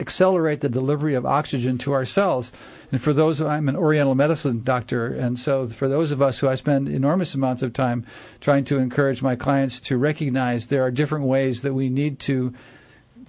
accelerate 0.00 0.60
the 0.60 0.68
delivery 0.68 1.14
of 1.14 1.24
oxygen 1.24 1.78
to 1.78 1.92
our 1.92 2.04
cells. 2.04 2.52
And 2.90 3.00
for 3.00 3.12
those, 3.12 3.40
I'm 3.40 3.68
an 3.68 3.76
Oriental 3.76 4.14
medicine 4.14 4.62
doctor, 4.62 5.06
and 5.06 5.38
so 5.38 5.66
for 5.66 5.88
those 5.88 6.10
of 6.10 6.20
us 6.20 6.38
who 6.38 6.48
I 6.48 6.54
spend 6.54 6.88
enormous 6.88 7.34
amounts 7.34 7.62
of 7.62 7.72
time 7.72 8.04
trying 8.40 8.64
to 8.64 8.78
encourage 8.78 9.22
my 9.22 9.36
clients 9.36 9.80
to 9.80 9.96
recognize 9.96 10.66
there 10.66 10.82
are 10.82 10.90
different 10.90 11.24
ways 11.24 11.62
that 11.62 11.74
we 11.74 11.88
need 11.88 12.18
to 12.20 12.52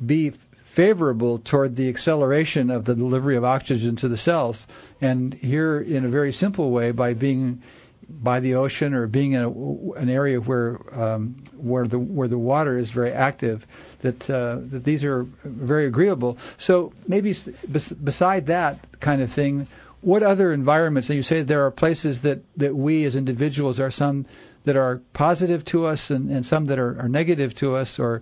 be 0.03 0.33
favorable 0.63 1.37
toward 1.37 1.77
the 1.77 1.87
acceleration 1.87 2.69
of 2.69 2.83
the 2.83 2.95
delivery 2.95 3.37
of 3.37 3.45
oxygen 3.45 3.95
to 3.95 4.09
the 4.09 4.17
cells. 4.17 4.67
And 4.99 5.33
here, 5.35 5.79
in 5.79 6.03
a 6.03 6.09
very 6.09 6.33
simple 6.33 6.71
way, 6.71 6.91
by 6.91 7.13
being 7.13 7.61
by 8.09 8.39
the 8.39 8.55
ocean 8.55 8.93
or 8.93 9.07
being 9.07 9.33
in 9.33 9.43
a, 9.43 9.99
an 9.99 10.09
area 10.09 10.39
where 10.39 10.79
um, 10.91 11.35
where 11.57 11.85
the 11.85 11.99
where 11.99 12.27
the 12.27 12.37
water 12.37 12.77
is 12.77 12.91
very 12.91 13.11
active, 13.11 13.65
that 13.99 14.29
uh, 14.29 14.57
that 14.61 14.83
these 14.83 15.03
are 15.03 15.23
very 15.43 15.85
agreeable. 15.85 16.37
So 16.57 16.93
maybe 17.07 17.33
bes- 17.67 17.93
beside 17.93 18.45
that 18.47 18.99
kind 18.99 19.21
of 19.21 19.31
thing, 19.31 19.67
what 20.01 20.21
other 20.21 20.53
environments? 20.53 21.09
And 21.09 21.17
you 21.17 21.23
say 21.23 21.41
there 21.41 21.65
are 21.65 21.71
places 21.71 22.21
that, 22.21 22.41
that 22.57 22.75
we 22.75 23.05
as 23.05 23.15
individuals 23.15 23.79
are 23.79 23.89
some 23.89 24.25
that 24.63 24.75
are 24.77 25.01
positive 25.13 25.65
to 25.65 25.85
us 25.85 26.11
and, 26.11 26.29
and 26.29 26.45
some 26.45 26.67
that 26.67 26.77
are, 26.79 26.99
are 26.99 27.09
negative 27.09 27.55
to 27.55 27.75
us, 27.75 27.99
or 27.99 28.21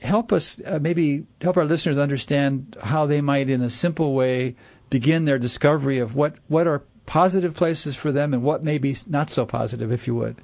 help 0.00 0.32
us 0.32 0.60
uh, 0.66 0.78
maybe 0.80 1.24
help 1.40 1.56
our 1.56 1.64
listeners 1.64 1.98
understand 1.98 2.76
how 2.82 3.06
they 3.06 3.20
might, 3.20 3.48
in 3.48 3.60
a 3.62 3.70
simple 3.70 4.14
way, 4.14 4.56
begin 4.90 5.24
their 5.26 5.38
discovery 5.38 5.98
of 5.98 6.14
what 6.14 6.36
what 6.48 6.66
are 6.66 6.82
positive 7.12 7.52
places 7.52 7.94
for 7.94 8.10
them 8.10 8.32
and 8.32 8.42
what 8.42 8.64
may 8.64 8.78
be 8.78 8.96
not 9.06 9.28
so 9.28 9.44
positive, 9.44 9.92
if 9.92 10.06
you 10.06 10.14
would. 10.14 10.34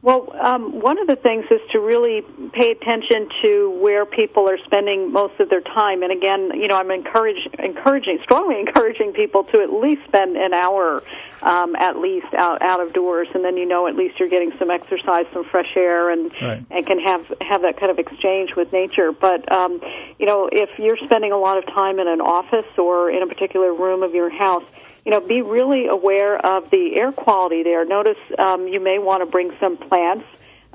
Well, 0.00 0.32
um, 0.40 0.80
one 0.80 0.96
of 1.00 1.08
the 1.08 1.16
things 1.16 1.44
is 1.50 1.60
to 1.72 1.80
really 1.80 2.22
pay 2.52 2.70
attention 2.70 3.28
to 3.42 3.70
where 3.82 4.06
people 4.06 4.48
are 4.48 4.58
spending 4.64 5.12
most 5.12 5.40
of 5.40 5.50
their 5.50 5.60
time. 5.60 6.04
And 6.04 6.12
again, 6.12 6.52
you 6.54 6.68
know, 6.68 6.76
I'm 6.78 6.92
encourage, 6.92 7.48
encouraging, 7.58 8.20
strongly 8.22 8.60
encouraging 8.66 9.12
people 9.12 9.42
to 9.44 9.60
at 9.60 9.72
least 9.72 10.04
spend 10.04 10.36
an 10.36 10.54
hour, 10.54 11.02
um, 11.42 11.74
at 11.74 11.98
least 11.98 12.32
out 12.32 12.62
out 12.62 12.80
of 12.80 12.92
doors, 12.92 13.26
and 13.34 13.44
then 13.44 13.56
you 13.56 13.66
know 13.66 13.88
at 13.88 13.96
least 13.96 14.20
you're 14.20 14.28
getting 14.28 14.56
some 14.56 14.70
exercise, 14.70 15.26
some 15.32 15.44
fresh 15.44 15.76
air, 15.76 16.10
and 16.10 16.30
right. 16.40 16.64
and 16.70 16.86
can 16.86 17.00
have 17.00 17.32
have 17.40 17.62
that 17.62 17.76
kind 17.80 17.90
of 17.90 17.98
exchange 17.98 18.54
with 18.54 18.72
nature. 18.72 19.10
But 19.10 19.50
um, 19.50 19.80
you 20.20 20.26
know, 20.26 20.48
if 20.50 20.78
you're 20.78 20.98
spending 20.98 21.32
a 21.32 21.38
lot 21.38 21.58
of 21.58 21.66
time 21.66 21.98
in 21.98 22.06
an 22.06 22.20
office 22.20 22.66
or 22.78 23.10
in 23.10 23.22
a 23.22 23.26
particular 23.26 23.74
room 23.74 24.04
of 24.04 24.14
your 24.14 24.30
house 24.30 24.64
you 25.04 25.12
know, 25.12 25.20
be 25.20 25.42
really 25.42 25.86
aware 25.86 26.36
of 26.44 26.70
the 26.70 26.94
air 26.96 27.12
quality 27.12 27.62
there. 27.62 27.84
Notice 27.84 28.18
um, 28.38 28.68
you 28.68 28.80
may 28.80 28.98
want 28.98 29.22
to 29.22 29.26
bring 29.26 29.52
some 29.60 29.76
plants 29.76 30.24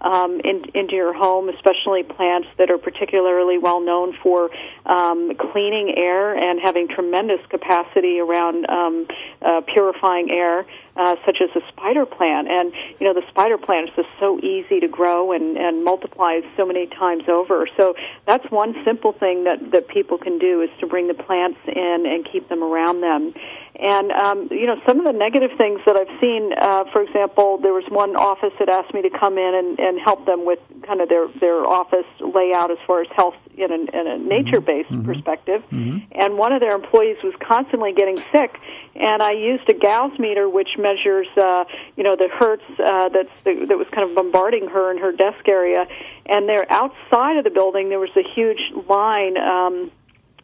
um, 0.04 0.42
in, 0.44 0.66
into 0.74 0.96
your 0.96 1.14
home, 1.14 1.50
especially 1.50 2.04
plants 2.04 2.48
that 2.58 2.70
are 2.70 2.78
particularly 2.78 3.58
well 3.58 3.80
known 3.80 4.14
for 4.22 4.50
um, 4.86 5.34
cleaning 5.36 5.94
air 5.96 6.36
and 6.36 6.60
having 6.62 6.88
tremendous 6.88 7.40
capacity 7.50 8.20
around 8.20 8.70
um, 8.70 9.08
uh, 9.42 9.62
purifying 9.62 10.30
air 10.30 10.66
uh, 10.96 11.16
such 11.26 11.38
as 11.42 11.50
the 11.54 11.62
spider 11.70 12.06
plant. 12.06 12.48
And 12.50 12.72
you 13.00 13.08
know, 13.08 13.14
the 13.14 13.28
spider 13.30 13.58
plant 13.58 13.90
is 13.90 13.96
just 13.96 14.10
so 14.20 14.40
easy 14.40 14.80
to 14.80 14.88
grow 14.88 15.32
and, 15.32 15.58
and 15.58 15.84
multiplies 15.84 16.44
so 16.56 16.66
many 16.66 16.88
times 16.88 17.24
over. 17.28 17.68
So 17.78 17.96
that's 18.26 18.50
one 18.52 18.76
simple 18.86 19.14
thing 19.14 19.46
that 19.46 19.72
that 19.72 19.88
people 19.88 20.18
can 20.18 20.38
do 20.40 20.62
is 20.62 20.70
to 20.80 20.88
bring 20.88 21.08
the 21.08 21.14
plants 21.14 21.60
in 21.68 22.06
and 22.06 22.26
keep 22.26 22.50
them 22.50 22.64
around 22.64 23.02
them. 23.02 23.34
And 23.76 24.12
um, 24.12 24.48
you 24.52 24.68
know, 24.68 24.80
some 24.86 25.00
of 25.00 25.06
the 25.06 25.14
negative 25.14 25.52
things 25.58 25.82
that 25.86 25.96
I've 25.96 26.20
seen, 26.22 26.54
uh, 26.60 26.86
for 26.92 27.02
example, 27.02 27.58
there 27.58 27.74
was 27.74 27.86
one 27.90 28.16
office 28.16 28.54
that 28.60 28.70
asked 28.70 28.94
me 28.94 29.02
to 29.02 29.10
come 29.10 29.38
in 29.38 29.56
and, 29.56 29.80
and 29.80 30.00
help 30.00 30.26
them 30.26 30.46
with 30.46 30.60
kind 30.86 31.02
of 31.02 31.10
their 31.10 31.28
their 31.40 31.66
office 31.66 32.06
layout 32.20 32.72
as 32.72 32.78
far 32.86 33.02
as 33.02 33.08
health 33.16 33.36
in 33.58 33.72
a, 33.72 33.76
in 33.76 34.08
a 34.08 34.18
nature-based 34.18 34.90
mm-hmm. 34.90 35.06
perspective. 35.06 35.62
Mm-hmm. 35.72 36.12
And 36.12 36.38
one 36.38 36.54
of 36.54 36.62
their 36.62 36.76
employees 36.76 37.18
was 37.24 37.34
constantly 37.40 37.94
getting 37.94 38.18
sick, 38.32 38.52
and 38.96 39.22
I 39.22 39.32
used 39.32 39.68
a 39.70 39.74
Gauss 39.74 40.18
meter 40.20 40.50
which 40.50 40.70
measures, 40.78 41.28
uh, 41.38 41.66
you 41.96 42.04
know, 42.04 42.16
the 42.16 42.30
hertz 42.30 42.64
uh, 42.80 43.10
that's 43.10 43.44
the, 43.44 43.66
that 43.68 43.78
was 43.78 43.88
kind 43.92 44.10
of 44.10 44.16
bombarding 44.16 44.68
her 44.68 44.92
in 44.92 44.98
her 45.00 45.12
desk 45.12 45.48
area. 45.48 45.86
And 46.26 46.48
there, 46.48 46.66
outside 46.72 47.38
of 47.38 47.44
the 47.44 47.52
building, 47.52 47.90
there 47.90 48.00
was 48.00 48.16
a 48.16 48.24
huge 48.36 48.62
line. 48.90 49.38
Um, 49.38 49.92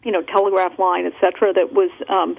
you 0.02 0.14
know, 0.14 0.22
telegraph 0.22 0.80
line, 0.80 1.06
et 1.06 1.12
cetera, 1.20 1.52
that 1.52 1.74
was 1.74 1.92
um, 2.08 2.38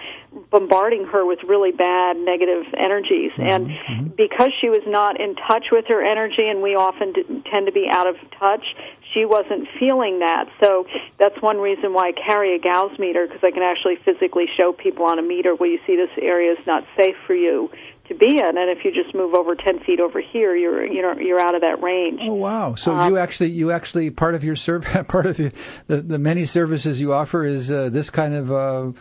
bombarding 0.50 1.04
her 1.04 1.26
with 1.26 1.40
really 1.46 1.72
bad 1.72 2.16
negative 2.16 2.64
energies. 2.72 3.32
Mm-hmm. 3.32 3.42
And 3.42 3.66
mm-hmm. 3.66 4.08
because 4.16 4.50
she 4.62 4.70
was 4.70 4.80
not 4.86 5.20
in 5.20 5.36
touch 5.36 5.66
with 5.70 5.84
her 5.88 6.02
energy, 6.02 6.48
and 6.48 6.62
we 6.62 6.74
often 6.74 7.12
tend 7.50 7.66
to 7.66 7.72
be 7.72 7.86
out 7.90 8.06
of 8.06 8.16
touch, 8.38 8.64
she 9.12 9.24
wasn't 9.24 9.68
feeling 9.78 10.20
that. 10.20 10.48
So 10.62 10.86
that's 11.18 11.40
one 11.42 11.58
reason 11.58 11.92
why 11.92 12.08
I 12.08 12.12
carry 12.12 12.54
a 12.54 12.58
Gauss 12.58 12.98
meter 12.98 13.26
because 13.26 13.42
I 13.42 13.50
can 13.50 13.62
actually 13.62 13.96
physically 14.04 14.46
show 14.56 14.72
people 14.72 15.06
on 15.06 15.18
a 15.18 15.22
meter 15.22 15.54
where 15.54 15.68
you 15.68 15.78
see 15.86 15.96
this 15.96 16.10
area 16.20 16.52
is 16.52 16.66
not 16.66 16.84
safe 16.96 17.16
for 17.26 17.34
you 17.34 17.70
to 18.08 18.14
be 18.16 18.38
in, 18.38 18.58
and 18.58 18.68
if 18.70 18.84
you 18.84 18.90
just 18.92 19.14
move 19.14 19.34
over 19.34 19.54
ten 19.54 19.78
feet 19.80 20.00
over 20.00 20.20
here, 20.20 20.54
you're 20.56 20.84
you 20.84 21.00
know 21.00 21.14
you're 21.16 21.38
out 21.38 21.54
of 21.54 21.62
that 21.62 21.80
range. 21.80 22.20
Oh 22.22 22.34
wow! 22.34 22.74
So 22.74 22.94
um, 22.94 23.08
you 23.08 23.18
actually 23.18 23.50
you 23.50 23.70
actually 23.70 24.10
part 24.10 24.34
of 24.34 24.42
your 24.42 24.56
serv- 24.56 24.84
part 25.08 25.26
of 25.26 25.36
the, 25.36 25.52
the, 25.86 26.02
the 26.02 26.18
many 26.18 26.44
services 26.44 27.00
you 27.00 27.12
offer 27.12 27.44
is 27.44 27.70
uh, 27.70 27.88
this 27.88 28.10
kind 28.10 28.34
of 28.34 28.50
uh, 28.50 28.92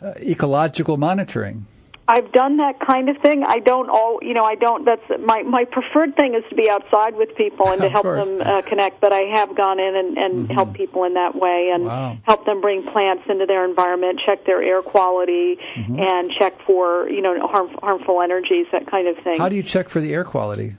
uh, 0.00 0.14
ecological 0.20 0.96
monitoring. 0.96 1.66
I've 2.08 2.32
done 2.32 2.56
that 2.56 2.80
kind 2.80 3.08
of 3.08 3.16
thing. 3.18 3.44
I 3.44 3.60
don't 3.60 3.88
all, 3.88 4.18
you 4.22 4.34
know, 4.34 4.44
I 4.44 4.56
don't. 4.56 4.84
That's 4.84 5.02
my 5.20 5.42
my 5.42 5.64
preferred 5.64 6.16
thing 6.16 6.34
is 6.34 6.42
to 6.50 6.54
be 6.56 6.68
outside 6.68 7.14
with 7.14 7.34
people 7.36 7.68
and 7.68 7.80
to 7.80 7.88
help 7.96 8.04
them 8.04 8.40
uh, 8.40 8.62
connect. 8.62 9.00
But 9.00 9.12
I 9.12 9.20
have 9.34 9.56
gone 9.56 9.78
in 9.78 9.96
and, 9.96 10.18
and 10.18 10.34
mm-hmm. 10.34 10.52
help 10.52 10.74
people 10.74 11.04
in 11.04 11.14
that 11.14 11.34
way 11.34 11.70
and 11.72 11.84
wow. 11.84 12.18
help 12.24 12.44
them 12.44 12.60
bring 12.60 12.82
plants 12.90 13.22
into 13.28 13.46
their 13.46 13.64
environment, 13.64 14.20
check 14.26 14.44
their 14.44 14.62
air 14.62 14.82
quality, 14.82 15.58
mm-hmm. 15.76 15.98
and 15.98 16.30
check 16.38 16.60
for 16.66 17.08
you 17.08 17.22
know 17.22 17.46
harm, 17.46 17.70
harmful 17.82 18.20
energies, 18.20 18.66
that 18.72 18.90
kind 18.90 19.06
of 19.06 19.22
thing. 19.22 19.38
How 19.38 19.48
do 19.48 19.56
you 19.56 19.62
check 19.62 19.88
for 19.88 20.00
the 20.00 20.12
air 20.12 20.24
quality? 20.24 20.74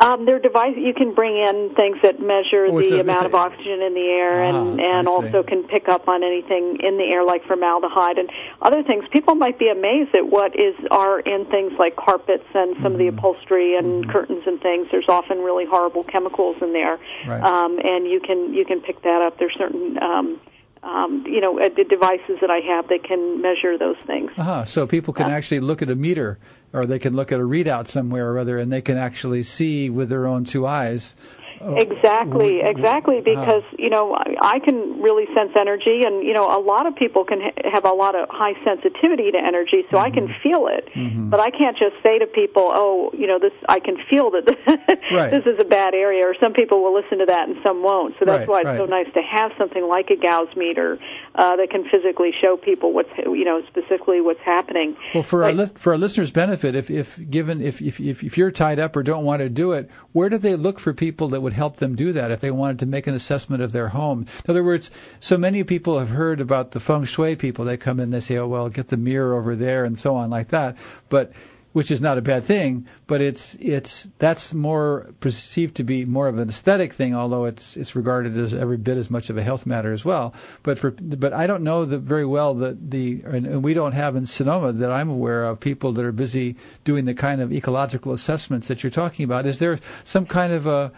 Um, 0.00 0.26
their 0.26 0.38
device 0.38 0.74
you 0.76 0.94
can 0.94 1.12
bring 1.12 1.36
in 1.36 1.74
things 1.74 1.98
that 2.02 2.20
measure 2.20 2.66
oh, 2.70 2.80
the 2.80 2.98
a, 2.98 3.00
amount 3.00 3.26
of 3.26 3.34
oxygen 3.34 3.82
in 3.82 3.94
the 3.94 4.06
air, 4.06 4.42
uh 4.42 4.48
and 4.48 4.80
and 4.80 5.08
also 5.08 5.42
can 5.42 5.64
pick 5.64 5.88
up 5.88 6.06
on 6.06 6.22
anything 6.22 6.78
in 6.80 6.98
the 6.98 7.04
air 7.04 7.24
like 7.24 7.44
formaldehyde 7.46 8.16
and 8.16 8.30
other 8.62 8.84
things. 8.84 9.04
People 9.10 9.34
might 9.34 9.58
be 9.58 9.66
amazed 9.66 10.14
at 10.14 10.28
what 10.28 10.54
is 10.54 10.76
are 10.92 11.18
in 11.18 11.46
things 11.46 11.72
like 11.80 11.96
carpets 11.96 12.46
and 12.54 12.76
some 12.76 12.76
mm-hmm. 12.76 12.86
of 12.92 12.98
the 12.98 13.04
mm-hmm. 13.04 13.18
upholstery 13.18 13.76
and 13.76 14.04
mm-hmm. 14.04 14.10
curtains 14.12 14.44
and 14.46 14.60
things. 14.60 14.86
There's 14.92 15.08
often 15.08 15.38
really 15.38 15.66
horrible 15.66 16.04
chemicals 16.04 16.56
in 16.62 16.72
there, 16.72 16.98
right. 17.26 17.42
um, 17.42 17.80
and 17.82 18.06
you 18.06 18.20
can 18.20 18.54
you 18.54 18.64
can 18.64 18.80
pick 18.80 19.02
that 19.02 19.22
up. 19.22 19.38
There's 19.40 19.56
certain 19.58 19.98
um, 20.00 20.40
um, 20.82 21.24
you 21.26 21.40
know, 21.40 21.58
uh, 21.58 21.68
the 21.68 21.84
devices 21.84 22.38
that 22.40 22.50
I 22.50 22.58
have 22.58 22.88
that 22.88 23.04
can 23.04 23.40
measure 23.40 23.76
those 23.78 23.96
things. 24.06 24.30
Uh-huh. 24.36 24.64
So 24.64 24.86
people 24.86 25.12
can 25.12 25.30
actually 25.30 25.60
look 25.60 25.82
at 25.82 25.90
a 25.90 25.96
meter, 25.96 26.38
or 26.72 26.84
they 26.84 26.98
can 26.98 27.16
look 27.16 27.32
at 27.32 27.40
a 27.40 27.44
readout 27.44 27.86
somewhere 27.86 28.30
or 28.30 28.38
other, 28.38 28.58
and 28.58 28.72
they 28.72 28.82
can 28.82 28.96
actually 28.96 29.42
see 29.42 29.90
with 29.90 30.08
their 30.08 30.26
own 30.26 30.44
two 30.44 30.66
eyes 30.66 31.16
Oh, 31.60 31.74
exactly, 31.76 32.60
exactly. 32.60 33.20
Because 33.20 33.62
you 33.78 33.90
know, 33.90 34.16
I 34.40 34.58
can 34.60 35.00
really 35.00 35.26
sense 35.34 35.52
energy, 35.56 36.02
and 36.04 36.24
you 36.24 36.32
know, 36.32 36.46
a 36.46 36.60
lot 36.60 36.86
of 36.86 36.94
people 36.94 37.24
can 37.24 37.40
ha- 37.40 37.70
have 37.72 37.84
a 37.84 37.92
lot 37.92 38.14
of 38.14 38.28
high 38.30 38.54
sensitivity 38.64 39.30
to 39.32 39.38
energy, 39.38 39.84
so 39.90 39.96
mm-hmm. 39.96 40.06
I 40.06 40.10
can 40.10 40.28
mm-hmm. 40.28 40.42
feel 40.42 40.66
it. 40.68 40.88
Mm-hmm. 40.94 41.30
But 41.30 41.40
I 41.40 41.50
can't 41.50 41.76
just 41.76 41.96
say 42.02 42.18
to 42.18 42.26
people, 42.26 42.70
"Oh, 42.74 43.10
you 43.12 43.26
know, 43.26 43.38
this." 43.38 43.52
I 43.68 43.80
can 43.80 43.96
feel 44.08 44.30
that 44.30 44.46
right. 45.12 45.30
this 45.30 45.46
is 45.46 45.58
a 45.60 45.64
bad 45.64 45.94
area, 45.94 46.24
or 46.26 46.34
some 46.40 46.52
people 46.52 46.82
will 46.82 46.94
listen 46.94 47.18
to 47.18 47.26
that 47.26 47.48
and 47.48 47.58
some 47.62 47.82
won't. 47.82 48.14
So 48.18 48.24
that's 48.24 48.40
right, 48.40 48.48
why 48.48 48.60
it's 48.60 48.66
right. 48.66 48.78
so 48.78 48.86
nice 48.86 49.12
to 49.14 49.22
have 49.22 49.52
something 49.58 49.86
like 49.86 50.10
a 50.10 50.16
Gauss 50.16 50.54
meter 50.56 50.98
uh, 51.34 51.56
that 51.56 51.70
can 51.70 51.84
physically 51.88 52.32
show 52.40 52.56
people 52.56 52.92
what's 52.92 53.10
you 53.18 53.44
know 53.44 53.62
specifically 53.68 54.20
what's 54.20 54.40
happening. 54.44 54.96
Well, 55.14 55.22
for 55.22 55.44
our 55.44 55.52
li- 55.52 55.72
for 55.76 55.92
our 55.92 55.98
listeners' 55.98 56.30
benefit, 56.30 56.74
if 56.74 56.90
if 56.90 57.18
given 57.30 57.60
if, 57.60 57.80
if 57.80 58.00
if 58.00 58.38
you're 58.38 58.50
tied 58.50 58.78
up 58.78 58.96
or 58.96 59.02
don't 59.02 59.24
want 59.24 59.40
to 59.40 59.48
do 59.48 59.72
it, 59.72 59.90
where 60.12 60.28
do 60.28 60.38
they 60.38 60.56
look 60.56 60.78
for 60.78 60.92
people 60.92 61.28
that 61.28 61.40
would 61.40 61.47
help 61.52 61.76
them 61.76 61.94
do 61.94 62.12
that 62.12 62.30
if 62.30 62.40
they 62.40 62.50
wanted 62.50 62.78
to 62.80 62.86
make 62.86 63.06
an 63.06 63.14
assessment 63.14 63.62
of 63.62 63.72
their 63.72 63.88
home. 63.88 64.26
In 64.44 64.50
other 64.50 64.64
words, 64.64 64.90
so 65.20 65.36
many 65.36 65.64
people 65.64 65.98
have 65.98 66.10
heard 66.10 66.40
about 66.40 66.72
the 66.72 66.80
feng 66.80 67.04
shui 67.04 67.36
people. 67.36 67.64
They 67.64 67.76
come 67.76 68.00
in, 68.00 68.10
they 68.10 68.20
say, 68.20 68.36
"Oh 68.36 68.46
well, 68.46 68.68
get 68.68 68.88
the 68.88 68.96
mirror 68.96 69.36
over 69.36 69.54
there," 69.54 69.84
and 69.84 69.98
so 69.98 70.16
on 70.16 70.30
like 70.30 70.48
that. 70.48 70.76
But 71.08 71.32
which 71.72 71.90
is 71.90 72.00
not 72.00 72.18
a 72.18 72.22
bad 72.22 72.42
thing, 72.42 72.86
but 73.06 73.20
it's 73.20 73.54
it's 73.60 74.08
that's 74.18 74.54
more 74.54 75.12
perceived 75.20 75.74
to 75.76 75.84
be 75.84 76.04
more 76.04 76.26
of 76.26 76.38
an 76.38 76.48
aesthetic 76.48 76.92
thing, 76.92 77.14
although 77.14 77.44
it's 77.44 77.76
it's 77.76 77.94
regarded 77.94 78.36
as 78.36 78.54
every 78.54 78.76
bit 78.76 78.96
as 78.96 79.10
much 79.10 79.28
of 79.28 79.36
a 79.36 79.42
health 79.42 79.66
matter 79.66 79.92
as 79.92 80.04
well. 80.04 80.34
But 80.62 80.78
for 80.78 80.90
but 80.90 81.32
I 81.32 81.46
don't 81.46 81.62
know 81.62 81.84
very 81.84 82.24
well 82.24 82.54
that 82.54 82.90
the 82.90 83.22
and 83.24 83.62
we 83.62 83.74
don't 83.74 83.92
have 83.92 84.16
in 84.16 84.26
Sonoma 84.26 84.72
that 84.72 84.90
I'm 84.90 85.10
aware 85.10 85.44
of 85.44 85.60
people 85.60 85.92
that 85.92 86.04
are 86.04 86.12
busy 86.12 86.56
doing 86.84 87.04
the 87.04 87.14
kind 87.14 87.40
of 87.40 87.52
ecological 87.52 88.12
assessments 88.12 88.66
that 88.68 88.82
you're 88.82 88.90
talking 88.90 89.24
about. 89.24 89.46
Is 89.46 89.58
there 89.58 89.78
some 90.04 90.26
kind 90.26 90.52
of 90.52 90.66
a 90.66 90.90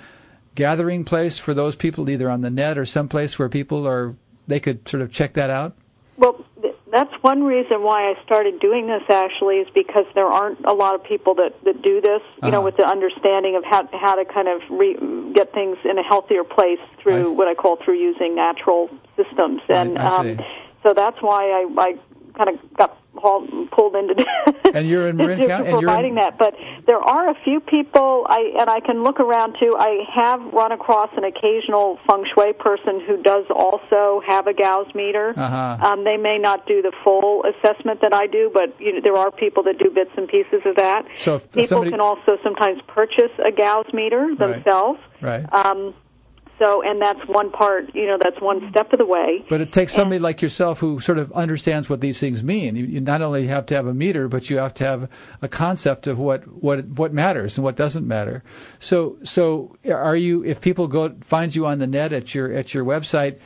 gathering 0.54 1.04
place 1.04 1.38
for 1.38 1.54
those 1.54 1.76
people, 1.76 2.08
either 2.10 2.30
on 2.30 2.40
the 2.40 2.50
net 2.50 2.78
or 2.78 2.84
someplace 2.84 3.38
where 3.38 3.48
people 3.48 3.86
are 3.86 4.16
they 4.46 4.60
could 4.60 4.88
sort 4.88 5.02
of 5.02 5.12
check 5.12 5.34
that 5.34 5.50
out? 5.50 5.76
Well, 6.16 6.44
th- 6.60 6.74
that's 6.90 7.12
one 7.22 7.44
reason 7.44 7.82
why 7.82 8.10
I 8.10 8.22
started 8.24 8.60
doing 8.60 8.88
this. 8.88 9.02
Actually, 9.08 9.56
is 9.56 9.68
because 9.72 10.06
there 10.14 10.26
aren't 10.26 10.64
a 10.64 10.72
lot 10.72 10.94
of 10.94 11.04
people 11.04 11.34
that 11.36 11.62
that 11.64 11.82
do 11.82 12.00
this. 12.00 12.20
You 12.22 12.38
uh-huh. 12.42 12.50
know, 12.50 12.60
with 12.60 12.76
the 12.76 12.86
understanding 12.86 13.56
of 13.56 13.64
how 13.64 13.88
how 13.92 14.16
to 14.16 14.24
kind 14.24 14.48
of 14.48 14.60
re- 14.70 15.32
get 15.32 15.52
things 15.52 15.78
in 15.84 15.98
a 15.98 16.02
healthier 16.02 16.44
place 16.44 16.80
through 16.98 17.32
I 17.32 17.36
what 17.36 17.48
I 17.48 17.54
call 17.54 17.76
through 17.76 17.98
using 17.98 18.34
natural 18.34 18.90
systems, 19.16 19.62
and 19.68 19.98
I, 19.98 20.04
I 20.04 20.18
um, 20.18 20.40
so 20.82 20.94
that's 20.94 21.20
why 21.20 21.44
I, 21.50 21.66
I 21.78 21.98
kind 22.40 22.56
of 22.58 22.74
got 22.74 22.96
hauled, 23.16 23.70
pulled 23.70 23.94
into 23.94 24.24
and 24.74 24.88
you're 24.88 25.06
in 25.08 25.16
Marin 25.16 25.46
County, 25.46 25.70
providing 25.70 26.14
that. 26.14 26.38
But 26.38 26.54
there 26.86 26.98
are 26.98 27.28
a 27.28 27.34
few 27.44 27.60
people, 27.60 28.26
I 28.28 28.52
and 28.58 28.70
I 28.70 28.80
can 28.80 29.02
look 29.02 29.20
around 29.20 29.56
too. 29.60 29.76
I 29.78 30.04
have 30.14 30.40
run 30.52 30.72
across 30.72 31.10
an 31.16 31.24
occasional 31.24 31.98
feng 32.06 32.24
shui 32.34 32.52
person 32.54 33.00
who 33.06 33.22
does 33.22 33.44
also 33.50 34.22
have 34.26 34.46
a 34.46 34.54
Gauss 34.54 34.94
meter. 34.94 35.34
Uh-huh. 35.36 35.86
Um, 35.86 36.04
they 36.04 36.16
may 36.16 36.38
not 36.38 36.66
do 36.66 36.80
the 36.82 36.92
full 37.04 37.44
assessment 37.44 38.00
that 38.00 38.14
I 38.14 38.26
do, 38.26 38.50
but 38.52 38.80
you 38.80 38.94
know, 38.94 39.00
there 39.02 39.16
are 39.16 39.30
people 39.30 39.62
that 39.64 39.78
do 39.78 39.90
bits 39.90 40.12
and 40.16 40.28
pieces 40.28 40.62
of 40.64 40.76
that. 40.76 41.06
So 41.16 41.38
people 41.38 41.66
somebody... 41.66 41.90
can 41.90 42.00
also 42.00 42.38
sometimes 42.42 42.80
purchase 42.86 43.32
a 43.44 43.52
Gauss 43.52 43.92
meter 43.92 44.34
themselves. 44.34 45.00
Right. 45.20 45.44
right. 45.52 45.66
Um, 45.66 45.94
so, 46.60 46.82
and 46.82 47.00
that's 47.00 47.20
one 47.26 47.50
part, 47.50 47.94
you 47.94 48.06
know, 48.06 48.18
that's 48.22 48.40
one 48.40 48.68
step 48.70 48.92
of 48.92 48.98
the 48.98 49.06
way. 49.06 49.44
But 49.48 49.62
it 49.62 49.72
takes 49.72 49.94
somebody 49.94 50.16
and, 50.16 50.22
like 50.22 50.42
yourself 50.42 50.80
who 50.80 51.00
sort 51.00 51.18
of 51.18 51.32
understands 51.32 51.88
what 51.88 52.00
these 52.00 52.20
things 52.20 52.42
mean. 52.42 52.76
You, 52.76 52.84
you, 52.84 53.00
not 53.00 53.22
only 53.22 53.46
have 53.46 53.64
to 53.66 53.74
have 53.74 53.86
a 53.86 53.94
meter, 53.94 54.28
but 54.28 54.50
you 54.50 54.58
have 54.58 54.74
to 54.74 54.84
have 54.84 55.10
a 55.40 55.48
concept 55.48 56.06
of 56.06 56.18
what, 56.18 56.46
what, 56.46 56.84
what 56.86 57.14
matters 57.14 57.56
and 57.56 57.64
what 57.64 57.76
doesn't 57.76 58.06
matter. 58.06 58.42
So, 58.78 59.16
so 59.22 59.76
are 59.90 60.16
you, 60.16 60.44
if 60.44 60.60
people 60.60 60.86
go, 60.86 61.14
find 61.22 61.54
you 61.54 61.64
on 61.66 61.78
the 61.78 61.86
net 61.86 62.12
at 62.12 62.34
your, 62.34 62.52
at 62.52 62.74
your 62.74 62.84
website, 62.84 63.40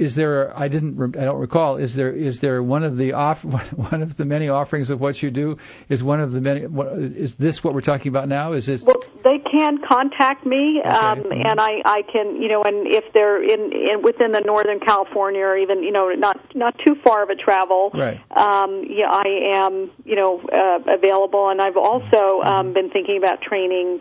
is 0.00 0.14
there? 0.14 0.58
I 0.58 0.68
didn't. 0.68 1.16
I 1.16 1.24
don't 1.26 1.38
recall. 1.38 1.76
Is 1.76 1.94
there? 1.94 2.10
Is 2.10 2.40
there 2.40 2.62
one 2.62 2.82
of 2.82 2.96
the 2.96 3.12
off? 3.12 3.44
One 3.90 4.02
of 4.02 4.16
the 4.16 4.24
many 4.24 4.48
offerings 4.48 4.90
of 4.90 5.00
what 5.00 5.22
you 5.22 5.30
do 5.30 5.56
is 5.88 6.02
one 6.02 6.20
of 6.20 6.32
the 6.32 6.40
many. 6.40 6.66
What, 6.66 6.88
is 6.98 7.34
this 7.34 7.62
what 7.62 7.74
we're 7.74 7.80
talking 7.80 8.08
about 8.08 8.28
now? 8.28 8.52
Is 8.52 8.66
this? 8.66 8.82
Well, 8.82 9.02
they 9.24 9.38
can 9.38 9.78
contact 9.86 10.46
me, 10.46 10.80
okay. 10.80 10.88
um, 10.88 11.20
mm-hmm. 11.20 11.32
and 11.32 11.60
I, 11.60 11.82
I 11.84 12.02
can, 12.10 12.40
you 12.40 12.48
know, 12.48 12.62
and 12.62 12.86
if 12.86 13.04
they're 13.12 13.42
in, 13.42 13.72
in 13.72 14.02
within 14.02 14.32
the 14.32 14.40
Northern 14.40 14.80
California 14.80 15.42
or 15.42 15.56
even, 15.56 15.82
you 15.82 15.92
know, 15.92 16.10
not 16.10 16.38
not 16.54 16.74
too 16.84 16.94
far 17.04 17.22
of 17.22 17.30
a 17.30 17.36
travel, 17.36 17.90
right? 17.92 18.20
Um, 18.36 18.84
yeah, 18.88 19.10
I 19.10 19.56
am, 19.56 19.90
you 20.04 20.16
know, 20.16 20.40
uh, 20.52 20.92
available, 20.92 21.48
and 21.48 21.60
I've 21.60 21.76
also 21.76 22.40
um, 22.42 22.66
mm-hmm. 22.66 22.72
been 22.72 22.90
thinking 22.90 23.18
about 23.18 23.42
training 23.42 24.00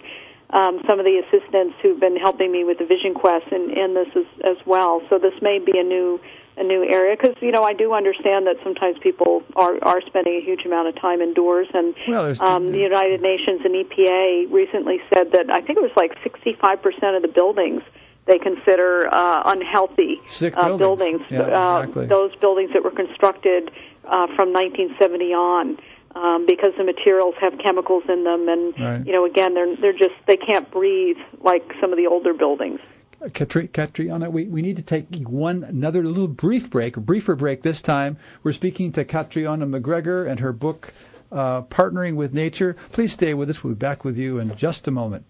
um, 0.51 0.81
some 0.87 0.99
of 0.99 1.05
the 1.05 1.21
assistants 1.25 1.75
who've 1.81 1.99
been 1.99 2.17
helping 2.17 2.51
me 2.51 2.63
with 2.63 2.79
the 2.79 2.85
Vision 2.85 3.13
Quest 3.13 3.45
and, 3.51 3.71
and 3.71 3.95
this 3.95 4.07
as, 4.15 4.25
as 4.43 4.65
well. 4.65 5.01
So 5.09 5.19
this 5.19 5.33
may 5.41 5.59
be 5.59 5.77
a 5.77 5.83
new 5.83 6.19
a 6.57 6.63
new 6.63 6.83
area 6.83 7.15
because 7.15 7.35
you 7.41 7.51
know 7.51 7.63
I 7.63 7.73
do 7.73 7.93
understand 7.93 8.47
that 8.47 8.57
sometimes 8.63 8.97
people 8.99 9.43
are 9.55 9.77
are 9.81 10.01
spending 10.01 10.35
a 10.35 10.41
huge 10.41 10.65
amount 10.65 10.89
of 10.89 10.99
time 10.99 11.21
indoors 11.21 11.67
and 11.73 11.95
well, 12.07 12.33
um, 12.41 12.67
the 12.67 12.79
United 12.79 13.21
Nations 13.21 13.61
and 13.63 13.73
EPA 13.73 14.51
recently 14.51 14.99
said 15.13 15.31
that 15.31 15.49
I 15.49 15.61
think 15.61 15.77
it 15.77 15.81
was 15.81 15.95
like 15.95 16.17
65 16.23 16.81
percent 16.81 17.15
of 17.15 17.21
the 17.21 17.29
buildings 17.29 17.81
they 18.29 18.37
consider 18.37 19.07
uh, 19.11 19.41
unhealthy 19.45 20.21
uh, 20.53 20.77
buildings, 20.77 21.21
yeah, 21.29 21.41
uh, 21.41 21.79
exactly. 21.79 22.05
those 22.05 22.35
buildings 22.35 22.71
that 22.73 22.83
were 22.83 22.91
constructed 22.91 23.71
uh, 24.05 24.27
from 24.35 24.53
1970 24.53 25.33
on 25.33 25.77
um, 26.15 26.45
because 26.45 26.73
the 26.77 26.83
materials 26.83 27.35
have 27.39 27.57
chemicals 27.59 28.03
in 28.09 28.23
them, 28.23 28.47
and 28.49 28.79
right. 28.79 29.05
you 29.05 29.13
know, 29.13 29.25
again, 29.25 29.53
they're 29.53 29.75
they're 29.75 29.93
just 29.93 30.15
they 30.27 30.37
can't 30.37 30.69
breathe 30.71 31.17
like 31.41 31.63
some 31.79 31.91
of 31.91 31.97
the 31.97 32.07
older 32.07 32.33
buildings. 32.33 32.79
Catriona, 33.33 34.29
we, 34.29 34.45
we 34.45 34.61
need 34.61 34.77
to 34.77 34.81
take 34.81 35.07
one 35.27 35.65
another 35.65 36.03
little 36.03 36.29
brief 36.29 36.69
break, 36.69 36.95
a 36.95 37.01
briefer 37.01 37.35
break 37.35 37.63
this 37.63 37.81
time. 37.81 38.17
We're 38.43 38.53
speaking 38.53 38.93
to 38.93 39.03
Catriona 39.03 39.65
MacGregor 39.65 40.25
and 40.25 40.39
her 40.39 40.53
book, 40.53 40.93
uh, 41.29 41.63
Partnering 41.63 42.15
with 42.15 42.33
Nature. 42.33 42.77
Please 42.93 43.11
stay 43.11 43.33
with 43.33 43.49
us. 43.49 43.61
We'll 43.61 43.73
be 43.73 43.77
back 43.77 44.05
with 44.05 44.17
you 44.17 44.39
in 44.39 44.55
just 44.55 44.87
a 44.87 44.91
moment. 44.91 45.25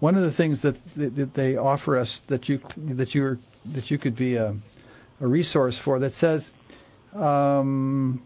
one 0.00 0.16
of 0.16 0.22
the 0.22 0.32
things 0.32 0.60
that, 0.60 0.76
that, 0.96 1.32
they 1.32 1.56
offer 1.56 1.96
us 1.96 2.18
that 2.26 2.50
you, 2.50 2.60
that, 2.76 3.14
you 3.14 3.38
that 3.64 3.90
you 3.90 3.96
could 3.96 4.16
be 4.16 4.34
a, 4.34 4.54
a 5.18 5.26
resource 5.26 5.78
for 5.78 5.98
that 5.98 6.12
says, 6.12 6.52
um, 7.14 8.22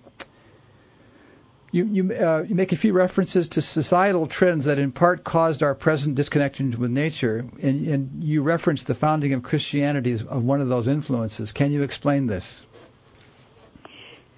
you 1.71 1.85
you, 1.85 2.13
uh, 2.15 2.45
you 2.49 2.55
make 2.55 2.73
a 2.73 2.77
few 2.77 2.93
references 2.93 3.49
to 3.49 3.61
societal 3.61 4.27
trends 4.27 4.65
that 4.65 4.79
in 4.79 4.93
part 4.93 5.25
caused 5.25 5.63
our 5.63 5.75
present 5.75 6.15
disconnection 6.15 6.71
with 6.79 6.91
nature, 6.91 7.47
and, 7.61 7.87
and 7.87 8.25
you 8.25 8.43
reference 8.43 8.85
the 8.85 8.95
founding 8.95 9.33
of 9.33 9.43
Christianity 9.43 10.13
as 10.13 10.23
of 10.23 10.45
one 10.45 10.61
of 10.61 10.69
those 10.69 10.89
influences. 10.89 11.53
Can 11.53 11.71
you 11.71 11.83
explain 11.83 12.27
this? 12.27 12.65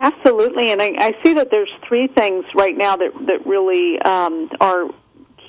Absolutely, 0.01 0.73
and 0.73 0.81
I, 0.81 0.95
I 0.99 1.17
see 1.23 1.35
that 1.35 1.51
there's 1.51 1.71
three 1.87 2.09
things 2.09 2.45
right 2.55 2.77
now 2.77 2.97
that 2.97 3.13
that 3.27 3.47
really 3.47 4.01
um, 4.01 4.51
are 4.61 4.89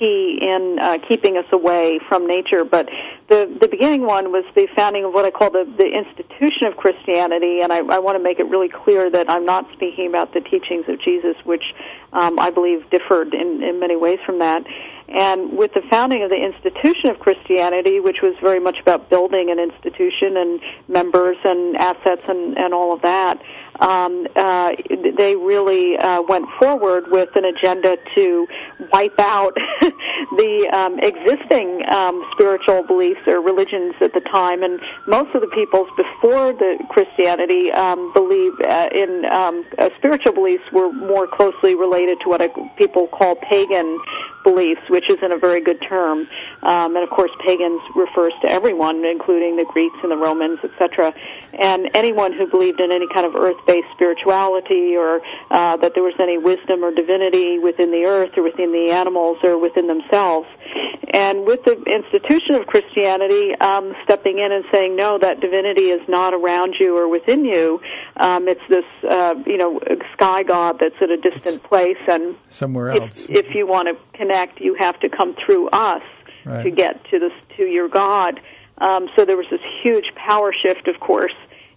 key 0.02 0.38
in 0.42 0.78
uh, 0.80 0.98
keeping 1.08 1.36
us 1.36 1.44
away 1.52 2.00
from 2.08 2.26
nature. 2.26 2.64
But 2.64 2.88
the 3.28 3.46
the 3.60 3.68
beginning 3.68 4.02
one 4.02 4.32
was 4.32 4.44
the 4.54 4.66
founding 4.74 5.04
of 5.04 5.12
what 5.14 5.24
I 5.24 5.30
call 5.30 5.50
the 5.50 5.64
the 5.78 5.86
institution 5.86 6.66
of 6.66 6.76
Christianity, 6.76 7.60
and 7.62 7.72
I, 7.72 7.78
I 7.78 7.98
want 8.00 8.16
to 8.16 8.22
make 8.22 8.40
it 8.40 8.48
really 8.48 8.68
clear 8.68 9.10
that 9.10 9.30
I'm 9.30 9.46
not 9.46 9.70
speaking 9.72 10.08
about 10.08 10.34
the 10.34 10.40
teachings 10.40 10.86
of 10.88 11.00
Jesus, 11.00 11.36
which 11.44 11.64
um, 12.12 12.38
I 12.38 12.50
believe 12.50 12.90
differed 12.90 13.32
in 13.34 13.62
in 13.62 13.78
many 13.78 13.96
ways 13.96 14.18
from 14.26 14.40
that. 14.40 14.64
And 15.12 15.56
with 15.56 15.74
the 15.74 15.82
founding 15.90 16.22
of 16.22 16.30
the 16.30 16.42
institution 16.42 17.10
of 17.10 17.18
Christianity, 17.18 18.00
which 18.00 18.22
was 18.22 18.34
very 18.40 18.60
much 18.60 18.78
about 18.80 19.10
building 19.10 19.50
an 19.50 19.58
institution 19.58 20.36
and 20.36 20.60
members 20.88 21.36
and 21.44 21.76
assets 21.76 22.28
and, 22.28 22.56
and 22.56 22.72
all 22.72 22.92
of 22.92 23.02
that, 23.02 23.40
um, 23.80 24.26
uh, 24.36 24.72
they 25.18 25.34
really 25.34 25.98
uh, 25.98 26.22
went 26.22 26.46
forward 26.58 27.10
with 27.10 27.34
an 27.36 27.44
agenda 27.44 27.96
to 28.14 28.46
wipe 28.92 29.18
out 29.18 29.54
the 29.80 30.70
um, 30.72 30.98
existing 31.00 31.82
um, 31.90 32.24
spiritual 32.32 32.82
beliefs 32.84 33.20
or 33.26 33.40
religions 33.40 33.94
at 34.00 34.12
the 34.12 34.20
time. 34.20 34.62
And 34.62 34.80
most 35.06 35.34
of 35.34 35.40
the 35.40 35.48
peoples 35.48 35.88
before 35.96 36.52
the 36.52 36.78
Christianity 36.90 37.72
um, 37.72 38.12
believe 38.12 38.52
uh, 38.68 38.88
in 38.94 39.24
um, 39.32 39.64
uh, 39.78 39.88
spiritual 39.98 40.32
beliefs 40.32 40.64
were 40.72 40.92
more 40.92 41.26
closely 41.26 41.74
related 41.74 42.18
to 42.22 42.28
what 42.28 42.40
I, 42.40 42.48
people 42.76 43.08
call 43.08 43.36
pagan 43.36 43.98
beliefs, 44.44 44.80
which 44.88 45.08
isn't 45.08 45.32
a 45.32 45.38
very 45.38 45.60
good 45.60 45.80
term. 45.88 46.28
Um, 46.62 46.96
and 46.96 47.02
of 47.02 47.10
course, 47.10 47.30
pagans 47.46 47.80
refers 47.94 48.32
to 48.44 48.50
everyone, 48.50 49.04
including 49.04 49.56
the 49.56 49.64
Greeks 49.64 49.96
and 50.02 50.10
the 50.10 50.16
Romans, 50.16 50.58
etc. 50.62 51.14
And 51.58 51.90
anyone 51.94 52.32
who 52.32 52.46
believed 52.46 52.80
in 52.80 52.92
any 52.92 53.06
kind 53.14 53.26
of 53.26 53.34
earth-based 53.34 53.88
spirituality, 53.94 54.96
or 54.96 55.20
uh, 55.50 55.76
that 55.76 55.92
there 55.94 56.02
was 56.02 56.14
any 56.18 56.38
wisdom 56.38 56.84
or 56.84 56.92
divinity 56.92 57.58
within 57.58 57.90
the 57.90 58.04
earth, 58.04 58.30
or 58.36 58.42
within 58.42 58.72
the 58.72 58.90
animals, 58.90 59.38
or 59.42 59.58
within 59.58 59.86
themselves. 59.86 60.48
And 61.12 61.46
with 61.46 61.62
the 61.64 61.76
institution 61.82 62.54
of 62.54 62.66
Christianity 62.66 63.54
um, 63.60 63.94
stepping 64.04 64.38
in 64.38 64.50
and 64.50 64.64
saying, 64.72 64.96
no, 64.96 65.18
that 65.18 65.40
divinity 65.40 65.90
is 65.90 66.00
not 66.08 66.32
around 66.32 66.74
you 66.80 66.96
or 66.96 67.06
within 67.06 67.44
you. 67.44 67.80
Um, 68.16 68.48
it's 68.48 68.62
this, 68.68 68.84
uh, 69.08 69.34
you 69.46 69.58
know, 69.58 69.78
sky 70.14 70.42
god 70.42 70.78
that's 70.80 70.94
at 71.02 71.10
a 71.10 71.18
distant 71.18 71.62
place, 71.64 71.98
and 72.08 72.34
somewhere 72.48 72.92
else. 72.92 73.28
If, 73.28 73.46
if 73.46 73.54
you 73.54 73.66
want 73.66 73.88
to 73.88 73.94
connect, 74.16 74.31
you 74.60 74.74
have 74.74 74.98
to 75.00 75.08
come 75.08 75.36
through 75.44 75.68
us 75.68 76.02
right. 76.44 76.62
to 76.62 76.70
get 76.70 77.04
to 77.10 77.18
this 77.18 77.32
to 77.56 77.64
your 77.64 77.88
God. 77.88 78.40
Um, 78.78 79.08
so 79.14 79.24
there 79.24 79.36
was 79.36 79.46
this 79.50 79.60
huge 79.82 80.06
power 80.16 80.52
shift, 80.52 80.88
of 80.88 80.98
course, 80.98 81.34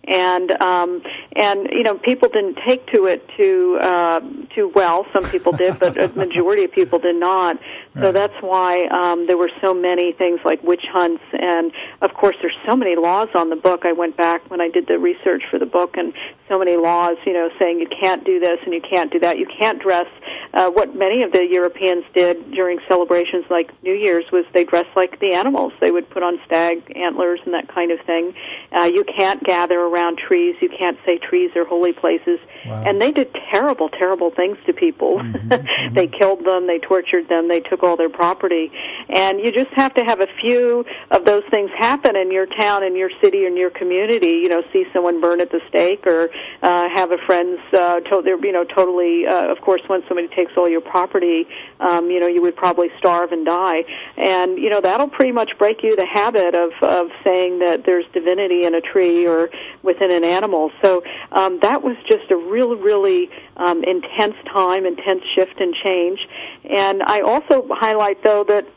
and 0.08 0.52
um, 0.62 1.02
and 1.36 1.68
you 1.72 1.84
know 1.84 1.98
people 1.98 2.30
didn't 2.30 2.58
take 2.68 2.86
to 2.88 3.06
it 3.06 3.28
too 3.38 3.78
uh, 3.82 4.20
too 4.54 4.72
well. 4.76 5.06
Some 5.14 5.24
people 5.26 5.52
did, 5.52 5.80
but 5.80 6.02
a 6.02 6.08
majority 6.16 6.64
of 6.64 6.72
people 6.72 7.00
did 7.00 7.16
not. 7.16 7.58
So 7.96 8.02
right. 8.02 8.14
that's 8.14 8.34
why 8.42 8.84
um, 8.86 9.26
there 9.28 9.38
were 9.38 9.52
so 9.62 9.74
many 9.74 10.12
things 10.14 10.40
like 10.44 10.62
witch 10.64 10.86
hunts, 10.92 11.24
and 11.32 11.72
of 12.02 12.14
course 12.14 12.36
there's 12.42 12.58
so 12.68 12.76
many 12.76 12.96
laws 12.96 13.30
on 13.36 13.50
the 13.50 13.56
book. 13.56 13.86
I 13.86 13.94
went 13.94 14.18
back 14.18 14.50
when 14.50 14.62
I 14.62 14.70
did 14.70 14.88
the 14.88 15.00
research 15.00 15.44
for 15.50 15.60
the 15.60 15.66
book, 15.66 15.98
and 15.98 16.14
so 16.48 16.60
many 16.60 16.78
laws, 16.78 17.18
you 17.26 17.34
know, 17.34 17.50
saying 17.58 17.80
you 17.80 17.88
can't 17.88 18.24
do 18.24 18.40
this 18.40 18.60
and 18.66 18.74
you 18.74 18.82
can't 18.82 19.12
do 19.12 19.20
that. 19.20 19.38
You 19.40 19.48
can't 19.60 19.82
dress. 19.82 20.06
Uh, 20.54 20.70
what 20.70 20.96
many 20.96 21.24
of 21.24 21.32
the 21.32 21.46
Europeans 21.46 22.06
did 22.14 22.52
during 22.52 22.80
celebrations 22.88 23.46
like 23.50 23.72
New 23.84 23.94
Year's 23.94 24.26
was 24.32 24.46
they 24.54 24.64
dressed 24.64 24.96
like 24.96 25.20
the 25.20 25.34
animals. 25.34 25.74
They 25.82 25.92
would 25.92 26.10
put 26.10 26.22
on 26.22 26.40
stag 26.46 26.94
antlers 26.96 27.40
and 27.46 27.54
that 27.54 27.68
kind 27.68 27.92
of 27.92 28.00
thing. 28.06 28.34
Uh, 28.72 28.86
you 28.86 29.04
can't 29.04 29.44
gather 29.44 29.80
around 29.80 29.95
trees. 30.18 30.56
You 30.62 30.70
can't 30.70 30.98
say 31.06 31.18
trees 31.18 31.52
are 31.56 31.66
holy 31.66 31.94
places. 31.94 32.40
Wow. 32.66 32.84
And 32.86 33.02
they 33.02 33.12
did 33.12 33.34
terrible, 33.52 33.90
terrible 33.90 34.32
things 34.32 34.58
to 34.66 34.74
people. 34.74 35.20
Mm-hmm, 35.20 35.48
mm-hmm. 35.50 35.94
they 35.94 36.08
killed 36.08 36.46
them. 36.46 36.68
They 36.68 36.80
tortured 36.80 37.30
them. 37.30 37.48
They 37.48 37.60
took 37.60 37.84
all 37.84 37.96
their 37.96 38.10
property. 38.10 38.72
And 39.10 39.40
you 39.40 39.52
just 39.52 39.72
have 39.74 39.94
to 39.96 40.04
have 40.04 40.20
a 40.22 40.28
few 40.42 40.86
of 41.12 41.26
those 41.26 41.44
things 41.52 41.70
happen 41.78 42.16
in 42.16 42.32
your 42.32 42.46
town, 42.46 42.84
in 42.84 42.96
your 42.96 43.10
city, 43.22 43.46
in 43.46 43.56
your 43.56 43.70
community. 43.70 44.42
You 44.44 44.50
know, 44.50 44.64
see 44.74 44.86
someone 44.94 45.22
burn 45.22 45.42
at 45.42 45.52
the 45.52 45.62
stake 45.70 46.06
or 46.08 46.30
uh, 46.62 46.90
have 46.90 47.12
a 47.12 47.18
friend's, 47.26 47.62
uh, 47.74 48.00
to- 48.02 48.22
they're, 48.24 48.44
you 48.44 48.52
know, 48.52 48.64
totally, 48.64 49.28
uh, 49.28 49.52
of 49.52 49.62
course, 49.62 49.82
when 49.88 50.04
somebody 50.08 50.28
takes 50.30 50.54
all 50.58 50.70
your 50.70 50.82
property, 50.82 51.48
um, 51.80 52.10
you 52.10 52.20
know, 52.20 52.28
you 52.28 52.42
would 52.42 52.56
probably 52.56 52.90
starve 52.98 53.32
and 53.32 53.46
die. 53.46 53.84
And, 54.18 54.58
you 54.58 54.70
know, 54.70 54.82
that'll 54.82 55.08
pretty 55.08 55.32
much 55.32 55.52
break 55.58 55.84
you 55.84 55.96
the 55.96 56.06
habit 56.06 56.56
of, 56.56 56.72
of 56.82 57.08
saying 57.24 57.60
that 57.60 57.86
there's 57.86 58.06
divinity 58.14 58.66
in 58.66 58.76
a 58.76 58.82
tree 58.82 59.28
or 59.28 59.50
within 59.86 60.12
an 60.12 60.24
animal. 60.24 60.72
So 60.84 61.04
um, 61.32 61.60
that 61.62 61.84
was 61.84 61.96
just 62.08 62.30
a 62.32 62.36
really, 62.36 62.76
really 62.76 63.30
um, 63.58 63.84
intense 63.84 64.36
time, 64.52 64.86
intense 64.86 65.24
shift 65.36 65.60
and 65.60 65.74
change. 65.76 66.20
And 66.70 67.04
I 67.04 67.22
also 67.22 67.68
highlight, 67.70 68.24
though, 68.24 68.44
that 68.46 68.68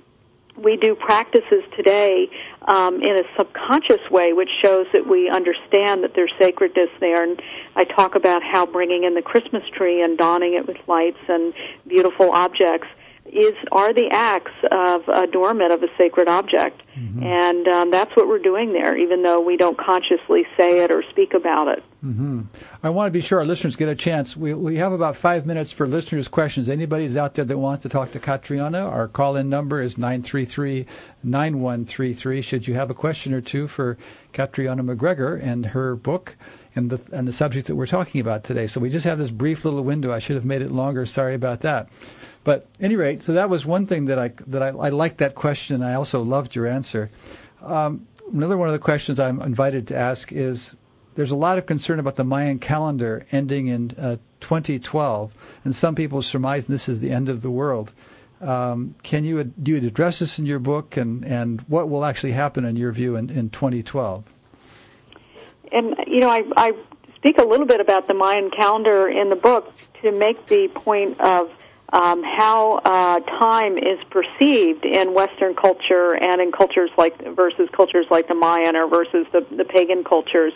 we 0.57 0.77
do 0.77 0.95
practices 0.95 1.63
today 1.77 2.29
um, 2.63 2.97
in 2.97 3.17
a 3.17 3.23
subconscious 3.37 4.11
way, 4.11 4.33
which 4.33 4.51
shows 4.63 4.87
that 4.93 5.07
we 5.07 5.31
understand 5.31 6.03
that 6.03 6.15
there's 6.15 6.33
sacredness 6.39 6.91
there. 7.01 7.23
And 7.23 7.41
I 7.77 7.85
talk 7.85 8.15
about 8.15 8.43
how 8.43 8.67
bringing 8.67 9.05
in 9.05 9.15
the 9.15 9.23
Christmas 9.23 9.63
tree 9.77 10.03
and 10.03 10.19
donning 10.19 10.55
it 10.55 10.67
with 10.67 10.77
lights 10.89 11.21
and 11.29 11.55
beautiful 11.87 12.33
objects 12.33 12.89
is 13.33 13.55
are 13.73 13.93
the 13.93 14.09
acts 14.11 14.53
of 14.71 15.09
adornment 15.09 15.73
of 15.73 15.83
a 15.83 15.89
sacred 15.97 16.29
object, 16.29 16.83
mm-hmm. 16.97 17.23
and 17.23 17.67
um, 17.69 17.91
that's 17.91 18.15
what 18.17 18.29
we're 18.29 18.39
doing 18.39 18.73
there, 18.73 18.97
even 18.97 19.23
though 19.23 19.41
we 19.41 19.57
don't 19.57 19.79
consciously 19.79 20.47
say 20.57 20.85
it 20.85 20.91
or 20.91 21.03
speak 21.11 21.35
about 21.35 21.69
it. 21.69 21.83
Mm-hmm. 22.05 22.43
I 22.83 22.91
want 22.91 23.09
to 23.09 23.11
be 23.11 23.21
sure 23.21 23.41
our 23.41 23.45
listeners 23.45 23.77
get 23.77 23.89
a 23.89 23.95
chance. 23.95 24.37
We 24.37 24.55
we 24.55 24.77
have 24.77 24.93
about 24.93 25.17
five 25.17 25.47
minutes 25.47 25.73
for 25.73 25.87
listeners' 25.87 26.29
questions. 26.29 26.69
Anybody's 26.69 27.17
out 27.17 27.35
there 27.35 27.45
that 27.45 27.59
wants 27.59 27.83
to 27.83 27.89
talk 27.89 28.13
to 28.13 28.21
Catriona, 28.21 28.89
our 28.89 29.09
call-in 29.09 29.49
number 29.49 29.83
is 29.83 29.97
933-9133. 29.97 32.45
Should 32.45 32.69
you 32.69 32.75
have 32.75 32.91
a 32.91 32.95
question 32.95 33.35
or 33.35 33.41
two 33.41 33.67
for 33.67 33.99
Catriona 34.33 34.83
MacGregor 34.83 35.37
and 35.37 35.67
her 35.67 35.97
book 35.97 36.37
and 36.75 36.91
the 36.91 37.01
and 37.13 37.27
the 37.27 37.33
subject 37.33 37.67
that 37.67 37.77
we're 37.77 37.87
talking 37.87 38.21
about 38.21 38.45
today. 38.45 38.67
So 38.67 38.81
we 38.81 38.91
just 38.91 39.05
have 39.05 39.19
this 39.19 39.31
brief 39.31 39.65
little 39.65 39.83
window. 39.83 40.13
I 40.13 40.19
should 40.19 40.37
have 40.37 40.45
made 40.45 40.63
it 40.63 40.71
longer. 40.71 41.07
Sorry 41.07 41.35
about 41.35 41.61
that. 41.61 41.89
But 42.45 42.67
any 42.81 42.97
rate, 42.97 43.23
so 43.23 43.33
that 43.33 43.51
was 43.51 43.67
one 43.67 43.87
thing 43.87 44.07
that 44.07 44.19
I 44.19 44.33
that 44.47 44.63
I, 44.63 44.69
I 44.69 44.89
liked 44.91 45.19
that 45.19 45.35
question. 45.35 45.83
I 45.83 45.95
also 45.95 46.23
loved 46.23 46.55
your 46.55 46.67
answer. 46.67 47.11
Um, 47.63 48.07
another 48.33 48.57
one 48.57 48.69
of 48.69 48.73
the 48.73 48.79
questions 48.79 49.21
I'm 49.21 49.41
invited 49.43 49.89
to 49.89 49.97
ask 49.97 50.33
is: 50.33 50.77
There's 51.15 51.31
a 51.31 51.37
lot 51.37 51.59
of 51.59 51.67
concern 51.67 51.99
about 51.99 52.17
the 52.17 52.25
Mayan 52.25 52.59
calendar 52.59 53.27
ending 53.33 53.67
in 53.67 53.93
uh, 53.99 54.17
2012, 54.41 55.35
and 55.65 55.75
some 55.75 55.95
people 55.95 56.23
surmise 56.23 56.67
this 56.67 56.89
is 56.89 57.01
the 57.01 57.11
end 57.11 57.29
of 57.29 57.43
the 57.43 57.51
world. 57.51 57.93
Um, 58.41 58.95
can 59.03 59.25
you 59.25 59.43
do 59.45 59.73
you 59.73 59.87
address 59.87 60.21
this 60.21 60.39
in 60.39 60.47
your 60.47 60.61
book, 60.61 60.97
and, 60.97 61.25
and 61.25 61.61
what 61.63 61.89
will 61.89 62.05
actually 62.05 62.33
happen 62.33 62.65
in 62.65 62.77
your 62.77 62.93
view 62.93 63.17
in, 63.17 63.31
in 63.31 63.51
2012? 63.51 64.25
And 65.73 65.97
you 66.07 66.21
know, 66.21 66.31
I, 66.31 66.45
I 66.57 66.73
speak 67.17 67.39
a 67.39 67.45
little 67.45 67.67
bit 67.67 67.81
about 67.81 68.07
the 68.07 68.15
Mayan 68.15 68.51
calendar 68.51 69.09
in 69.09 69.29
the 69.29 69.37
book 69.37 69.73
to 70.03 70.13
make 70.13 70.47
the 70.47 70.69
point 70.69 71.21
of 71.21 71.51
um, 71.93 72.23
how 72.23 72.81
uh, 72.85 73.21
time 73.21 73.79
is 73.79 73.99
perceived 74.11 74.85
in 74.85 75.15
Western 75.15 75.55
culture 75.55 76.15
and 76.15 76.41
in 76.41 76.53
cultures 76.53 76.91
like 76.99 77.19
versus 77.35 77.69
cultures 77.75 78.07
like 78.11 78.29
the 78.29 78.35
Mayan 78.35 78.77
or 78.77 78.89
versus 78.89 79.27
the, 79.33 79.47
the 79.57 79.65
pagan 79.65 80.05
cultures. 80.05 80.53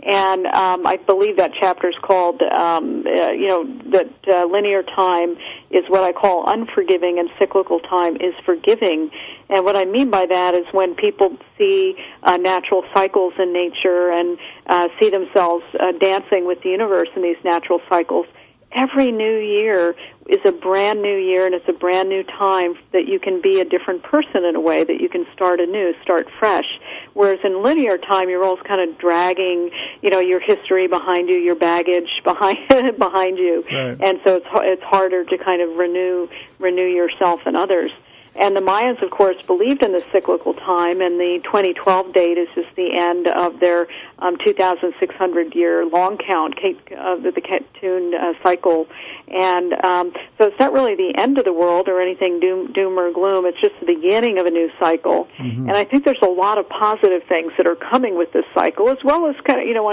And 0.00 0.46
um, 0.46 0.86
I 0.86 0.96
believe 0.96 1.38
that 1.38 1.52
chapter 1.58 1.88
is 1.88 1.96
called, 2.00 2.40
um, 2.42 3.04
uh, 3.04 3.30
you 3.32 3.48
know, 3.48 3.64
that 3.90 4.08
uh, 4.28 4.46
linear 4.46 4.84
time 4.84 5.36
is 5.70 5.82
what 5.88 6.04
I 6.04 6.12
call 6.12 6.48
unforgiving, 6.48 7.18
and 7.18 7.28
cyclical 7.36 7.80
time 7.80 8.14
is 8.16 8.32
forgiving. 8.46 9.10
And 9.48 9.64
what 9.64 9.74
I 9.74 9.86
mean 9.86 10.08
by 10.08 10.26
that 10.26 10.54
is 10.54 10.66
when 10.70 10.94
people 10.94 11.36
see 11.58 11.96
uh, 12.22 12.36
natural 12.36 12.84
cycles 12.94 13.34
in 13.40 13.52
nature 13.52 14.12
and 14.12 14.38
uh, 14.66 14.86
see 15.00 15.10
themselves 15.10 15.64
uh, 15.80 15.90
dancing 15.98 16.46
with 16.46 16.62
the 16.62 16.68
universe 16.68 17.08
in 17.16 17.22
these 17.22 17.42
natural 17.42 17.80
cycles, 17.88 18.26
every 18.72 19.10
new 19.10 19.38
year 19.38 19.96
is 20.28 20.38
a 20.44 20.52
brand 20.52 21.00
new 21.00 21.16
year 21.16 21.46
and 21.46 21.54
it's 21.54 21.68
a 21.68 21.72
brand 21.72 22.08
new 22.08 22.22
time 22.22 22.74
that 22.92 23.08
you 23.08 23.18
can 23.18 23.40
be 23.40 23.60
a 23.60 23.64
different 23.64 24.02
person 24.02 24.44
in 24.44 24.54
a 24.54 24.60
way 24.60 24.84
that 24.84 25.00
you 25.00 25.08
can 25.08 25.26
start 25.32 25.58
anew, 25.58 25.94
start 26.02 26.28
fresh. 26.38 26.66
Whereas 27.14 27.40
in 27.42 27.62
linear 27.62 27.96
time, 27.96 28.28
you're 28.28 28.44
always 28.44 28.62
kind 28.64 28.80
of 28.80 28.98
dragging, 28.98 29.70
you 30.02 30.10
know, 30.10 30.20
your 30.20 30.40
history 30.40 30.86
behind 30.86 31.28
you, 31.30 31.38
your 31.38 31.54
baggage 31.56 32.10
behind 32.24 32.58
behind 32.98 33.38
you, 33.38 33.64
right. 33.72 34.00
and 34.00 34.20
so 34.24 34.36
it's 34.36 34.46
it's 34.54 34.82
harder 34.82 35.24
to 35.24 35.38
kind 35.38 35.62
of 35.62 35.76
renew 35.76 36.28
renew 36.58 36.86
yourself 36.86 37.40
and 37.46 37.56
others. 37.56 37.90
And 38.38 38.56
the 38.56 38.60
Mayans, 38.60 39.02
of 39.02 39.10
course, 39.10 39.36
believed 39.46 39.82
in 39.82 39.92
the 39.92 40.04
cyclical 40.12 40.54
time, 40.54 41.00
and 41.00 41.18
the 41.18 41.40
2012 41.44 42.12
date 42.12 42.38
is 42.38 42.48
just 42.54 42.68
the 42.76 42.96
end 42.96 43.26
of 43.26 43.58
their 43.58 43.88
um, 44.20 44.36
2,600 44.44 45.54
year 45.54 45.84
long 45.84 46.18
count 46.18 46.54
of 46.96 47.22
the, 47.22 47.32
the 47.32 47.40
Katun 47.40 48.14
uh, 48.14 48.34
cycle. 48.42 48.86
And 49.26 49.72
um, 49.84 50.12
so 50.38 50.46
it's 50.46 50.58
not 50.60 50.72
really 50.72 50.94
the 50.94 51.14
end 51.18 51.38
of 51.38 51.44
the 51.44 51.52
world 51.52 51.88
or 51.88 52.00
anything 52.00 52.38
doom, 52.38 52.72
doom 52.72 52.98
or 52.98 53.12
gloom. 53.12 53.44
It's 53.44 53.60
just 53.60 53.74
the 53.80 53.86
beginning 53.86 54.38
of 54.38 54.46
a 54.46 54.50
new 54.50 54.70
cycle. 54.78 55.28
Mm-hmm. 55.38 55.68
And 55.68 55.76
I 55.76 55.84
think 55.84 56.04
there's 56.04 56.22
a 56.22 56.30
lot 56.30 56.58
of 56.58 56.68
positive 56.68 57.24
things 57.28 57.52
that 57.56 57.66
are 57.66 57.76
coming 57.76 58.16
with 58.16 58.32
this 58.32 58.44
cycle, 58.54 58.88
as 58.88 58.98
well 59.02 59.26
as 59.26 59.34
kind 59.44 59.60
of 59.60 59.66
you 59.66 59.74
know 59.74 59.88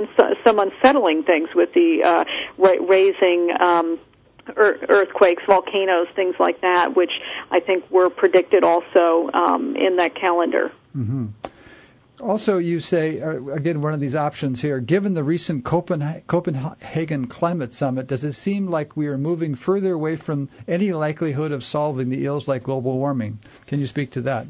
some 0.45 0.59
unsettling 0.59 1.23
things 1.23 1.49
with 1.55 1.73
the 1.73 2.03
uh, 2.03 2.25
raising. 2.57 3.51
Um, 3.59 3.99
earthquakes, 4.55 5.43
volcanoes, 5.47 6.07
things 6.15 6.35
like 6.39 6.61
that, 6.61 6.95
which 6.95 7.11
I 7.51 7.59
think 7.59 7.89
were 7.89 8.09
predicted 8.09 8.63
also 8.63 9.29
um, 9.33 9.75
in 9.75 9.97
that 9.97 10.15
calendar. 10.15 10.71
Mm-hmm. 10.95 11.27
Also, 12.21 12.57
you 12.57 12.79
say, 12.79 13.21
uh, 13.21 13.43
again, 13.51 13.81
one 13.81 13.93
of 13.93 13.99
these 13.99 14.15
options 14.15 14.61
here, 14.61 14.79
given 14.79 15.15
the 15.15 15.23
recent 15.23 15.65
Copenhagen 15.65 17.27
Climate 17.27 17.73
Summit, 17.73 18.07
does 18.07 18.23
it 18.23 18.33
seem 18.33 18.67
like 18.67 18.95
we 18.95 19.07
are 19.07 19.17
moving 19.17 19.53
further 19.53 19.93
away 19.93 20.15
from 20.15 20.47
any 20.65 20.93
likelihood 20.93 21.51
of 21.51 21.63
solving 21.63 22.07
the 22.07 22.25
ills 22.25 22.47
like 22.47 22.63
global 22.63 22.97
warming? 22.97 23.39
Can 23.67 23.81
you 23.81 23.87
speak 23.87 24.11
to 24.11 24.21
that? 24.21 24.47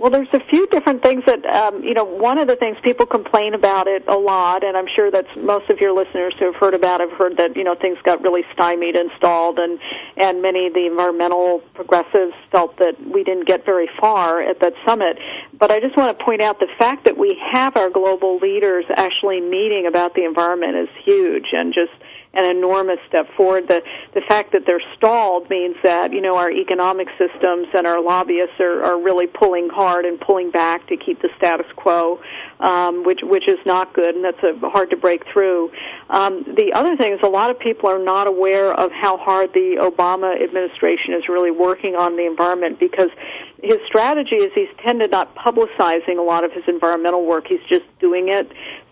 Well, 0.00 0.10
there's 0.10 0.32
a 0.32 0.40
few 0.40 0.66
different 0.68 1.02
things 1.02 1.24
that 1.26 1.44
um, 1.44 1.84
you 1.84 1.92
know. 1.92 2.04
One 2.04 2.38
of 2.38 2.48
the 2.48 2.56
things 2.56 2.78
people 2.82 3.04
complain 3.04 3.52
about 3.52 3.86
it 3.86 4.02
a 4.08 4.16
lot, 4.16 4.64
and 4.64 4.74
I'm 4.74 4.86
sure 4.96 5.10
that's 5.10 5.28
most 5.36 5.68
of 5.68 5.78
your 5.78 5.92
listeners 5.92 6.32
who 6.38 6.46
have 6.46 6.56
heard 6.56 6.72
about 6.72 7.00
have 7.00 7.12
heard 7.12 7.36
that 7.36 7.54
you 7.54 7.64
know 7.64 7.74
things 7.74 7.98
got 8.02 8.22
really 8.22 8.42
stymied 8.54 8.96
and 8.96 9.10
stalled, 9.18 9.58
and 9.58 9.78
and 10.16 10.40
many 10.40 10.66
of 10.66 10.72
the 10.72 10.86
environmental 10.86 11.58
progressives 11.74 12.32
felt 12.50 12.78
that 12.78 12.94
we 13.12 13.22
didn't 13.24 13.46
get 13.46 13.66
very 13.66 13.90
far 14.00 14.40
at 14.40 14.58
that 14.60 14.72
summit. 14.86 15.18
But 15.52 15.70
I 15.70 15.80
just 15.80 15.98
want 15.98 16.18
to 16.18 16.24
point 16.24 16.40
out 16.40 16.60
the 16.60 16.68
fact 16.78 17.04
that 17.04 17.18
we 17.18 17.38
have 17.52 17.76
our 17.76 17.90
global 17.90 18.38
leaders 18.38 18.86
actually 18.96 19.42
meeting 19.42 19.84
about 19.86 20.14
the 20.14 20.24
environment 20.24 20.76
is 20.76 20.88
huge, 21.04 21.48
and 21.52 21.74
just 21.74 21.92
an 22.32 22.44
enormous 22.44 22.98
step 23.08 23.26
forward. 23.36 23.66
The 23.68 23.82
the 24.14 24.20
fact 24.28 24.52
that 24.52 24.62
they're 24.66 24.82
stalled 24.96 25.50
means 25.50 25.76
that 25.82 26.12
you 26.12 26.20
know 26.20 26.36
our 26.36 26.50
economic 26.50 27.08
systems 27.18 27.66
and 27.76 27.86
our 27.86 28.00
lobbyists 28.00 28.60
are, 28.60 28.82
are 28.84 29.00
really 29.00 29.26
pulling 29.26 29.68
hard 29.68 30.04
and 30.04 30.20
pulling 30.20 30.50
back 30.50 30.86
to 30.88 30.96
keep 30.96 31.20
the 31.22 31.28
status 31.36 31.66
quo, 31.74 32.20
um, 32.60 33.04
which 33.04 33.20
which 33.22 33.48
is 33.48 33.58
not 33.66 33.92
good, 33.94 34.14
and 34.14 34.24
that's 34.24 34.42
a, 34.44 34.56
hard 34.70 34.90
to 34.90 34.96
break 34.96 35.24
through. 35.32 35.70
Um, 36.08 36.44
the 36.44 36.72
other 36.74 36.96
thing 36.96 37.12
is 37.12 37.18
a 37.22 37.28
lot 37.28 37.50
of 37.50 37.58
people 37.58 37.90
are 37.90 38.02
not 38.02 38.28
aware 38.28 38.72
of 38.72 38.92
how 38.92 39.16
hard 39.16 39.52
the 39.52 39.78
Obama 39.80 40.40
administration 40.40 41.14
is 41.14 41.28
really 41.28 41.50
working 41.50 41.96
on 41.96 42.16
the 42.16 42.26
environment 42.26 42.78
because 42.78 43.10
his 43.62 43.78
strategy 43.86 44.36
is 44.36 44.52
he's 44.54 44.68
tended 44.84 45.10
not 45.10 45.34
publicizing 45.34 46.18
a 46.18 46.22
lot 46.22 46.44
of 46.44 46.52
his 46.52 46.64
environmental 46.68 47.26
work. 47.26 47.46
He's 47.48 47.60
just 47.68 47.84
doing 47.98 48.28
it 48.28 48.50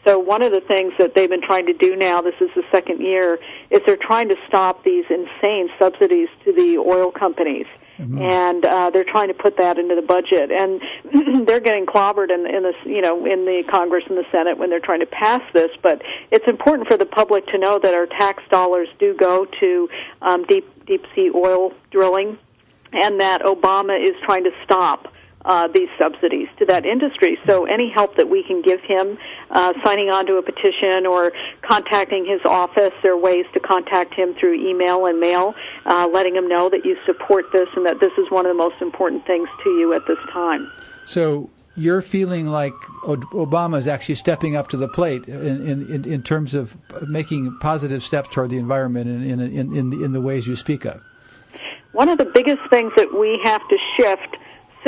so 0.09 0.19
one 0.19 0.41
of 0.41 0.53
the 0.53 0.63
things 0.63 0.95
that 0.99 1.15
they've 1.15 1.29
been 1.29 1.43
trying 1.43 1.67
to 1.67 1.75
do 1.75 1.95
now, 1.95 2.23
this 2.23 2.35
is 2.41 2.49
the 2.57 2.65
second 2.73 3.01
year, 3.03 3.39
is 3.71 3.81
they're 3.85 3.99
trying 4.01 4.31
to 4.31 4.37
stop 4.47 4.83
these 4.83 5.05
insane 5.11 5.69
subsidies 5.79 6.29
to 6.45 6.53
the 6.55 6.79
oil 6.79 7.11
companies. 7.11 7.67
mm-hmm. 7.99 8.23
and 8.23 8.65
uh, 8.65 8.89
they're 8.91 9.05
trying 9.05 9.29
to 9.29 9.35
put 9.35 9.59
that 9.59 9.79
into 9.79 9.95
the 9.95 10.03
budget, 10.03 10.51
and 10.51 10.81
they're 11.47 11.61
getting 11.61 11.85
clobbered 11.85 12.31
in, 12.31 12.47
in 12.47 12.63
the 12.63 12.73
you 12.87 13.03
know 13.03 13.27
in 13.27 13.45
the 13.45 13.65
Congress 13.71 14.05
and 14.09 14.17
the 14.17 14.25
Senate 14.33 14.57
when 14.57 14.71
they're 14.71 14.81
trying 14.81 15.01
to 15.01 15.07
pass 15.07 15.43
this. 15.53 15.71
But 15.83 16.01
it's 16.31 16.47
important 16.47 16.89
for 16.89 16.97
the 16.97 17.07
public 17.07 17.47
to 17.49 17.59
know 17.59 17.79
that 17.83 17.95
our 17.95 18.07
tax 18.07 18.43
dollars 18.51 18.89
do 18.99 19.15
go 19.15 19.47
to 19.61 19.89
um, 20.23 20.45
deep 20.45 20.87
deep 20.87 21.05
sea 21.15 21.31
oil 21.35 21.75
drilling, 21.91 22.39
and 22.93 23.21
that 23.21 23.43
Obama 23.43 24.03
is 24.03 24.15
trying 24.25 24.45
to 24.45 24.53
stop 24.65 25.13
uh, 25.45 25.69
these 25.69 25.89
subsidies 25.99 26.49
to 26.59 26.67
that 26.67 26.85
industry. 26.85 27.39
So 27.47 27.65
any 27.65 27.91
help 27.95 28.17
that 28.17 28.29
we 28.29 28.43
can 28.43 28.63
give 28.63 28.81
him, 28.81 29.19
uh, 29.51 29.73
signing 29.85 30.11
on 30.11 30.27
to 30.27 30.37
a 30.37 30.43
petition 30.43 31.07
or 31.07 31.33
contacting 31.63 32.27
his 32.27 32.41
office, 32.45 32.93
there 33.03 33.13
are 33.13 33.17
ways 33.17 33.47
to 33.55 33.61
contact 33.61 34.15
him 34.15 34.35
through 34.35 34.55
email 34.55 35.07
and 35.07 35.21
mail, 35.21 35.55
uh, 35.87 36.09
letting 36.13 36.35
him 36.35 36.49
know 36.49 36.69
that 36.69 36.85
you 36.85 36.97
support 37.07 37.47
this 37.53 37.69
and 37.77 37.87
that 37.87 38.01
this 38.01 38.13
is 38.19 38.31
one 38.31 38.47
of 38.47 38.51
the 38.51 38.59
most 38.59 38.81
important 38.81 39.27
things 39.27 39.49
to 39.65 39.71
you 39.71 39.93
at 39.95 40.03
this 40.07 40.19
time. 40.33 40.71
So 41.05 41.51
you're 41.77 42.03
feeling 42.03 42.49
like 42.49 42.75
Obama 43.05 43.79
is 43.79 43.87
actually 43.87 44.17
stepping 44.17 44.57
up 44.57 44.69
to 44.69 44.77
the 44.77 44.89
plate 44.89 45.29
in, 45.29 45.89
in, 45.89 46.05
in 46.05 46.23
terms 46.23 46.55
of 46.55 46.77
making 47.09 47.57
positive 47.61 48.03
steps 48.03 48.29
toward 48.31 48.51
the 48.51 48.59
environment 48.59 49.09
in, 49.09 49.41
in, 49.41 49.73
in, 49.73 50.05
in 50.05 50.13
the 50.13 50.21
ways 50.21 50.47
you 50.49 50.57
speak 50.57 50.85
of. 50.85 51.03
One 51.93 52.09
of 52.09 52.19
the 52.19 52.27
biggest 52.27 52.61
things 52.69 52.93
that 52.97 53.19
we 53.19 53.41
have 53.45 53.63
to 53.69 53.77
shift 53.97 54.37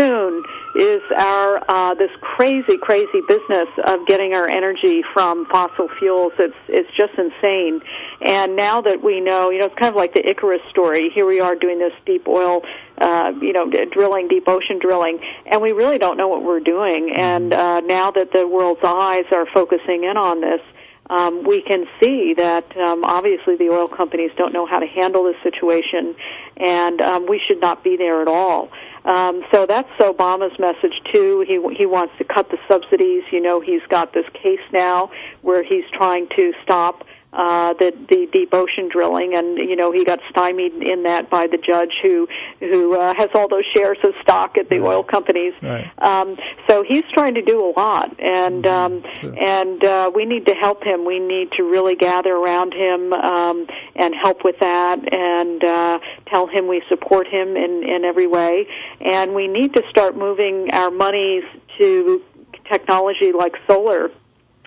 soon 0.01 0.43
is 0.75 1.03
our 1.17 1.63
uh, 1.69 1.95
this 1.95 2.11
crazy, 2.21 2.79
crazy 2.79 3.21
business 3.29 3.69
of 3.85 4.07
getting 4.07 4.35
our 4.35 4.49
energy 4.49 5.03
from 5.13 5.47
fossil 5.47 5.89
fuels. 5.99 6.33
It's 6.39 6.55
it's 6.69 6.89
just 6.97 7.13
insane. 7.19 7.81
And 8.23 8.57
now 8.57 8.81
that 8.81 9.03
we 9.03 9.21
know, 9.21 9.51
you 9.51 9.59
know, 9.59 9.67
it's 9.67 9.75
kind 9.79 9.93
of 9.93 9.97
like 9.97 10.15
the 10.15 10.29
Icarus 10.29 10.63
story. 10.71 11.11
Here 11.11 11.27
we 11.27 11.41
are 11.41 11.55
doing 11.55 11.79
this 11.79 11.93
deep 12.07 12.27
oil, 12.29 12.63
uh, 12.99 13.33
you 13.41 13.53
know, 13.53 13.71
drilling, 13.91 14.29
deep 14.29 14.45
ocean 14.49 14.79
drilling, 14.79 15.19
and 15.47 15.61
we 15.61 15.73
really 15.73 15.99
don't 15.99 16.17
know 16.17 16.29
what 16.29 16.43
we're 16.43 16.61
doing. 16.61 17.13
And 17.15 17.53
uh, 17.53 17.81
now 17.81 18.11
that 18.13 18.33
the 18.33 18.47
world's 18.47 18.81
eyes 18.85 19.25
are 19.33 19.47
focusing 19.53 20.05
in 20.05 20.17
on 20.17 20.41
this. 20.41 20.61
Um, 21.09 21.43
we 21.43 21.61
can 21.61 21.87
see 22.01 22.35
that 22.35 22.77
um, 22.77 23.03
obviously 23.03 23.57
the 23.57 23.69
oil 23.69 23.89
companies 23.89 24.31
don't 24.37 24.53
know 24.53 24.65
how 24.65 24.79
to 24.79 24.87
handle 24.87 25.25
this 25.25 25.35
situation, 25.43 26.15
and 26.57 27.01
um, 27.01 27.27
we 27.27 27.43
should 27.49 27.61
not 27.61 27.83
be 27.83 27.97
there 27.97 28.23
at 28.23 28.29
all. 28.29 28.71
Um, 29.05 29.43
so 29.53 29.67
that's 29.67 29.89
Obama's 29.99 30.59
message 30.59 31.01
too. 31.13 31.45
He 31.47 31.55
he 31.75 31.87
wants 31.87 32.13
to 32.19 32.25
cut 32.25 32.51
the 32.51 32.59
subsidies. 32.69 33.23
You 33.33 33.41
know, 33.41 33.61
he's 33.61 33.83
got 33.89 34.13
this 34.13 34.27
case 34.35 34.61
now 34.73 35.11
where 35.43 35.63
he's 35.63 35.85
trying 35.93 36.29
to 36.37 36.53
stop 36.63 37.05
uh, 37.33 37.75
the 37.75 37.93
the 38.09 38.27
deep 38.33 38.53
ocean 38.53 38.89
drilling, 38.91 39.37
and 39.37 39.57
you 39.57 39.77
know 39.77 39.93
he 39.93 40.05
got 40.05 40.19
stymied 40.31 40.73
in 40.75 41.05
that 41.05 41.31
by 41.31 41.47
the 41.47 41.59
judge 41.59 41.93
who 42.03 42.27
who 42.59 42.99
uh, 42.99 43.15
has 43.17 43.29
all 43.35 43.49
those 43.49 43.65
shares 43.75 43.99
of 44.03 44.13
stock 44.21 44.59
at 44.59 44.69
the 44.69 44.81
right. 44.81 44.89
oil 44.89 45.05
companies. 45.05 45.55
Right. 45.63 45.91
Um, 46.03 46.37
so 46.69 46.83
he's 46.83 47.05
trying 47.15 47.35
to 47.35 47.43
do 47.43 47.65
a 47.65 47.71
lot, 47.79 48.19
and 48.19 48.67
um, 48.67 49.05
sure. 49.15 49.35
and 49.39 49.85
uh, 49.85 50.11
we 50.13 50.25
need 50.25 50.47
to 50.47 50.55
help 50.55 50.83
him. 50.83 51.05
We 51.05 51.21
need 51.21 51.53
to 51.53 51.63
really 51.63 51.95
gather 51.95 52.35
around 52.35 52.75
him 52.75 53.13
um, 53.13 53.67
and 53.95 54.15
help 54.15 54.43
with 54.43 54.59
that, 54.59 54.99
and 55.13 55.63
uh, 55.63 55.99
tell 56.27 56.49
him 56.49 56.67
we 56.67 56.83
support 56.89 57.29
him 57.29 57.57
in 57.57 57.85
in 57.89 58.05
every 58.05 58.27
way, 58.27 58.67
and 59.01 59.35
we 59.35 59.47
need 59.47 59.75
to 59.75 59.85
start 59.89 60.17
moving 60.17 60.73
our 60.73 60.91
monies 60.91 61.45
to 61.79 62.23
technology 62.71 63.33
like 63.33 63.55
solar 63.69 64.11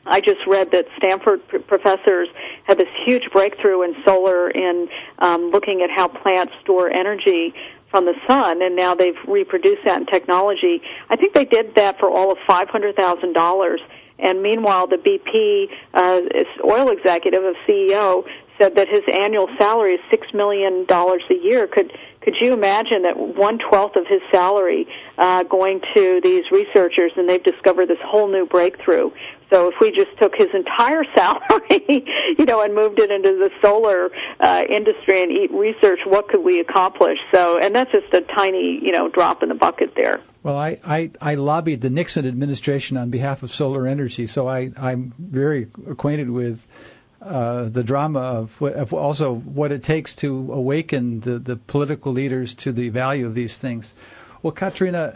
I 0.05 0.19
just 0.19 0.45
read 0.47 0.71
that 0.71 0.85
Stanford 0.97 1.47
pr- 1.47 1.59
professors 1.59 2.27
had 2.65 2.77
this 2.77 2.89
huge 3.05 3.23
breakthrough 3.31 3.83
in 3.83 3.95
solar 4.05 4.49
in 4.49 4.89
um, 5.19 5.51
looking 5.51 5.81
at 5.81 5.89
how 5.89 6.07
plants 6.07 6.53
store 6.61 6.89
energy 6.91 7.53
from 7.89 8.05
the 8.05 8.15
sun, 8.27 8.61
and 8.61 8.75
now 8.75 8.95
they've 8.95 9.17
reproduced 9.27 9.85
that 9.85 9.99
in 10.01 10.05
technology. 10.07 10.81
I 11.09 11.15
think 11.15 11.33
they 11.33 11.45
did 11.45 11.75
that 11.75 11.99
for 11.99 12.09
all 12.09 12.31
of 12.31 12.37
five 12.47 12.69
hundred 12.69 12.95
thousand 12.95 13.33
dollars. 13.33 13.79
And 14.19 14.41
meanwhile, 14.41 14.87
the 14.87 14.97
BP 14.97 15.69
uh, 15.93 16.21
oil 16.63 16.89
executive 16.89 17.43
of 17.43 17.55
CEO 17.67 18.25
said 18.59 18.75
that 18.75 18.87
his 18.87 19.01
annual 19.11 19.47
salary 19.57 19.93
is 19.93 19.99
six 20.09 20.27
million 20.33 20.85
dollars 20.85 21.23
a 21.29 21.35
year. 21.35 21.67
Could 21.67 21.91
could 22.21 22.35
you 22.39 22.53
imagine 22.53 23.03
that 23.03 23.17
one 23.17 23.59
twelfth 23.59 23.95
of 23.95 24.07
his 24.07 24.21
salary 24.31 24.87
uh, 25.17 25.43
going 25.43 25.81
to 25.95 26.21
these 26.23 26.43
researchers, 26.51 27.11
and 27.15 27.29
they've 27.29 27.43
discovered 27.43 27.87
this 27.87 27.99
whole 28.03 28.27
new 28.27 28.45
breakthrough? 28.45 29.11
So 29.53 29.69
if 29.69 29.75
we 29.79 29.91
just 29.91 30.17
took 30.17 30.33
his 30.35 30.47
entire 30.53 31.03
salary, 31.15 32.05
you 32.39 32.45
know, 32.45 32.61
and 32.61 32.73
moved 32.73 32.99
it 32.99 33.11
into 33.11 33.29
the 33.37 33.51
solar 33.61 34.09
uh, 34.39 34.63
industry 34.67 35.21
and 35.21 35.31
eat 35.31 35.51
research, 35.51 35.99
what 36.05 36.27
could 36.27 36.43
we 36.43 36.59
accomplish? 36.59 37.19
So, 37.33 37.59
and 37.59 37.75
that's 37.75 37.91
just 37.91 38.11
a 38.13 38.21
tiny, 38.21 38.79
you 38.81 38.91
know, 38.91 39.09
drop 39.09 39.43
in 39.43 39.49
the 39.49 39.55
bucket 39.55 39.93
there. 39.95 40.21
Well, 40.41 40.57
I, 40.57 40.79
I, 40.85 41.11
I 41.21 41.35
lobbied 41.35 41.81
the 41.81 41.89
Nixon 41.89 42.25
administration 42.25 42.97
on 42.97 43.09
behalf 43.09 43.43
of 43.43 43.51
solar 43.51 43.87
energy, 43.87 44.27
so 44.27 44.49
I, 44.49 44.71
I'm 44.77 45.13
very 45.17 45.67
acquainted 45.87 46.31
with 46.31 46.67
uh, 47.21 47.69
the 47.69 47.83
drama 47.83 48.19
of, 48.19 48.59
what, 48.59 48.73
of, 48.73 48.93
also 48.93 49.33
what 49.33 49.71
it 49.71 49.83
takes 49.83 50.13
to 50.15 50.51
awaken 50.51 51.21
the, 51.21 51.39
the 51.39 51.55
political 51.55 52.11
leaders 52.11 52.53
to 52.55 52.73
the 52.73 52.89
value 52.89 53.25
of 53.25 53.35
these 53.35 53.57
things. 53.57 53.93
Well, 54.41 54.51
Katrina, 54.51 55.15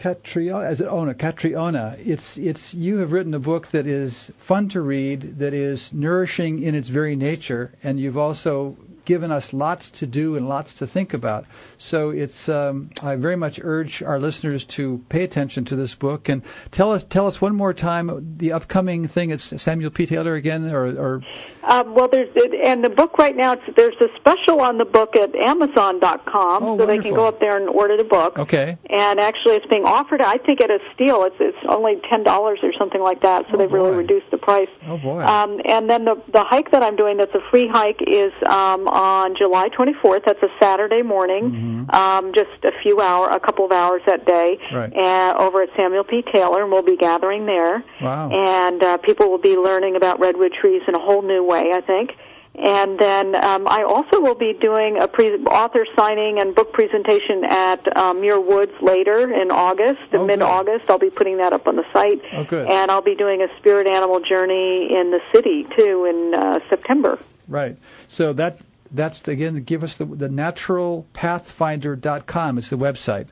Catriona, 0.00 0.64
as 0.64 0.80
it 0.80 0.86
oh, 0.86 1.00
Ona, 1.00 1.14
Catriona. 1.14 1.94
It's 1.98 2.38
it's 2.38 2.72
you 2.72 2.98
have 2.98 3.12
written 3.12 3.34
a 3.34 3.38
book 3.38 3.68
that 3.68 3.86
is 3.86 4.32
fun 4.38 4.70
to 4.70 4.80
read, 4.80 5.36
that 5.36 5.52
is 5.52 5.92
nourishing 5.92 6.62
in 6.62 6.74
its 6.74 6.88
very 6.88 7.14
nature, 7.14 7.74
and 7.82 8.00
you've 8.00 8.16
also 8.16 8.78
given 9.10 9.32
us 9.32 9.52
lots 9.52 9.90
to 9.90 10.06
do 10.06 10.36
and 10.36 10.48
lots 10.48 10.72
to 10.72 10.86
think 10.86 11.12
about. 11.12 11.44
So 11.78 12.10
it's 12.10 12.48
um, 12.48 12.90
I 13.02 13.16
very 13.16 13.34
much 13.34 13.58
urge 13.60 14.04
our 14.04 14.20
listeners 14.20 14.64
to 14.76 15.04
pay 15.08 15.24
attention 15.24 15.64
to 15.64 15.74
this 15.74 15.96
book 15.96 16.28
and 16.28 16.44
tell 16.70 16.92
us 16.92 17.02
tell 17.02 17.26
us 17.26 17.40
one 17.40 17.56
more 17.56 17.74
time 17.74 18.36
the 18.36 18.52
upcoming 18.52 19.08
thing. 19.08 19.30
It's 19.30 19.60
Samuel 19.60 19.90
P. 19.90 20.06
Taylor 20.06 20.34
again, 20.36 20.70
or, 20.70 20.86
or... 20.96 21.22
Um, 21.64 21.94
well, 21.94 22.08
there's 22.08 22.28
and 22.64 22.84
the 22.84 22.88
book 22.88 23.18
right 23.18 23.36
now. 23.36 23.56
there's 23.76 23.96
a 24.00 24.08
special 24.16 24.60
on 24.60 24.78
the 24.78 24.84
book 24.84 25.16
at 25.16 25.34
Amazon.com, 25.34 26.00
oh, 26.04 26.58
so 26.60 26.66
wonderful. 26.68 26.86
they 26.86 26.98
can 26.98 27.14
go 27.14 27.26
up 27.26 27.40
there 27.40 27.56
and 27.56 27.68
order 27.68 27.96
the 27.96 28.04
book. 28.04 28.38
Okay. 28.38 28.76
And 28.88 29.20
actually, 29.20 29.56
it's 29.56 29.66
being 29.66 29.84
offered. 29.84 30.22
I 30.22 30.38
think 30.38 30.60
at 30.60 30.70
a 30.70 30.78
steal. 30.94 31.24
It's 31.24 31.36
it's 31.40 31.58
only 31.68 32.00
ten 32.08 32.22
dollars 32.22 32.60
or 32.62 32.72
something 32.78 33.02
like 33.02 33.20
that. 33.22 33.46
So 33.46 33.54
oh, 33.54 33.58
they've 33.58 33.68
boy. 33.68 33.76
really 33.76 33.96
reduced 33.96 34.30
the 34.30 34.38
price. 34.38 34.68
Oh 34.86 34.98
boy. 34.98 35.22
Um, 35.22 35.60
and 35.64 35.90
then 35.90 36.04
the 36.04 36.22
the 36.32 36.44
hike 36.44 36.70
that 36.70 36.82
I'm 36.82 36.96
doing 36.96 37.16
that's 37.16 37.34
a 37.34 37.42
free 37.50 37.66
hike 37.66 38.00
is 38.06 38.32
um, 38.48 38.88
on 39.00 39.34
July 39.34 39.70
24th. 39.70 40.26
That's 40.26 40.42
a 40.42 40.50
Saturday 40.60 41.00
morning, 41.00 41.86
mm-hmm. 41.88 41.90
um, 41.90 42.34
just 42.34 42.62
a 42.64 42.72
few 42.82 43.00
hour, 43.00 43.28
a 43.28 43.40
couple 43.40 43.64
of 43.64 43.72
hours 43.72 44.02
that 44.06 44.26
day, 44.26 44.58
right. 44.70 44.92
uh, 44.94 45.34
over 45.38 45.62
at 45.62 45.70
Samuel 45.74 46.04
P. 46.04 46.22
Taylor, 46.30 46.62
and 46.62 46.70
we'll 46.70 46.82
be 46.82 46.98
gathering 46.98 47.46
there. 47.46 47.82
Wow. 48.02 48.30
And 48.30 48.82
uh, 48.82 48.98
people 48.98 49.30
will 49.30 49.38
be 49.38 49.56
learning 49.56 49.96
about 49.96 50.20
redwood 50.20 50.52
trees 50.52 50.82
in 50.86 50.94
a 50.94 50.98
whole 50.98 51.22
new 51.22 51.42
way, 51.42 51.72
I 51.72 51.80
think. 51.80 52.10
And 52.54 52.98
then 52.98 53.36
um, 53.42 53.66
I 53.68 53.84
also 53.84 54.20
will 54.20 54.34
be 54.34 54.52
doing 54.52 55.00
a 55.00 55.08
pre- 55.08 55.42
author 55.44 55.86
signing 55.96 56.40
and 56.40 56.54
book 56.54 56.72
presentation 56.74 57.44
at 57.44 57.96
um, 57.96 58.20
Muir 58.20 58.40
Woods 58.40 58.72
later 58.82 59.32
in 59.32 59.50
August, 59.50 60.00
oh, 60.12 60.26
mid-August. 60.26 60.90
I'll 60.90 60.98
be 60.98 61.10
putting 61.10 61.38
that 61.38 61.54
up 61.54 61.66
on 61.66 61.76
the 61.76 61.84
site. 61.94 62.20
Oh, 62.34 62.44
good. 62.44 62.68
And 62.68 62.90
I'll 62.90 63.00
be 63.00 63.14
doing 63.14 63.40
a 63.40 63.48
spirit 63.58 63.86
animal 63.86 64.20
journey 64.20 64.94
in 64.94 65.10
the 65.10 65.20
city 65.32 65.66
too 65.78 66.04
in 66.04 66.34
uh, 66.34 66.58
September. 66.68 67.18
Right. 67.48 67.78
So 68.08 68.32
that 68.34 68.60
that's 68.90 69.28
again 69.28 69.62
give 69.64 69.84
us 69.84 69.96
the 69.96 70.04
the 70.04 70.28
naturalpathfinder.com 70.28 72.58
is 72.58 72.70
the 72.70 72.76
website. 72.76 73.28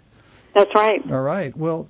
That's 0.55 0.75
right. 0.75 1.03
All 1.11 1.23
right. 1.23 1.57
Well, 1.57 1.89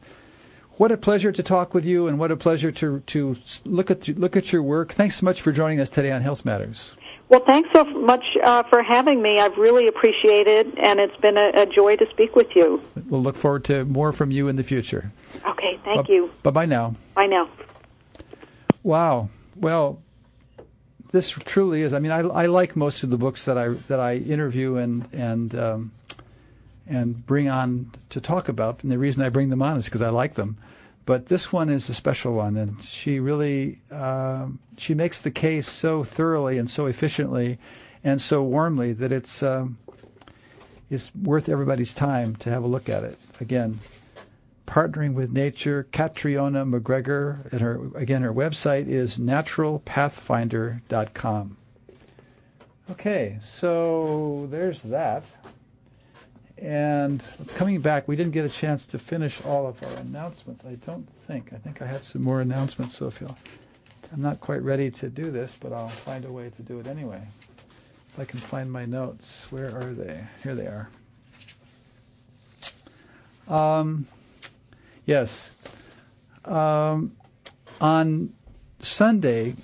what 0.79 0.93
a 0.93 0.97
pleasure 0.97 1.33
to 1.33 1.43
talk 1.43 1.75
with 1.75 1.85
you, 1.85 2.07
and 2.07 2.19
what 2.19 2.31
a 2.31 2.37
pleasure 2.37 2.71
to 2.73 3.01
to 3.01 3.37
look 3.65 3.91
at 3.91 4.09
look 4.09 4.37
at 4.37 4.53
your 4.53 4.63
work. 4.63 4.93
Thanks 4.93 5.17
so 5.17 5.27
much 5.27 5.43
for 5.43 5.53
joining 5.53 5.81
us 5.81 5.91
today 5.91 6.13
on 6.13 6.23
Health 6.23 6.45
Matters. 6.45 6.97
Well, 7.29 7.41
thanks 7.41 7.69
so 7.75 7.85
much 7.85 8.25
uh, 8.43 8.63
for 8.65 8.83
having 8.83 9.21
me. 9.21 9.39
I've 9.39 9.57
really 9.59 9.87
appreciated, 9.87 10.79
and 10.79 10.99
it's 10.99 11.17
been 11.17 11.37
a, 11.37 11.51
a, 11.55 11.67
joy 11.67 11.97
to 11.97 12.09
speak 12.09 12.35
with 12.35 12.57
you. 12.57 12.83
We'll 13.11 13.23
look 13.23 13.37
forward 13.37 13.65
to 13.67 13.85
more 13.85 14.13
from 14.13 14.31
you 14.31 14.49
in 14.49 14.57
the 14.57 14.63
future. 14.63 15.11
Okay, 15.47 15.79
thank 15.85 16.09
you. 16.09 16.31
Bye 16.43 16.51
bye 16.51 16.67
now. 16.67 16.95
Bye 17.15 17.27
now. 17.27 17.51
Wow. 18.83 19.29
Well, 19.57 20.01
this 21.11 21.31
truly 21.31 21.83
is. 21.83 21.93
I 21.93 21.99
mean, 21.99 22.13
I, 22.13 22.21
I 22.21 22.47
like 22.47 22.77
most 22.77 23.03
of 23.03 23.11
the 23.11 23.17
books 23.17 23.45
that 23.47 23.57
I 23.59 23.69
that 23.69 24.01
I 24.01 24.17
interview 24.17 24.77
and 24.77 25.09
and 25.13 25.55
um, 25.55 25.93
and 26.87 27.27
bring 27.27 27.49
on 27.49 27.91
to 28.11 28.21
talk 28.21 28.49
about. 28.49 28.83
And 28.83 28.93
the 28.93 28.99
reason 28.99 29.23
I 29.23 29.29
bring 29.29 29.51
them 29.51 29.63
on 29.63 29.77
is 29.77 29.87
because 29.87 30.03
I 30.03 30.11
like 30.11 30.35
them. 30.35 30.59
But 31.07 31.27
this 31.27 31.53
one 31.53 31.71
is 31.71 31.89
a 31.89 31.95
special 31.95 32.35
one, 32.35 32.57
and 32.57 32.83
she 32.83 33.19
really 33.19 33.81
uh, 33.91 34.49
she 34.77 34.95
makes 34.95 35.21
the 35.21 35.31
case 35.31 35.69
so 35.69 36.05
thoroughly 36.05 36.59
and 36.59 36.69
so 36.69 36.87
efficiently 36.87 37.59
and 38.05 38.21
so 38.21 38.43
warmly 38.43 38.93
that 38.93 39.11
it's 39.11 39.43
um, 39.43 39.79
it's 40.91 41.15
worth 41.15 41.49
everybody's 41.49 41.95
time 41.95 42.37
to 42.37 42.51
have 42.51 42.63
a 42.63 42.67
look 42.67 42.89
at 42.89 43.05
it. 43.05 43.19
Again, 43.41 43.81
partnering 44.69 45.15
with 45.15 45.33
nature. 45.33 45.89
Catriona 45.91 46.65
MacGregor, 46.67 47.49
and 47.51 47.63
her 47.63 47.91
again 47.97 48.23
her 48.23 48.33
website 48.33 48.87
is 48.87 49.19
naturalpathfinder.com. 49.19 51.57
Okay, 52.91 53.39
so 53.43 54.47
there's 54.51 54.83
that. 54.83 55.25
and 56.59 57.23
coming 57.55 57.81
back, 57.81 58.09
we 58.09 58.17
didn't 58.17 58.33
get 58.33 58.45
a 58.45 58.49
chance 58.49 58.85
to 58.87 58.99
finish 58.99 59.41
all 59.45 59.67
of 59.67 59.83
our 59.83 59.93
announcements. 60.01 60.65
I 60.65 60.75
don't 60.75 61.09
think. 61.27 61.53
I 61.53 61.57
think 61.57 61.81
I 61.81 61.87
had 61.87 62.05
some 62.05 62.23
more 62.23 62.43
announcements, 62.43 62.97
so 62.97 63.07
if 63.07 63.21
you'll, 63.21 63.37
I'm 64.13 64.21
not 64.21 64.41
quite 64.41 64.63
ready 64.63 64.91
to 64.91 65.09
do 65.09 65.31
this, 65.31 65.57
but 65.59 65.73
I'll 65.73 65.89
find 65.89 66.25
a 66.25 66.33
way 66.33 66.51
to 66.51 66.63
do 66.63 66.79
it 66.79 66.87
anyway. 66.87 67.23
If 68.13 68.19
I 68.19 68.25
can 68.25 68.41
find 68.41 68.71
my 68.71 68.85
notes, 68.85 69.47
where 69.51 69.75
are 69.75 69.95
they? 69.95 70.27
Here 70.43 70.55
they 70.55 70.67
are. 70.67 70.91
Um, 73.49 74.07
yes. 75.09 75.57
Um, 76.45 77.17
on 77.81 78.33
Sunday, 78.79 79.57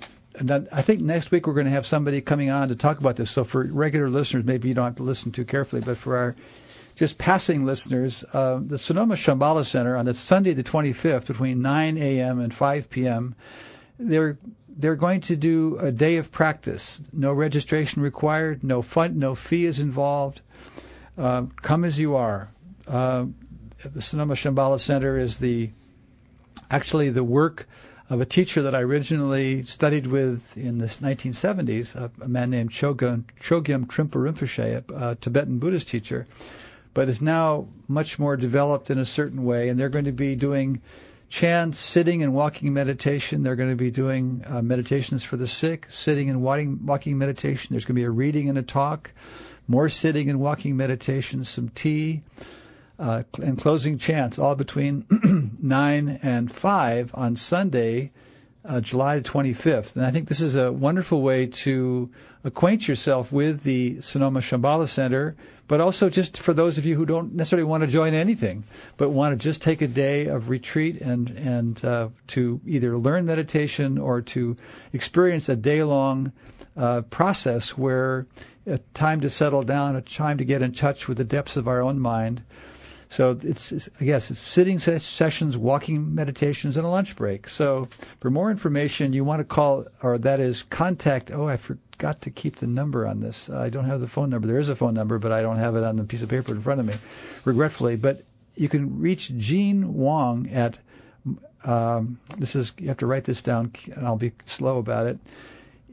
I 0.71 0.81
think 0.81 1.01
next 1.01 1.31
week 1.31 1.47
we're 1.47 1.53
going 1.53 1.67
to 1.67 1.71
have 1.71 1.85
somebody 1.85 2.19
coming 2.19 2.49
on 2.49 2.67
to 2.69 2.75
talk 2.75 2.99
about 2.99 3.15
this. 3.15 3.31
So 3.31 3.43
for 3.43 3.63
regular 3.63 4.09
listeners, 4.09 4.43
maybe 4.43 4.67
you 4.67 4.73
don't 4.73 4.85
have 4.85 4.95
to 4.97 5.03
listen 5.03 5.31
too 5.31 5.45
carefully, 5.45 5.81
but 5.81 5.97
for 5.97 6.17
our 6.17 6.35
just 6.95 7.17
passing 7.17 7.65
listeners, 7.65 8.23
uh, 8.33 8.59
the 8.65 8.77
Sonoma 8.77 9.15
Shambhala 9.15 9.65
Center 9.65 9.95
on 9.95 10.05
the 10.05 10.13
Sunday 10.13 10.53
the 10.53 10.63
25th 10.63 11.27
between 11.27 11.61
9 11.61 11.97
a.m. 11.97 12.39
and 12.39 12.53
5 12.53 12.89
p.m. 12.89 13.35
They're 13.99 14.37
they're 14.77 14.95
going 14.97 15.21
to 15.21 15.37
do 15.37 15.77
a 15.77 15.89
day 15.89 16.17
of 16.17 16.31
practice. 16.31 17.01
No 17.13 17.31
registration 17.31 18.01
required. 18.01 18.61
No 18.61 18.81
fund. 18.81 19.15
No 19.15 19.33
fee 19.33 19.65
is 19.65 19.79
involved. 19.79 20.41
Uh, 21.17 21.45
come 21.61 21.85
as 21.85 21.97
you 21.97 22.15
are. 22.15 22.49
Uh, 22.85 23.25
the 23.93 24.01
Sonoma 24.01 24.33
Shambhala 24.33 24.79
Center 24.79 25.17
is 25.17 25.39
the 25.39 25.69
actually 26.71 27.09
the 27.09 27.23
work 27.23 27.67
of 28.09 28.21
a 28.21 28.25
teacher 28.25 28.61
that 28.61 28.75
I 28.75 28.81
originally 28.81 29.63
studied 29.63 30.07
with 30.07 30.55
in 30.57 30.77
the 30.77 30.85
1970s, 30.85 31.95
a, 31.95 32.11
a 32.23 32.27
man 32.27 32.49
named 32.51 32.71
Chogyam, 32.71 33.25
Chogyam 33.39 33.85
Trungpa 33.85 34.11
Rinpoche, 34.11 34.83
a, 34.89 35.09
a 35.09 35.15
Tibetan 35.15 35.59
Buddhist 35.59 35.87
teacher, 35.87 36.25
but 36.93 37.09
is 37.09 37.21
now 37.21 37.67
much 37.87 38.19
more 38.19 38.37
developed 38.37 38.89
in 38.89 38.99
a 38.99 39.05
certain 39.05 39.43
way. 39.43 39.69
And 39.69 39.79
they're 39.79 39.89
going 39.89 40.05
to 40.05 40.11
be 40.11 40.35
doing 40.35 40.81
chants, 41.29 41.79
sitting 41.79 42.21
and 42.21 42.33
walking 42.33 42.73
meditation. 42.73 43.43
They're 43.43 43.55
going 43.55 43.71
to 43.71 43.75
be 43.75 43.91
doing 43.91 44.43
uh, 44.47 44.61
meditations 44.61 45.23
for 45.23 45.37
the 45.37 45.47
sick, 45.47 45.87
sitting 45.89 46.29
and 46.29 46.41
walking, 46.41 46.85
walking 46.85 47.17
meditation. 47.17 47.73
There's 47.73 47.85
going 47.85 47.95
to 47.95 48.01
be 48.01 48.05
a 48.05 48.11
reading 48.11 48.49
and 48.49 48.57
a 48.57 48.63
talk, 48.63 49.11
more 49.67 49.89
sitting 49.89 50.29
and 50.29 50.39
walking 50.39 50.77
meditation, 50.77 51.43
some 51.43 51.69
tea 51.69 52.21
uh, 52.99 53.23
and 53.41 53.59
closing 53.59 53.97
chants, 53.97 54.39
all 54.39 54.55
between 54.55 55.05
9 55.61 56.19
and 56.21 56.51
5 56.51 57.11
on 57.13 57.35
Sunday, 57.35 58.11
uh, 58.63 58.81
July 58.81 59.19
25th. 59.19 59.95
And 59.95 60.05
I 60.05 60.11
think 60.11 60.27
this 60.27 60.41
is 60.41 60.55
a 60.55 60.71
wonderful 60.71 61.21
way 61.21 61.45
to 61.47 62.09
acquaint 62.43 62.87
yourself 62.87 63.31
with 63.31 63.63
the 63.63 63.99
Sonoma 64.01 64.39
Shambhala 64.39 64.87
Center, 64.87 65.33
but 65.67 65.81
also 65.81 66.09
just 66.09 66.37
for 66.37 66.53
those 66.53 66.77
of 66.77 66.85
you 66.85 66.95
who 66.95 67.05
don't 67.05 67.33
necessarily 67.33 67.63
want 67.63 67.81
to 67.81 67.87
join 67.87 68.13
anything, 68.13 68.63
but 68.97 69.09
want 69.09 69.39
to 69.39 69.43
just 69.43 69.61
take 69.61 69.81
a 69.81 69.87
day 69.87 70.27
of 70.27 70.49
retreat 70.49 71.01
and, 71.01 71.31
and 71.31 71.83
uh, 71.83 72.09
to 72.27 72.61
either 72.65 72.97
learn 72.97 73.25
meditation 73.25 73.97
or 73.97 74.21
to 74.21 74.55
experience 74.93 75.49
a 75.49 75.55
day 75.55 75.83
long 75.83 76.31
uh, 76.77 77.01
process 77.01 77.77
where 77.77 78.27
a 78.67 78.77
time 78.93 79.21
to 79.21 79.29
settle 79.29 79.63
down, 79.63 79.95
a 79.95 80.01
time 80.01 80.37
to 80.37 80.45
get 80.45 80.61
in 80.61 80.71
touch 80.71 81.07
with 81.07 81.17
the 81.17 81.23
depths 81.23 81.57
of 81.57 81.67
our 81.67 81.81
own 81.81 81.99
mind 81.99 82.43
so 83.09 83.37
it's, 83.41 83.71
it's 83.71 83.89
I 83.99 84.05
guess 84.05 84.31
it's 84.31 84.39
sitting 84.39 84.79
sessions, 84.79 85.57
walking 85.57 86.13
meditations, 86.13 86.77
and 86.77 86.85
a 86.85 86.89
lunch 86.89 87.15
break. 87.15 87.47
So 87.47 87.87
for 88.19 88.29
more 88.29 88.51
information, 88.51 89.13
you 89.13 89.23
want 89.23 89.39
to 89.39 89.43
call, 89.43 89.85
or 90.01 90.17
that 90.17 90.39
is 90.39 90.63
contact. 90.63 91.31
Oh, 91.31 91.47
I 91.47 91.57
forgot 91.57 92.21
to 92.21 92.29
keep 92.29 92.57
the 92.57 92.67
number 92.67 93.07
on 93.07 93.19
this. 93.19 93.49
I 93.49 93.69
don't 93.69 93.85
have 93.85 94.01
the 94.01 94.07
phone 94.07 94.29
number. 94.29 94.47
There 94.47 94.59
is 94.59 94.69
a 94.69 94.75
phone 94.75 94.93
number, 94.93 95.19
but 95.19 95.31
I 95.31 95.41
don't 95.41 95.57
have 95.57 95.75
it 95.75 95.83
on 95.83 95.95
the 95.95 96.03
piece 96.03 96.21
of 96.21 96.29
paper 96.29 96.53
in 96.53 96.61
front 96.61 96.79
of 96.79 96.85
me, 96.85 96.95
regretfully. 97.45 97.95
But 97.95 98.23
you 98.55 98.69
can 98.69 98.99
reach 98.99 99.35
Jean 99.37 99.93
Wong 99.93 100.49
at. 100.49 100.79
Um, 101.63 102.19
this 102.37 102.55
is 102.55 102.73
you 102.77 102.87
have 102.89 102.97
to 102.97 103.07
write 103.07 103.23
this 103.23 103.41
down, 103.41 103.71
and 103.95 104.05
I'll 104.05 104.17
be 104.17 104.33
slow 104.45 104.77
about 104.77 105.07
it. 105.07 105.17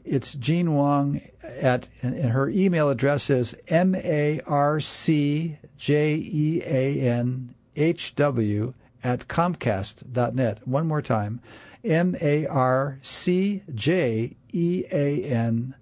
It's 0.05 0.33
Jean 0.33 0.73
Wong 0.73 1.21
at, 1.43 1.87
and 2.01 2.15
her 2.31 2.49
email 2.49 2.89
address 2.89 3.29
is 3.29 3.55
m 3.67 3.95
a 3.95 4.41
r 4.45 4.79
c 4.79 5.57
j 5.77 6.15
e 6.15 6.61
a 6.65 6.99
n 6.99 7.55
h 7.75 8.15
w 8.15 8.73
at 9.03 9.27
comcast.net. 9.27 10.67
One 10.67 10.87
more 10.87 11.01
time, 11.01 11.39
m 11.83 12.15
a 12.21 12.45
r 12.47 12.99
c 13.01 13.63
j 13.73 14.35
e 14.51 14.83
a 14.91 15.23
n 15.23 15.75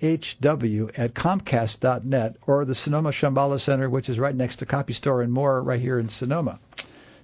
h 0.00 0.40
w 0.40 0.90
at 0.96 1.14
comcast.net, 1.14 2.36
or 2.46 2.64
the 2.64 2.74
Sonoma 2.74 3.10
Shambhala 3.10 3.60
Center, 3.60 3.90
which 3.90 4.08
is 4.08 4.18
right 4.18 4.34
next 4.34 4.56
to 4.56 4.66
Copy 4.66 4.92
Store 4.92 5.22
and 5.22 5.32
More, 5.32 5.62
right 5.62 5.80
here 5.80 5.98
in 5.98 6.08
Sonoma. 6.08 6.58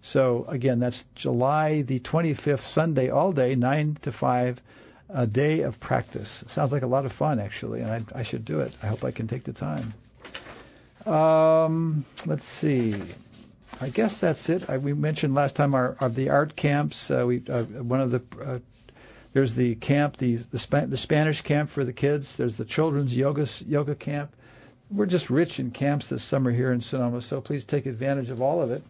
So 0.03 0.45
again, 0.49 0.79
that's 0.79 1.07
July 1.14 1.83
the 1.83 2.01
25th, 2.01 2.61
Sunday, 2.61 3.09
all 3.09 3.33
day, 3.33 3.55
9 3.55 3.99
to 4.03 4.12
5 4.12 4.62
a 5.09 5.26
day 5.26 5.61
of 5.61 5.78
practice. 5.80 6.44
Sounds 6.46 6.72
like 6.72 6.82
a 6.82 6.86
lot 6.86 7.07
of 7.07 7.12
fun, 7.12 7.38
actually, 7.38 7.80
and 7.80 7.90
I, 7.90 8.20
I 8.20 8.22
should 8.22 8.44
do 8.44 8.61
it. 8.61 8.72
I 8.82 8.86
hope 8.86 9.04
I 9.04 9.11
can 9.11 9.28
take 9.28 9.44
the 9.44 9.52
time. 9.52 9.94
Um, 11.07 12.04
let's 12.26 12.44
see. 12.44 13.00
I 13.80 13.90
guess 13.90 14.20
that's 14.20 14.48
it. 14.48 14.68
I, 14.68 14.78
we 14.78 14.92
mentioned 14.94 15.34
last 15.34 15.54
time 15.54 15.74
our, 15.74 15.96
our 16.00 16.09
the 16.09 16.30
art 16.30 16.57
camps. 16.57 17.11
Uh, 17.11 17.24
we 17.26 17.42
uh, 17.48 17.62
one 17.64 18.00
of 18.00 18.11
the 18.11 18.22
uh, 18.44 18.59
there's 19.32 19.54
the 19.54 19.74
camp 19.76 20.16
the 20.16 20.36
the, 20.36 20.59
Sp- 20.59 20.88
the 20.88 20.96
Spanish 20.96 21.42
camp 21.42 21.70
for 21.70 21.84
the 21.84 21.92
kids. 21.92 22.36
There's 22.36 22.57
the 22.57 22.64
children's 22.64 23.16
yoga 23.16 23.46
yoga 23.66 23.94
camp. 23.94 24.34
We're 24.90 25.07
just 25.07 25.30
rich 25.30 25.61
in 25.61 25.72
camps 25.72 26.07
this 26.07 26.22
summer 26.22 26.52
here 26.52 26.72
in 26.72 26.80
Sonoma, 26.80 27.20
so 27.20 27.40
please 27.40 27.64
take 27.64 27.86
advantage 27.86 28.30
of 28.30 28.40
all 28.40 28.62
of 28.62 28.70
it. 28.70 28.82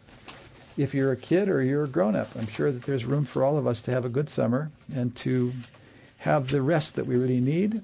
If 0.76 0.94
you're 0.94 1.12
a 1.12 1.16
kid 1.16 1.48
or 1.48 1.62
you're 1.62 1.84
a 1.84 1.88
grown 1.88 2.14
up, 2.14 2.28
I'm 2.36 2.46
sure 2.46 2.70
that 2.70 2.82
there's 2.82 3.06
room 3.06 3.24
for 3.24 3.42
all 3.42 3.56
of 3.56 3.66
us 3.66 3.80
to 3.82 3.90
have 3.90 4.04
a 4.04 4.10
good 4.10 4.28
summer 4.28 4.70
and 4.94 5.16
to 5.16 5.52
have 6.26 6.48
the 6.48 6.60
rest 6.60 6.96
that 6.96 7.06
we 7.06 7.14
really 7.14 7.40
need. 7.40 7.82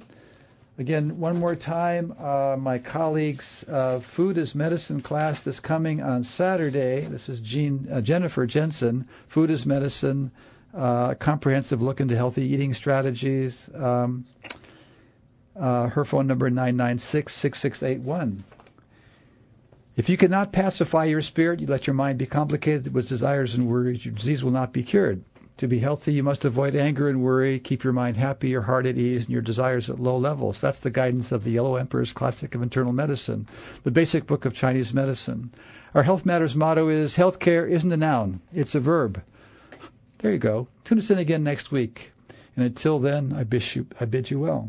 Again, 0.76 1.20
one 1.20 1.38
more 1.38 1.54
time, 1.54 2.12
uh, 2.18 2.56
my 2.58 2.78
colleagues' 2.78 3.64
uh, 3.68 4.00
Food 4.00 4.36
is 4.36 4.52
Medicine 4.52 5.00
class 5.00 5.44
this 5.44 5.60
coming 5.60 6.02
on 6.02 6.24
Saturday. 6.24 7.02
This 7.02 7.28
is 7.28 7.40
Jean, 7.40 7.86
uh, 7.90 8.00
Jennifer 8.00 8.44
Jensen, 8.46 9.06
Food 9.28 9.48
is 9.48 9.64
Medicine, 9.64 10.32
uh, 10.74 11.14
comprehensive 11.14 11.80
look 11.80 12.00
into 12.00 12.16
healthy 12.16 12.44
eating 12.44 12.74
strategies. 12.74 13.70
Um, 13.76 14.24
uh, 15.54 15.88
her 15.88 16.04
phone 16.04 16.26
number 16.26 16.50
996 16.50 17.32
6681. 17.32 18.42
If 19.94 20.08
you 20.08 20.16
cannot 20.16 20.52
pacify 20.52 21.04
your 21.04 21.20
spirit, 21.20 21.60
you 21.60 21.68
let 21.68 21.86
your 21.86 21.94
mind 21.94 22.18
be 22.18 22.26
complicated 22.26 22.92
with 22.92 23.08
desires 23.08 23.54
and 23.54 23.68
worries, 23.68 24.04
your 24.04 24.14
disease 24.14 24.42
will 24.42 24.50
not 24.50 24.72
be 24.72 24.82
cured. 24.82 25.22
To 25.62 25.68
be 25.68 25.78
healthy, 25.78 26.12
you 26.12 26.24
must 26.24 26.44
avoid 26.44 26.74
anger 26.74 27.08
and 27.08 27.22
worry, 27.22 27.60
keep 27.60 27.84
your 27.84 27.92
mind 27.92 28.16
happy, 28.16 28.48
your 28.48 28.62
heart 28.62 28.84
at 28.84 28.98
ease, 28.98 29.26
and 29.26 29.30
your 29.30 29.42
desires 29.42 29.88
at 29.88 30.00
low 30.00 30.16
levels. 30.16 30.60
That's 30.60 30.80
the 30.80 30.90
guidance 30.90 31.30
of 31.30 31.44
the 31.44 31.52
Yellow 31.52 31.76
Emperor's 31.76 32.12
Classic 32.12 32.52
of 32.56 32.62
Internal 32.62 32.92
Medicine, 32.92 33.46
the 33.84 33.92
basic 33.92 34.26
book 34.26 34.44
of 34.44 34.54
Chinese 34.54 34.92
medicine. 34.92 35.52
Our 35.94 36.02
Health 36.02 36.26
Matters 36.26 36.56
motto 36.56 36.88
is 36.88 37.16
Healthcare 37.16 37.70
isn't 37.70 37.92
a 37.92 37.96
noun, 37.96 38.40
it's 38.52 38.74
a 38.74 38.80
verb. 38.80 39.22
There 40.18 40.32
you 40.32 40.38
go. 40.38 40.66
Tune 40.82 40.98
us 40.98 41.12
in 41.12 41.18
again 41.18 41.44
next 41.44 41.70
week. 41.70 42.10
And 42.56 42.66
until 42.66 42.98
then, 42.98 43.32
I 43.32 43.44
bid 43.44 43.76
you, 43.76 43.86
I 44.00 44.06
bid 44.06 44.32
you 44.32 44.40
well. 44.40 44.68